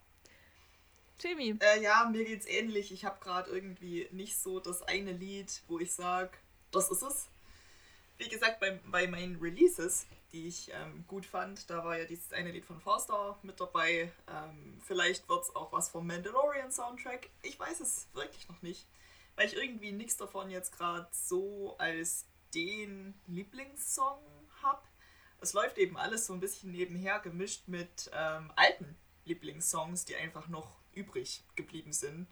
[1.20, 1.56] Jimmy.
[1.60, 2.90] Äh, ja, mir geht's ähnlich.
[2.90, 6.32] Ich habe gerade irgendwie nicht so das eine Lied, wo ich sage,
[6.72, 7.28] das ist es.
[8.20, 11.68] Wie gesagt, bei, bei meinen Releases die ich ähm, gut fand.
[11.70, 14.12] Da war ja dieses eine Lied von Forster mit dabei.
[14.28, 17.30] Ähm, vielleicht wird es auch was vom Mandalorian Soundtrack.
[17.42, 18.86] Ich weiß es wirklich noch nicht,
[19.36, 24.20] weil ich irgendwie nichts davon jetzt gerade so als den Lieblingssong
[24.62, 24.82] habe.
[25.40, 30.48] Es läuft eben alles so ein bisschen nebenher gemischt mit ähm, alten Lieblingssongs, die einfach
[30.48, 32.28] noch übrig geblieben sind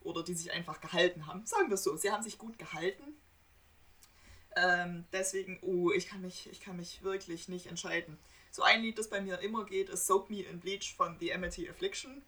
[0.00, 1.46] oder die sich einfach gehalten haben.
[1.46, 3.14] Sagen wir es so, sie haben sich gut gehalten
[4.56, 8.18] ähm, deswegen, oh, ich kann, mich, ich kann mich wirklich nicht entscheiden.
[8.50, 11.32] So ein Lied, das bei mir immer geht, ist Soak Me in Bleach von The
[11.32, 12.22] Amity Affliction.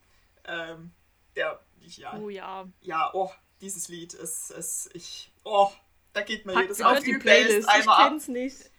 [0.45, 0.93] Ähm,
[1.37, 2.19] der, ja.
[2.19, 2.67] Oh ja.
[2.81, 3.31] Ja, oh,
[3.61, 5.71] dieses Lied ist, ist ich, oh,
[6.13, 7.69] da geht mir Pack jedes auf die Playlist, Playlist.
[7.69, 8.35] einmal ich kenn's ab.
[8.35, 8.71] nicht.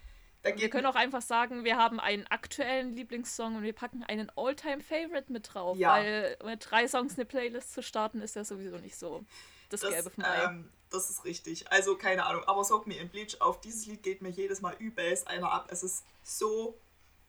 [0.62, 5.32] wir können auch einfach sagen, wir haben einen aktuellen Lieblingssong und wir packen einen All-Time-Favorite
[5.32, 5.90] mit drauf, ja.
[5.90, 9.26] weil mit drei Songs eine Playlist zu starten ist ja sowieso nicht so
[9.70, 10.44] das, das Gelbe vom Ei.
[10.46, 11.72] Ähm, das ist richtig.
[11.72, 12.44] Also keine Ahnung.
[12.46, 15.68] Aber Soak Me in Bleach, auf dieses Lied geht mir jedes Mal übelst einer ab.
[15.70, 16.80] Es ist so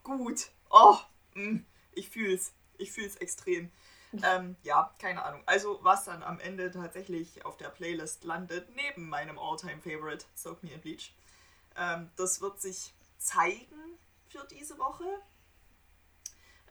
[0.02, 0.48] gut.
[0.70, 0.96] Oh,
[1.34, 2.52] mh, mm, ich fühl's.
[2.78, 3.70] Ich fühl's extrem.
[4.22, 5.42] Ähm, ja, keine Ahnung.
[5.46, 10.62] Also, was dann am Ende tatsächlich auf der Playlist landet, neben meinem Alltime favorite Soak
[10.62, 11.12] Me in Bleach,
[11.76, 13.98] ähm, das wird sich zeigen
[14.28, 15.04] für diese Woche.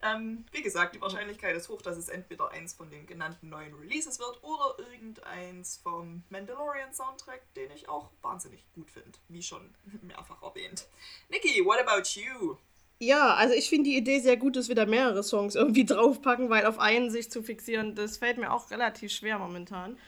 [0.02, 3.74] Ähm, wie gesagt, die Wahrscheinlichkeit ist hoch, dass es entweder eins von den genannten neuen
[3.74, 9.74] Releases wird oder irgendeins vom Mandalorian Soundtrack, den ich auch wahnsinnig gut finde, wie schon
[10.02, 10.86] mehrfach erwähnt.
[11.30, 12.56] Niki, what about you?
[12.98, 16.50] Ja, also ich finde die Idee sehr gut, dass wir da mehrere Songs irgendwie draufpacken,
[16.50, 19.98] weil auf einen sich zu fixieren, das fällt mir auch relativ schwer momentan.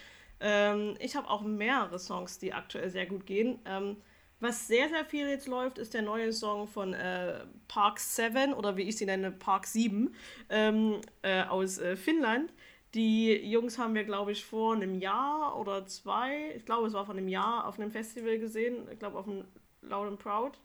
[0.41, 3.59] Ähm, ich habe auch mehrere Songs, die aktuell sehr gut gehen.
[3.65, 3.97] Ähm,
[4.41, 8.77] was sehr, sehr viel jetzt läuft, ist der neue Song von äh, Park 7 oder
[8.77, 10.15] wie ich sie nenne, Park 7
[10.49, 12.53] ähm, äh, aus äh, Finnland.
[12.95, 17.05] Die Jungs haben wir, glaube ich, vor einem Jahr oder zwei, ich glaube, es war
[17.05, 18.89] vor einem Jahr, auf einem Festival gesehen.
[18.91, 19.45] Ich glaube, auf dem
[19.83, 20.59] Loud and Proud.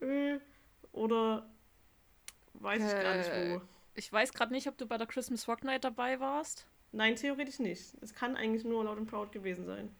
[0.00, 0.38] Äh,
[0.92, 1.48] oder
[2.54, 3.56] weiß ich gar nicht wo.
[3.56, 3.60] Äh,
[3.94, 6.66] Ich weiß gerade nicht, ob du bei der Christmas Rock Night dabei warst.
[6.92, 7.94] Nein, theoretisch nicht.
[8.00, 9.94] Es kann eigentlich nur Loud and Proud gewesen sein.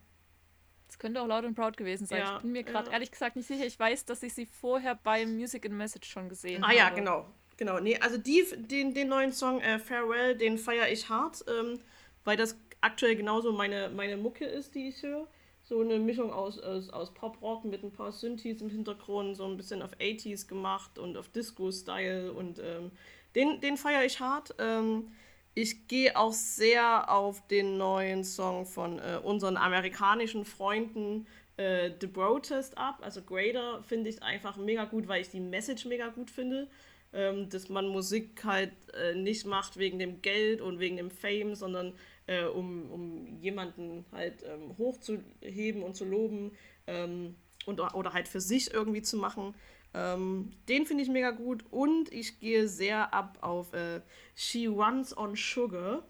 [0.88, 2.20] Es könnte auch Loud and Proud gewesen sein.
[2.20, 2.94] Ja, ich bin mir gerade ja.
[2.94, 3.66] ehrlich gesagt nicht sicher.
[3.66, 6.76] Ich weiß, dass ich sie vorher bei Music and Message schon gesehen Ah habe.
[6.76, 7.26] ja, genau.
[7.58, 7.80] Genau.
[7.80, 11.80] Nee, also die, den, den neuen Song äh, Farewell, den feiere ich hart, ähm,
[12.24, 15.26] weil das aktuell genauso meine, meine Mucke ist, die ich höre.
[15.64, 19.56] So eine Mischung aus, aus, aus Pop-Rock mit ein paar Synthes im Hintergrund, so ein
[19.56, 22.90] bisschen auf 80s gemacht und auf Disco-Style und ähm,
[23.34, 24.54] den, den feiere ich hart.
[24.58, 25.12] Ähm,
[25.60, 31.26] ich gehe auch sehr auf den neuen Song von äh, unseren amerikanischen Freunden
[31.56, 33.00] äh, The Protest ab.
[33.02, 36.68] Also Grader finde ich einfach mega gut, weil ich die Message mega gut finde.
[37.12, 41.56] Ähm, dass man Musik halt äh, nicht macht wegen dem Geld und wegen dem Fame,
[41.56, 41.94] sondern
[42.26, 46.52] äh, um, um jemanden halt ähm, hochzuheben und zu loben
[46.86, 47.34] ähm,
[47.66, 49.54] und, oder halt für sich irgendwie zu machen.
[49.94, 54.00] Ähm, den finde ich mega gut und ich gehe sehr ab auf äh,
[54.34, 56.02] She Runs on Sugar.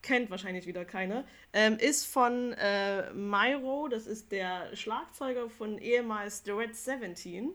[0.00, 1.24] Kennt wahrscheinlich wieder keiner.
[1.52, 7.52] Ähm, ist von äh, Myro, das ist der Schlagzeuger von ehemals The Red 17,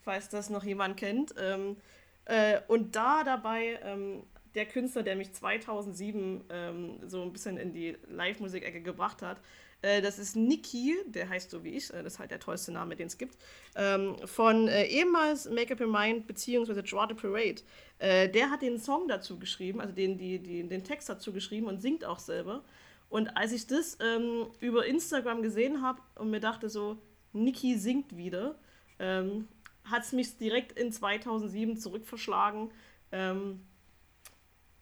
[0.00, 1.34] falls das noch jemand kennt.
[1.38, 1.76] Ähm,
[2.24, 4.22] äh, und da dabei ähm,
[4.54, 9.40] der Künstler, der mich 2007 ähm, so ein bisschen in die Live-Musik-Ecke gebracht hat,
[9.82, 12.72] äh, das ist Niki, der heißt so wie ich, äh, das ist halt der tollste
[12.72, 13.36] Name, den es gibt,
[13.76, 17.62] ähm, von äh, ehemals Make Up Your Mind beziehungsweise Draw the Parade.
[17.98, 21.66] Äh, der hat den Song dazu geschrieben, also den, die, die, den Text dazu geschrieben
[21.66, 22.62] und singt auch selber.
[23.08, 26.98] Und als ich das ähm, über Instagram gesehen habe und mir dachte so,
[27.32, 28.56] Niki singt wieder,
[28.98, 29.48] ähm,
[29.84, 32.70] hat es mich direkt in 2007 zurückverschlagen.
[33.12, 33.62] Ähm,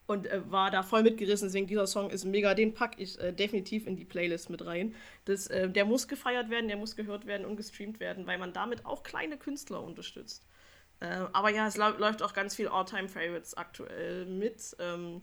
[0.09, 1.49] und äh, war da voll mitgerissen.
[1.49, 2.55] Deswegen dieser Song ist mega.
[2.55, 4.95] Den packe ich äh, definitiv in die Playlist mit rein.
[5.27, 8.53] Das, äh, der muss gefeiert werden, der muss gehört werden und gestreamt werden, weil man
[8.53, 10.45] damit auch kleine Künstler unterstützt.
[11.01, 14.75] Äh, aber ja, es läuft auch ganz viel All-Time-Favorites aktuell mit.
[14.81, 15.21] Ähm,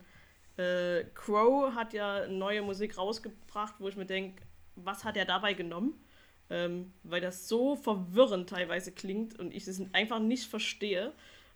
[0.57, 4.44] äh, Crow hat ja neue Musik rausgebracht, wo ich mir denke,
[4.76, 5.99] was hat er dabei genommen?
[6.52, 11.12] Ähm, weil das so verwirrend teilweise klingt und ich es einfach nicht verstehe.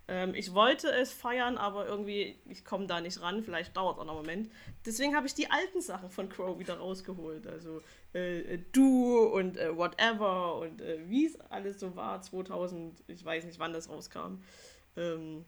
[0.10, 3.44] Ähm, ich wollte es feiern, aber irgendwie, ich komme da nicht ran.
[3.44, 4.52] Vielleicht dauert es auch noch einen Moment.
[4.84, 7.46] Deswegen habe ich die alten Sachen von Crow wieder rausgeholt.
[7.46, 7.84] Also
[8.16, 13.24] äh, äh, Du und äh, Whatever und äh, wie es alles so war, 2000, ich
[13.24, 14.42] weiß nicht, wann das rauskam.
[14.98, 15.46] Ähm,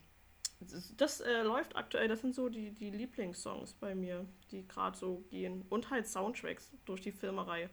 [0.59, 4.95] das das äh, läuft aktuell, das sind so die, die Lieblingssongs bei mir, die gerade
[4.95, 5.65] so gehen.
[5.69, 7.67] Und halt Soundtracks durch die Filmerei.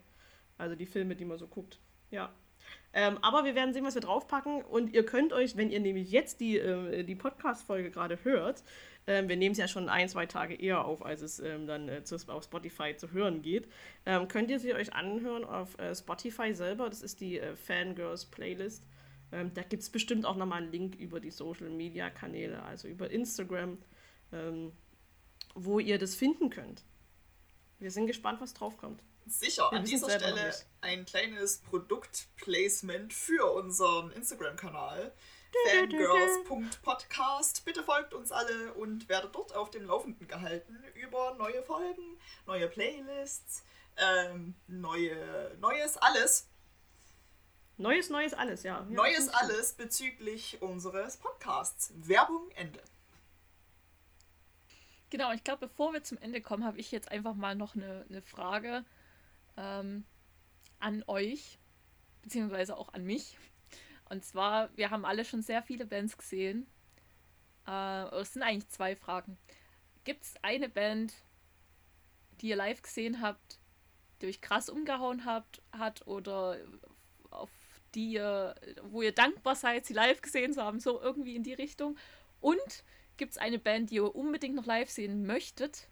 [0.57, 1.81] Also die Filme, die man so guckt.
[2.11, 2.33] Ja.
[2.93, 4.63] Ähm, aber wir werden sehen, was wir draufpacken.
[4.63, 8.63] Und ihr könnt euch, wenn ihr nämlich jetzt die, äh, die Podcast-Folge gerade hört,
[9.07, 11.89] ähm, wir nehmen es ja schon ein, zwei Tage eher auf, als es ähm, dann
[11.89, 13.69] äh, zu, auf Spotify zu hören geht,
[14.05, 16.89] ähm, könnt ihr sie euch anhören auf äh, Spotify selber.
[16.89, 18.87] Das ist die äh, Fangirls Playlist.
[19.33, 23.79] Ähm, da gibt es bestimmt auch nochmal einen Link über die Social-Media-Kanäle, also über Instagram,
[24.33, 24.73] ähm,
[25.55, 26.85] wo ihr das finden könnt.
[27.79, 29.03] Wir sind gespannt, was draufkommt.
[29.29, 35.13] Sicher, Wir an dieser Stelle ein kleines Produktplacement für unseren Instagram-Kanal.
[35.71, 37.65] Fangirls.podcast.
[37.65, 42.69] Bitte folgt uns alle und werdet dort auf dem Laufenden gehalten über neue Folgen, neue
[42.69, 43.65] Playlists,
[43.97, 46.49] ähm, neue, neues alles.
[47.77, 48.87] Neues, neues alles, ja.
[48.89, 51.93] ja Neues alles bezüglich unseres Podcasts.
[51.95, 52.81] Werbung Ende.
[55.11, 58.05] Genau, ich glaube, bevor wir zum Ende kommen, habe ich jetzt einfach mal noch eine,
[58.09, 58.85] eine Frage
[59.59, 60.05] ähm,
[60.79, 61.59] an euch,
[62.23, 63.37] beziehungsweise auch an mich.
[64.09, 66.67] Und zwar, wir haben alle schon sehr viele Bands gesehen.
[67.67, 69.37] Äh, es sind eigentlich zwei Fragen.
[70.05, 71.13] Gibt es eine Band,
[72.41, 73.59] die ihr live gesehen habt,
[74.23, 76.57] die euch krass umgehauen habt, hat oder
[77.31, 77.51] auf
[77.95, 81.55] die ihr, wo ihr dankbar seid, sie live gesehen zu haben, so irgendwie in die
[81.55, 81.99] Richtung?
[82.41, 82.85] Und
[83.17, 85.89] gibt es eine Band, die ihr unbedingt noch live sehen möchtet,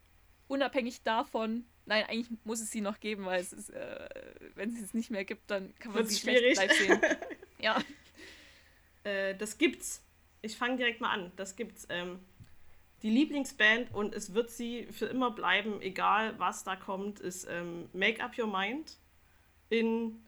[0.47, 4.09] unabhängig davon, nein, eigentlich muss es sie noch geben, weil es ist, äh,
[4.55, 6.57] wenn es es nicht mehr gibt, dann kann man Wird's sie schlecht schwierig.
[6.57, 7.01] live sehen.
[7.59, 7.83] ja.
[9.05, 10.03] Äh, das gibt's.
[10.43, 11.33] Ich fange direkt mal an.
[11.37, 11.87] Das gibt's.
[11.89, 12.21] Ähm,
[13.03, 17.89] die Lieblingsband und es wird sie für immer bleiben, egal was da kommt, ist ähm,
[17.93, 18.97] Make Up Your Mind.
[19.69, 20.23] In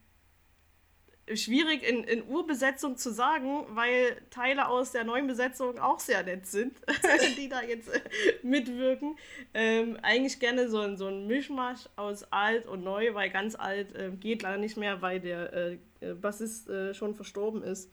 [1.34, 6.46] schwierig in, in Urbesetzung zu sagen, weil Teile aus der neuen Besetzung auch sehr nett
[6.46, 6.76] sind,
[7.36, 8.00] die da jetzt äh,
[8.42, 9.16] mitwirken.
[9.54, 13.94] Ähm, eigentlich gerne so ein, so ein Mischmasch aus alt und neu, weil ganz alt
[13.94, 17.90] äh, geht leider nicht mehr, weil der äh, äh, Bassist äh, schon verstorben ist.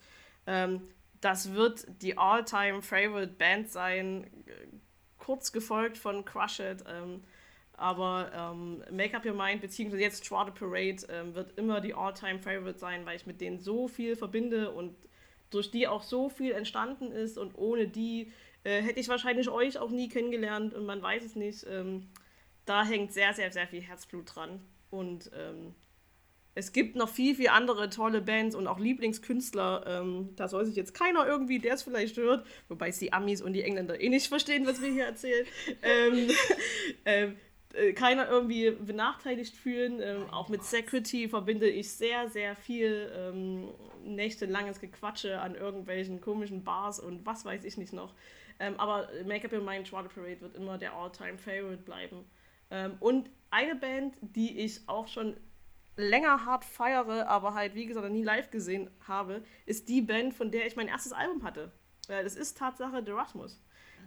[0.47, 0.81] Ähm,
[1.21, 4.29] das wird die all-time favorite Band sein,
[5.17, 6.83] kurz gefolgt von Crush It.
[6.87, 7.23] Ähm,
[7.77, 12.39] aber ähm, Make Up Your Mind, beziehungsweise jetzt the Parade, ähm, wird immer die All-Time
[12.39, 14.95] Favorite sein, weil ich mit denen so viel verbinde und
[15.49, 18.31] durch die auch so viel entstanden ist und ohne die
[18.63, 21.65] äh, hätte ich wahrscheinlich euch auch nie kennengelernt und man weiß es nicht.
[21.69, 22.07] Ähm,
[22.65, 24.59] da hängt sehr, sehr, sehr viel Herzblut dran.
[24.89, 25.75] Und ähm,
[26.55, 29.85] es gibt noch viel, viel andere tolle Bands und auch Lieblingskünstler.
[29.87, 33.41] Ähm, da soll sich jetzt keiner irgendwie, der es vielleicht hört, wobei es die Amis
[33.41, 35.45] und die Engländer eh nicht verstehen, was wir hier erzählen,
[35.83, 36.29] ähm,
[37.05, 37.35] ähm,
[37.75, 40.01] äh, keiner irgendwie benachteiligt fühlen.
[40.01, 43.69] Ähm, auch mit Security verbinde ich sehr, sehr viel ähm,
[44.03, 48.13] nächtelanges Gequatsche an irgendwelchen komischen Bars und was weiß ich nicht noch.
[48.59, 52.25] Ähm, aber Make Up Your Mind, Water Parade wird immer der All-Time-Favorite bleiben.
[52.71, 55.35] Ähm, und eine Band, die ich auch schon
[55.97, 60.51] länger hart feiere, aber halt, wie gesagt, nie live gesehen habe, ist die Band, von
[60.51, 61.71] der ich mein erstes Album hatte.
[62.07, 63.61] Äh, das ist Tatsache The Rasmus.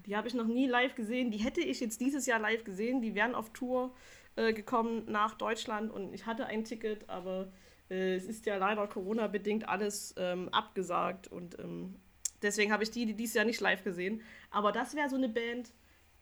[0.06, 1.30] Die habe ich noch nie live gesehen.
[1.30, 3.00] Die hätte ich jetzt dieses Jahr live gesehen.
[3.00, 3.94] Die wären auf Tour
[4.38, 7.50] äh, gekommen nach Deutschland und ich hatte ein Ticket, aber
[7.90, 11.96] äh, es ist ja leider Corona-bedingt alles ähm, abgesagt und ähm,
[12.40, 14.22] deswegen habe ich die, die dieses Jahr nicht live gesehen.
[14.50, 15.72] Aber das wäre so eine Band,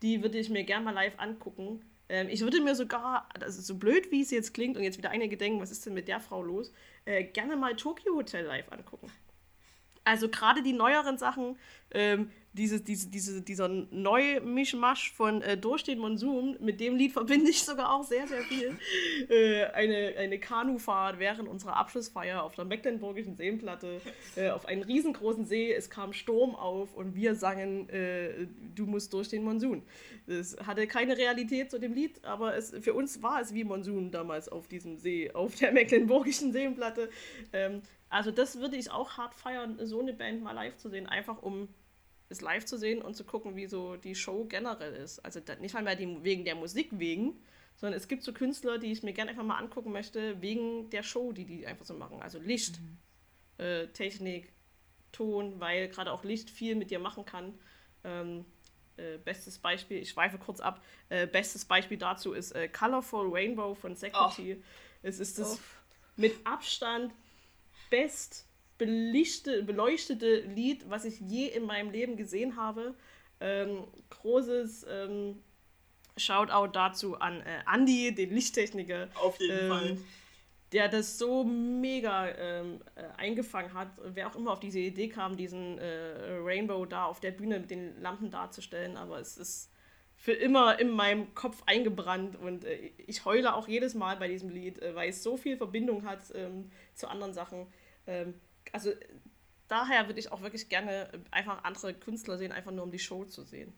[0.01, 1.85] die würde ich mir gerne mal live angucken.
[2.09, 5.11] Ähm, ich würde mir sogar, das so blöd, wie es jetzt klingt, und jetzt wieder
[5.11, 6.73] einige denken, was ist denn mit der Frau los,
[7.05, 9.11] äh, gerne mal Tokyo Hotel live angucken.
[10.07, 11.59] Also gerade die neueren Sachen,
[11.91, 17.51] ähm, dieses, diese, diese, dieser Neumischmasch von äh, Durch den Monsun, mit dem Lied verbinde
[17.51, 18.79] ich sogar auch sehr, sehr viel.
[19.29, 24.01] äh, eine, eine Kanufahrt während unserer Abschlussfeier auf der Mecklenburgischen Seenplatte
[24.37, 25.73] äh, auf einen riesengroßen See.
[25.73, 28.47] Es kam Sturm auf und wir sangen äh,
[28.77, 29.83] Du musst durch den Monsun.
[30.29, 34.13] Es hatte keine Realität zu dem Lied, aber es, für uns war es wie Monsun
[34.13, 37.11] damals auf diesem See, auf der Mecklenburgischen Seenplatte.
[37.53, 37.83] Ähm,
[38.17, 41.43] also das würde ich auch hart feiern, so eine Band mal live zu sehen, einfach
[41.43, 41.69] um
[42.31, 45.19] es live zu sehen und zu gucken, wie so die Show generell ist.
[45.19, 47.39] Also nicht mal die, wegen der Musik wegen,
[47.77, 51.03] sondern es gibt so Künstler, die ich mir gerne einfach mal angucken möchte, wegen der
[51.03, 52.23] Show, die die einfach so machen.
[52.23, 53.63] Also Licht, mhm.
[53.63, 54.51] äh, Technik,
[55.13, 57.53] Ton, weil gerade auch Licht viel mit dir machen kann.
[58.03, 58.47] Ähm,
[58.97, 63.75] äh, bestes Beispiel, ich schweife kurz ab, äh, bestes Beispiel dazu ist äh, Colorful Rainbow
[63.75, 64.57] von Security.
[64.59, 64.65] Oh.
[65.03, 65.61] Es ist das oh.
[66.17, 67.13] mit Abstand
[67.91, 68.47] best
[68.79, 72.95] beleuchtete Lied, was ich je in meinem Leben gesehen habe.
[73.41, 75.43] Ähm, großes ähm,
[76.17, 79.09] Shoutout dazu an äh, Andy, den Lichttechniker.
[79.15, 79.99] Auf jeden ähm, Fall.
[80.73, 83.89] Der das so mega ähm, äh, eingefangen hat.
[84.03, 87.71] Wer auch immer auf diese Idee kam, diesen äh, Rainbow da auf der Bühne mit
[87.71, 88.97] den Lampen darzustellen.
[88.97, 89.71] Aber es ist
[90.27, 94.49] für immer in meinem Kopf eingebrannt und äh, ich heule auch jedes Mal bei diesem
[94.49, 97.69] Lied, äh, weil es so viel Verbindung hat ähm, zu anderen Sachen.
[98.09, 98.35] Ähm,
[98.73, 98.91] also
[99.69, 103.25] daher würde ich auch wirklich gerne einfach andere Künstler sehen, einfach nur um die Show
[103.25, 103.73] zu sehen.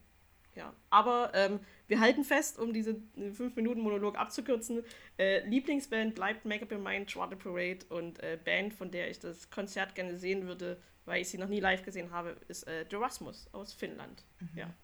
[0.55, 4.85] Ja, aber ähm, wir halten fest, um diese 5-Minuten-Monolog abzukürzen.
[5.19, 9.19] Äh, Lieblingsband bleibt Make Up Your Mind, Water Parade und äh, Band, von der ich
[9.19, 12.87] das Konzert gerne sehen würde, weil ich sie noch nie live gesehen habe, ist äh,
[12.87, 14.25] Dorasmus aus Finnland.
[14.41, 14.49] Mhm.
[14.59, 14.75] Ja.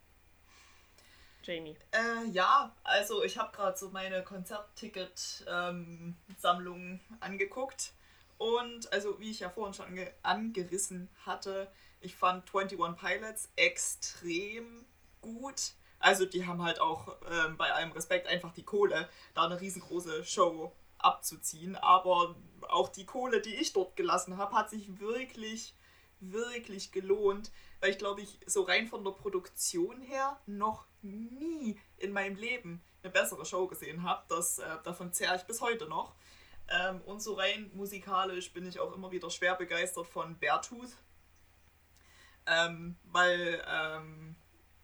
[1.45, 1.77] Jamie.
[1.93, 7.93] Äh, ja, also ich habe gerade so meine Konzertticket-Sammlung ähm, angeguckt.
[8.39, 14.85] Und also, wie ich ja vorhin schon ange angerissen hatte, ich fand 21 Pilots extrem
[15.21, 15.75] gut.
[15.99, 20.25] Also, die haben halt auch ähm, bei allem Respekt einfach die Kohle, da eine riesengroße
[20.25, 21.77] Show abzuziehen.
[21.77, 22.35] Aber
[22.69, 25.75] auch die Kohle, die ich dort gelassen habe, hat sich wirklich,
[26.21, 27.51] wirklich gelohnt.
[27.85, 32.83] Weil ich glaube, ich so rein von der Produktion her noch nie in meinem Leben
[33.03, 34.25] eine bessere Show gesehen habe.
[34.35, 36.15] äh, davon zehre ich bis heute noch.
[36.71, 40.93] Ähm, und so rein musikalisch bin ich auch immer wieder schwer begeistert von Beartooth.
[42.47, 44.35] Ähm, weil, ähm,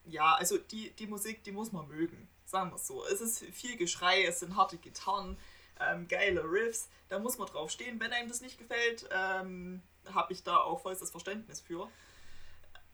[0.05, 3.03] ja, also die, die Musik, die muss man mögen, sagen wir es so.
[3.07, 5.39] Es ist viel Geschrei, es sind harte Gitarren,
[5.81, 7.99] ähm, geile Riffs, da muss man drauf stehen.
[7.99, 9.81] Wenn einem das nicht gefällt, ähm,
[10.13, 11.91] habe ich da auch vollstes Verständnis für.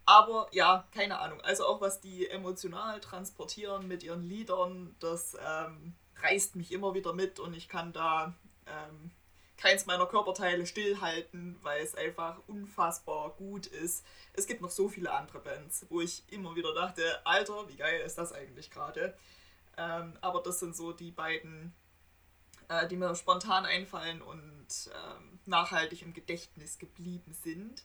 [0.07, 1.41] Aber ja, keine Ahnung.
[1.41, 7.13] Also auch was die emotional transportieren mit ihren Liedern, das ähm, reißt mich immer wieder
[7.13, 8.33] mit und ich kann da
[8.67, 9.11] ähm,
[9.57, 14.05] keins meiner Körperteile stillhalten, weil es einfach unfassbar gut ist.
[14.35, 18.01] Es gibt noch so viele andere Bands, wo ich immer wieder dachte, Alter, wie geil
[18.01, 19.17] ist das eigentlich gerade?
[19.77, 21.75] Ähm, aber das sind so die beiden,
[22.69, 27.83] äh, die mir spontan einfallen und ähm, nachhaltig im Gedächtnis geblieben sind.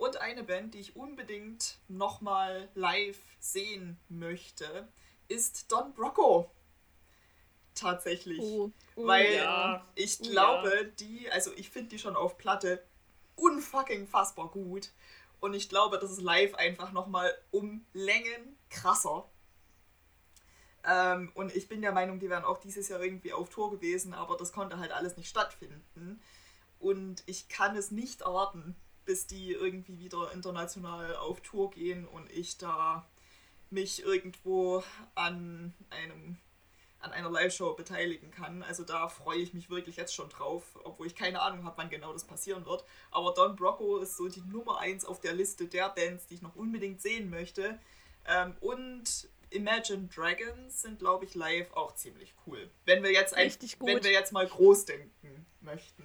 [0.00, 4.88] Und eine Band, die ich unbedingt nochmal live sehen möchte,
[5.28, 6.50] ist Don Brocco
[7.74, 8.40] tatsächlich.
[8.40, 8.70] Oh.
[8.96, 9.86] Oh, Weil ja.
[9.96, 10.84] ich glaube, ja.
[10.84, 12.82] die, also ich finde die schon auf Platte
[13.36, 14.90] unfucking fassbar gut.
[15.38, 19.28] Und ich glaube, das ist live einfach nochmal um Längen krasser.
[20.82, 24.14] Ähm, und ich bin der Meinung, die wären auch dieses Jahr irgendwie auf Tour gewesen,
[24.14, 26.22] aber das konnte halt alles nicht stattfinden.
[26.78, 28.74] Und ich kann es nicht erwarten,
[29.10, 33.04] bis die irgendwie wieder international auf Tour gehen und ich da
[33.68, 34.84] mich irgendwo
[35.16, 36.36] an einem
[37.00, 38.62] an einer Live-Show beteiligen kann.
[38.62, 41.90] Also da freue ich mich wirklich jetzt schon drauf, obwohl ich keine Ahnung habe, wann
[41.90, 42.84] genau das passieren wird.
[43.10, 46.42] Aber Don Brocco ist so die Nummer 1 auf der Liste der Bands, die ich
[46.42, 47.80] noch unbedingt sehen möchte.
[48.28, 52.70] Ähm, und Imagine Dragons sind, glaube ich, live auch ziemlich cool.
[52.84, 53.50] Wenn wir jetzt ein,
[53.80, 56.04] wenn wir jetzt mal groß denken möchten.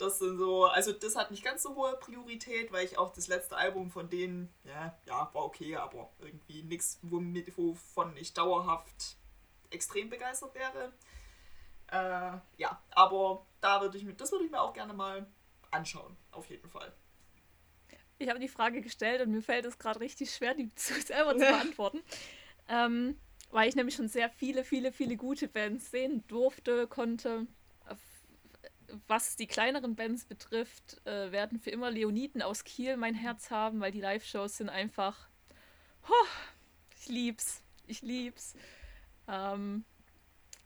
[0.00, 3.28] Das sind so, also das hat nicht ganz so hohe Priorität, weil ich auch das
[3.28, 9.16] letzte Album von denen, ja, ja, war okay, aber irgendwie nichts, wovon ich dauerhaft
[9.68, 10.92] extrem begeistert wäre.
[11.88, 15.26] Äh, ja, aber da würde ich mir, das würde ich mir auch gerne mal
[15.70, 16.92] anschauen, auf jeden Fall.
[18.18, 21.38] Ich habe die Frage gestellt und mir fällt es gerade richtig schwer, die selber zu
[21.46, 22.02] beantworten.
[22.68, 23.18] ähm,
[23.50, 27.46] weil ich nämlich schon sehr viele, viele, viele gute Bands sehen durfte, konnte.
[29.06, 33.80] Was die kleineren Bands betrifft, äh, werden für immer Leoniden aus Kiel mein Herz haben,
[33.80, 35.28] weil die Live-Shows sind einfach.
[36.08, 36.26] Oh,
[36.98, 37.62] ich lieb's.
[37.86, 38.54] Ich lieb's.
[39.28, 39.84] Ähm,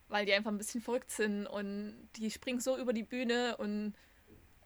[0.09, 3.95] weil die einfach ein bisschen verrückt sind und die springen so über die Bühne und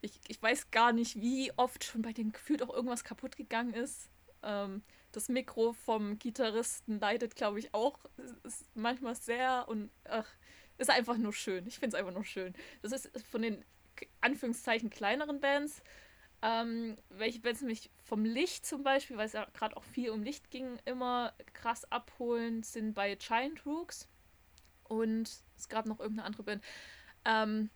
[0.01, 3.75] ich, ich weiß gar nicht, wie oft schon bei denen gefühlt auch irgendwas kaputt gegangen
[3.75, 4.11] ist.
[4.43, 4.83] Ähm,
[5.13, 7.99] das Mikro vom Gitarristen leidet, glaube ich, auch.
[8.75, 10.27] Manchmal sehr und ach,
[10.79, 11.67] ist einfach nur schön.
[11.67, 12.55] Ich finde es einfach nur schön.
[12.83, 13.65] Das ist von den
[14.21, 15.83] Anführungszeichen kleineren Bands.
[16.41, 20.23] Ähm, welche Bands mich vom Licht zum Beispiel, weil es ja gerade auch viel um
[20.23, 24.09] Licht ging, immer krass abholen, sind bei Giant Rooks.
[24.85, 26.65] Und es gab noch irgendeine andere Band.
[27.25, 27.71] Ähm,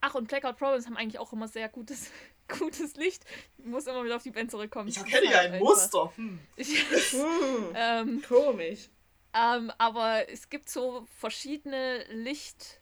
[0.00, 2.10] ach, und Blackout Problems haben eigentlich auch immer sehr gutes,
[2.58, 3.24] gutes Licht.
[3.58, 4.88] Ich muss immer wieder auf die Band zurückkommen.
[4.88, 5.66] Ich erkenne ja ein einfach.
[5.66, 6.12] Muster.
[6.14, 6.38] Hm.
[6.56, 7.72] hm.
[7.74, 8.88] ähm, Komisch.
[9.36, 12.80] Ähm, aber es gibt so verschiedene Licht,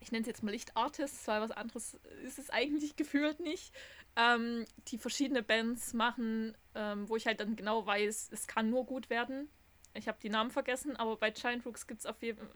[0.00, 3.72] ich nenne es jetzt mal Lichtartists, weil was anderes ist es eigentlich gefühlt nicht,
[4.16, 8.84] ähm, die verschiedene Bands machen, ähm, wo ich halt dann genau weiß, es kann nur
[8.84, 9.48] gut werden.
[9.94, 12.48] Ich habe die Namen vergessen, aber bei Giant Rooks gibt es auf jeden Fall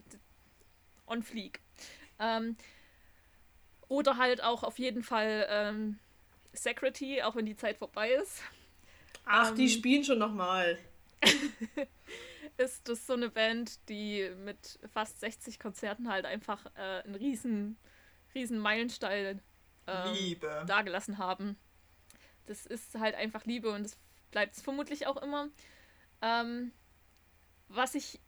[1.07, 1.61] on fleek.
[2.19, 2.57] Ähm,
[3.87, 5.99] oder halt auch auf jeden Fall ähm,
[6.53, 8.41] Security, auch wenn die Zeit vorbei ist.
[9.25, 10.77] Ach, die ähm, spielen schon nochmal.
[12.61, 17.77] ist das so eine Band, die mit fast 60 Konzerten halt einfach äh, einen riesen,
[18.33, 19.41] riesen Meilenstein
[19.87, 20.63] ähm, Liebe.
[20.67, 21.57] dagelassen haben.
[22.45, 23.97] Das ist halt einfach Liebe und das
[24.31, 25.49] bleibt es vermutlich auch immer.
[26.21, 26.71] Ähm,
[27.67, 28.19] was ich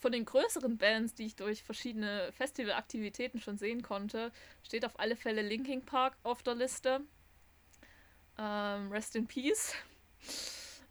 [0.00, 4.32] von den größeren Bands, die ich durch verschiedene Festivalaktivitäten schon sehen konnte,
[4.62, 7.00] steht auf alle Fälle Linking Park auf der Liste.
[8.38, 9.74] Ähm, Rest in Peace.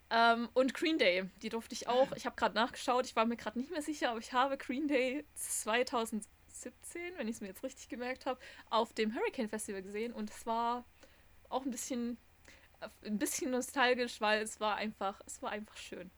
[0.10, 2.12] Ähm, und Green Day, die durfte ich auch.
[2.16, 4.88] Ich habe gerade nachgeschaut, ich war mir gerade nicht mehr sicher, aber ich habe Green
[4.88, 6.30] Day 2017,
[7.18, 8.40] wenn ich es mir jetzt richtig gemerkt habe,
[8.70, 10.86] auf dem Hurricane Festival gesehen und es war
[11.50, 12.18] auch ein bisschen,
[13.04, 16.10] ein bisschen nostalgisch, weil es war einfach, es war einfach schön.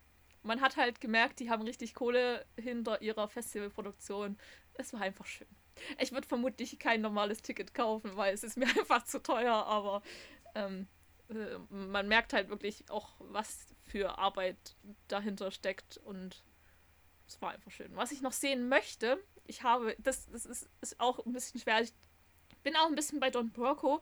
[0.43, 4.37] Man hat halt gemerkt, die haben richtig Kohle hinter ihrer Festivalproduktion.
[4.75, 5.47] Es war einfach schön.
[5.97, 10.01] Ich würde vermutlich kein normales Ticket kaufen, weil es ist mir einfach zu teuer, aber
[10.55, 10.87] ähm,
[11.29, 14.75] äh, man merkt halt wirklich auch, was für Arbeit
[15.07, 16.43] dahinter steckt und
[17.27, 17.95] es war einfach schön.
[17.95, 21.81] Was ich noch sehen möchte, ich habe, das, das ist, ist auch ein bisschen schwer.
[21.81, 21.93] Ich
[22.63, 24.01] bin auch ein bisschen bei Don Broco,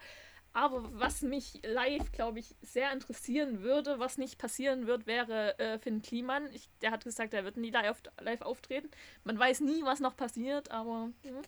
[0.53, 5.79] aber was mich live, glaube ich, sehr interessieren würde, was nicht passieren wird, wäre äh,
[5.79, 6.51] Finn Kliman.
[6.51, 8.89] Ich, der hat gesagt, er wird nie live, live auftreten.
[9.23, 11.11] Man weiß nie, was noch passiert, aber.
[11.23, 11.41] Ja.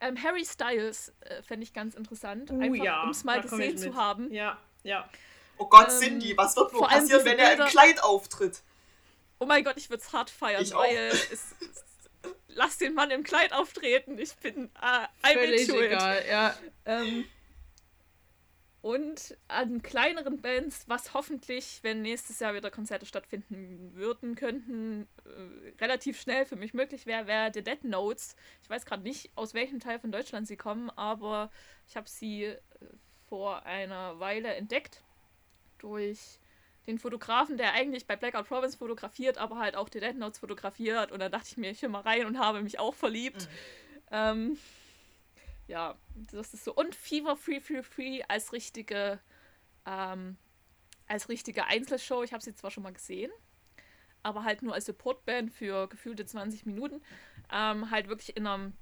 [0.00, 3.78] Ähm, Harry Styles äh, fände ich ganz interessant, uh, einfach ja, um es mal gesehen
[3.78, 4.32] zu haben.
[4.32, 5.08] Ja, ja.
[5.58, 8.62] Oh Gott, ähm, Cindy, was wird wohl passieren, wenn er im Kleid auftritt?
[9.38, 11.54] Oh mein Gott, ich würde es hart feiern, ich weil es, es,
[12.48, 14.18] lass den Mann im Kleid auftreten.
[14.18, 16.56] Ich bin äh, Völlig egal, ja.
[16.86, 17.24] Ähm,
[18.84, 25.80] und an kleineren Bands, was hoffentlich, wenn nächstes Jahr wieder Konzerte stattfinden würden, könnten, äh,
[25.80, 28.36] relativ schnell für mich möglich wäre, wäre The Dead Notes.
[28.62, 31.50] Ich weiß gerade nicht, aus welchem Teil von Deutschland sie kommen, aber
[31.88, 32.58] ich habe sie äh,
[33.28, 35.03] vor einer Weile entdeckt
[35.84, 36.38] durch
[36.86, 41.12] den Fotografen, der eigentlich bei Blackout Province fotografiert, aber halt auch die Dead Notes fotografiert.
[41.12, 43.42] Und da dachte ich mir, ich höre mal rein und habe mich auch verliebt.
[43.42, 43.48] Mhm.
[44.10, 44.58] Ähm,
[45.66, 45.96] ja,
[46.32, 46.74] das ist so.
[46.74, 49.18] Und Fever Free Free Free als richtige,
[49.86, 50.36] ähm,
[51.06, 52.22] als richtige Einzelshow.
[52.22, 53.32] Ich habe sie zwar schon mal gesehen,
[54.22, 57.02] aber halt nur als Supportband für gefühlte 20 Minuten.
[57.50, 58.74] Ähm, halt wirklich in, einem,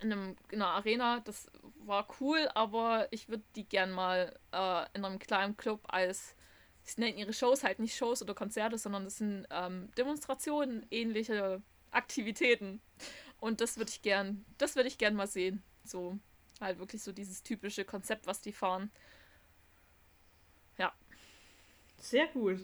[0.00, 1.20] in, einem, in einer Arena.
[1.20, 1.50] Das
[1.84, 6.34] war cool, aber ich würde die gern mal äh, in einem kleinen Club als
[6.84, 11.62] sie nennen ihre Shows halt nicht Shows oder Konzerte, sondern das sind ähm, Demonstrationen, ähnliche
[11.90, 12.80] Aktivitäten.
[13.38, 15.62] Und das würde ich gern, das würde ich gern mal sehen.
[15.84, 16.18] So,
[16.60, 18.90] halt wirklich so dieses typische Konzept, was die fahren.
[20.78, 20.92] Ja.
[21.98, 22.60] Sehr gut.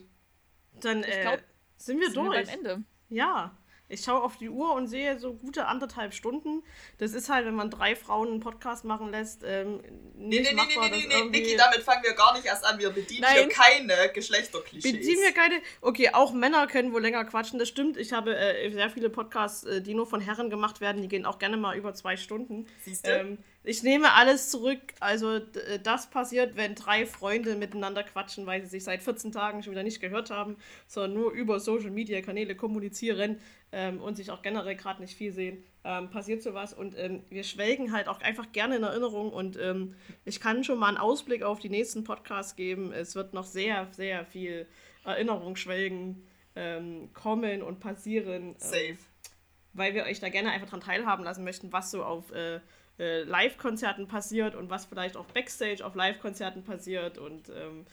[0.80, 1.42] Dann Ich äh, glaub,
[1.76, 2.46] sind wir Sind wir durch.
[2.46, 2.84] beim Ende.
[3.08, 3.56] Ja.
[3.88, 6.62] Ich schaue auf die Uhr und sehe so gute anderthalb Stunden.
[6.98, 9.84] Das ist halt, wenn man drei Frauen einen Podcast machen lässt, ähm, nicht
[10.16, 12.64] nee, nee, nee, machbar, nee, nee, nee, irgendwie- Niki, damit fangen wir gar nicht erst
[12.66, 12.78] an.
[12.78, 13.34] Wir bedienen Nein.
[13.36, 14.92] hier keine Geschlechterklischees.
[14.92, 15.60] Beziehen wir keine.
[15.80, 17.96] Okay, auch Männer können wohl länger quatschen, das stimmt.
[17.96, 21.24] Ich habe äh, sehr viele Podcasts, äh, die nur von Herren gemacht werden, die gehen
[21.24, 22.66] auch gerne mal über zwei Stunden.
[22.84, 23.10] Siehst du?
[23.10, 24.80] Ähm, ich nehme alles zurück.
[24.98, 29.62] Also, äh, das passiert, wenn drei Freunde miteinander quatschen, weil sie sich seit 14 Tagen
[29.62, 33.38] schon wieder nicht gehört haben, sondern nur über Social Media Kanäle kommunizieren
[33.70, 35.62] ähm, und sich auch generell gerade nicht viel sehen.
[35.84, 39.94] Ähm, passiert sowas und ähm, wir schwelgen halt auch einfach gerne in Erinnerung und ähm,
[40.24, 42.92] ich kann schon mal einen Ausblick auf die nächsten Podcasts geben.
[42.92, 44.66] Es wird noch sehr, sehr viel
[45.04, 46.26] Erinnerungsschwelgen
[46.56, 48.42] ähm, kommen und passieren.
[48.42, 48.96] Ähm, Safe.
[49.74, 52.60] weil wir euch da gerne einfach dran teilhaben lassen möchten, was so auf äh,
[52.98, 57.18] äh, Live-Konzerten passiert und was vielleicht auch Backstage auf Live-Konzerten passiert.
[57.18, 57.86] Und ähm,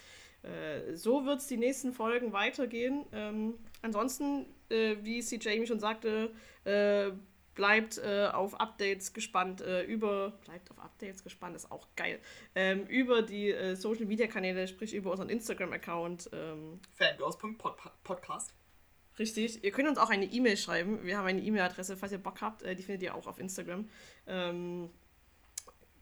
[0.44, 3.06] äh, so wird es die nächsten Folgen weitergehen.
[3.12, 6.32] Ähm, ansonsten, äh, wie sie Jamie schon sagte,
[6.64, 7.12] äh,
[7.56, 12.20] bleibt äh, auf Updates gespannt äh, über, bleibt auf Updates gespannt, ist auch geil,
[12.54, 16.30] ähm, über die äh, Social-Media-Kanäle, sprich über unseren Instagram-Account.
[16.34, 18.54] Ähm, Fangirls.podcast.
[19.18, 19.64] Richtig.
[19.64, 21.04] Ihr könnt uns auch eine E-Mail schreiben.
[21.04, 22.64] Wir haben eine E-Mail-Adresse, falls ihr Bock habt.
[22.64, 23.90] Äh, die findet ihr auch auf Instagram.
[24.28, 24.90] Ähm,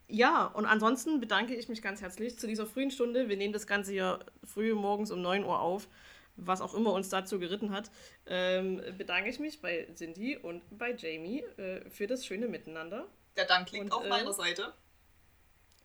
[0.07, 3.29] ja, und ansonsten bedanke ich mich ganz herzlich zu dieser frühen Stunde.
[3.29, 5.87] Wir nehmen das Ganze hier früh morgens um 9 Uhr auf,
[6.35, 7.89] was auch immer uns dazu geritten hat.
[8.25, 13.07] Ähm, bedanke ich mich bei Cindy und bei Jamie äh, für das schöne Miteinander.
[13.37, 14.73] Der Dank liegt Und, auf äh, meiner Seite.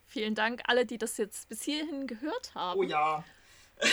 [0.07, 2.81] Vielen Dank alle, die das jetzt bis hierhin gehört haben.
[2.81, 3.25] Oh ja.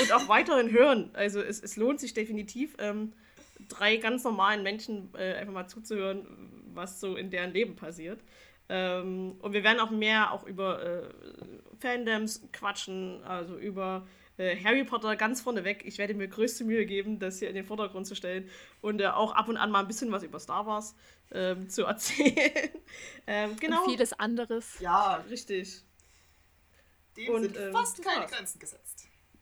[0.01, 1.11] Und auch weiterhin hören.
[1.13, 3.13] Also es, es lohnt sich definitiv, ähm,
[3.69, 6.25] drei ganz normalen Menschen äh, einfach mal zuzuhören,
[6.73, 8.19] was so in deren Leben passiert.
[8.67, 11.03] Ähm, und wir werden auch mehr auch über äh,
[11.79, 14.07] Fandoms quatschen, also über
[14.37, 15.83] äh, Harry Potter ganz vorneweg.
[15.85, 18.49] Ich werde mir größte Mühe geben, das hier in den Vordergrund zu stellen
[18.81, 20.95] und äh, auch ab und an mal ein bisschen was über Star Wars
[21.31, 22.69] ähm, zu erzählen.
[23.27, 23.83] ähm, genau.
[23.83, 24.79] Und vieles anderes.
[24.79, 25.83] Ja, Richtig.
[27.17, 28.25] dem Und, sind ähm, fast keine.
[28.25, 28.94] Grenzen gesetzt.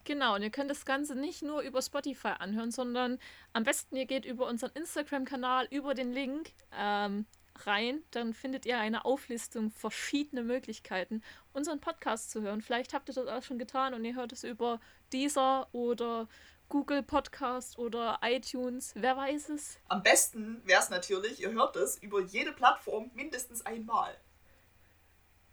[0.04, 3.18] Genau, und ihr könnt das Ganze nicht nur über Spotify anhören, sondern
[3.52, 7.26] am besten ihr geht über unseren Instagram-Kanal, über den Link ähm,
[7.64, 8.02] rein.
[8.10, 11.22] Dann findet ihr eine Auflistung verschiedener Möglichkeiten,
[11.52, 12.60] unseren Podcast zu hören.
[12.60, 14.80] Vielleicht habt ihr das auch schon getan und ihr hört es über
[15.12, 16.28] Deezer oder
[16.68, 18.92] Google Podcast oder iTunes.
[18.94, 19.78] Wer weiß es?
[19.88, 24.14] Am besten wäre es natürlich, ihr hört es über jede Plattform mindestens einmal.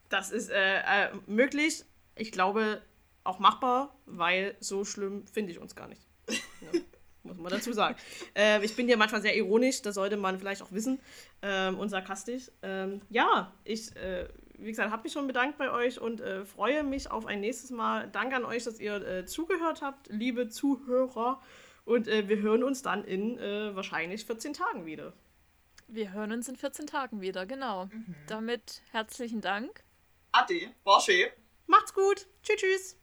[0.09, 1.85] Das ist äh, äh, möglich.
[2.15, 2.81] Ich glaube
[3.23, 6.02] auch machbar, weil so schlimm finde ich uns gar nicht.
[6.30, 6.80] Ja,
[7.23, 7.95] muss man dazu sagen.
[8.35, 10.99] äh, ich bin ja manchmal sehr ironisch, das sollte man vielleicht auch wissen
[11.41, 12.52] ähm, und sarkastisch.
[12.61, 14.27] Ähm, ja, ich, äh,
[14.57, 17.69] wie gesagt, habe mich schon bedankt bei euch und äh, freue mich auf ein nächstes
[17.69, 18.10] Mal.
[18.11, 21.41] Danke an euch, dass ihr äh, zugehört habt, liebe Zuhörer.
[21.84, 25.14] Und äh, wir hören uns dann in äh, wahrscheinlich 14 Tagen wieder.
[25.88, 27.89] Wir hören uns in 14 Tagen wieder, genau.
[28.27, 29.84] Damit herzlichen Dank.
[30.31, 31.27] Ade, war schön.
[31.68, 32.27] Macht's gut.
[32.43, 33.00] Tschüss, tschüss.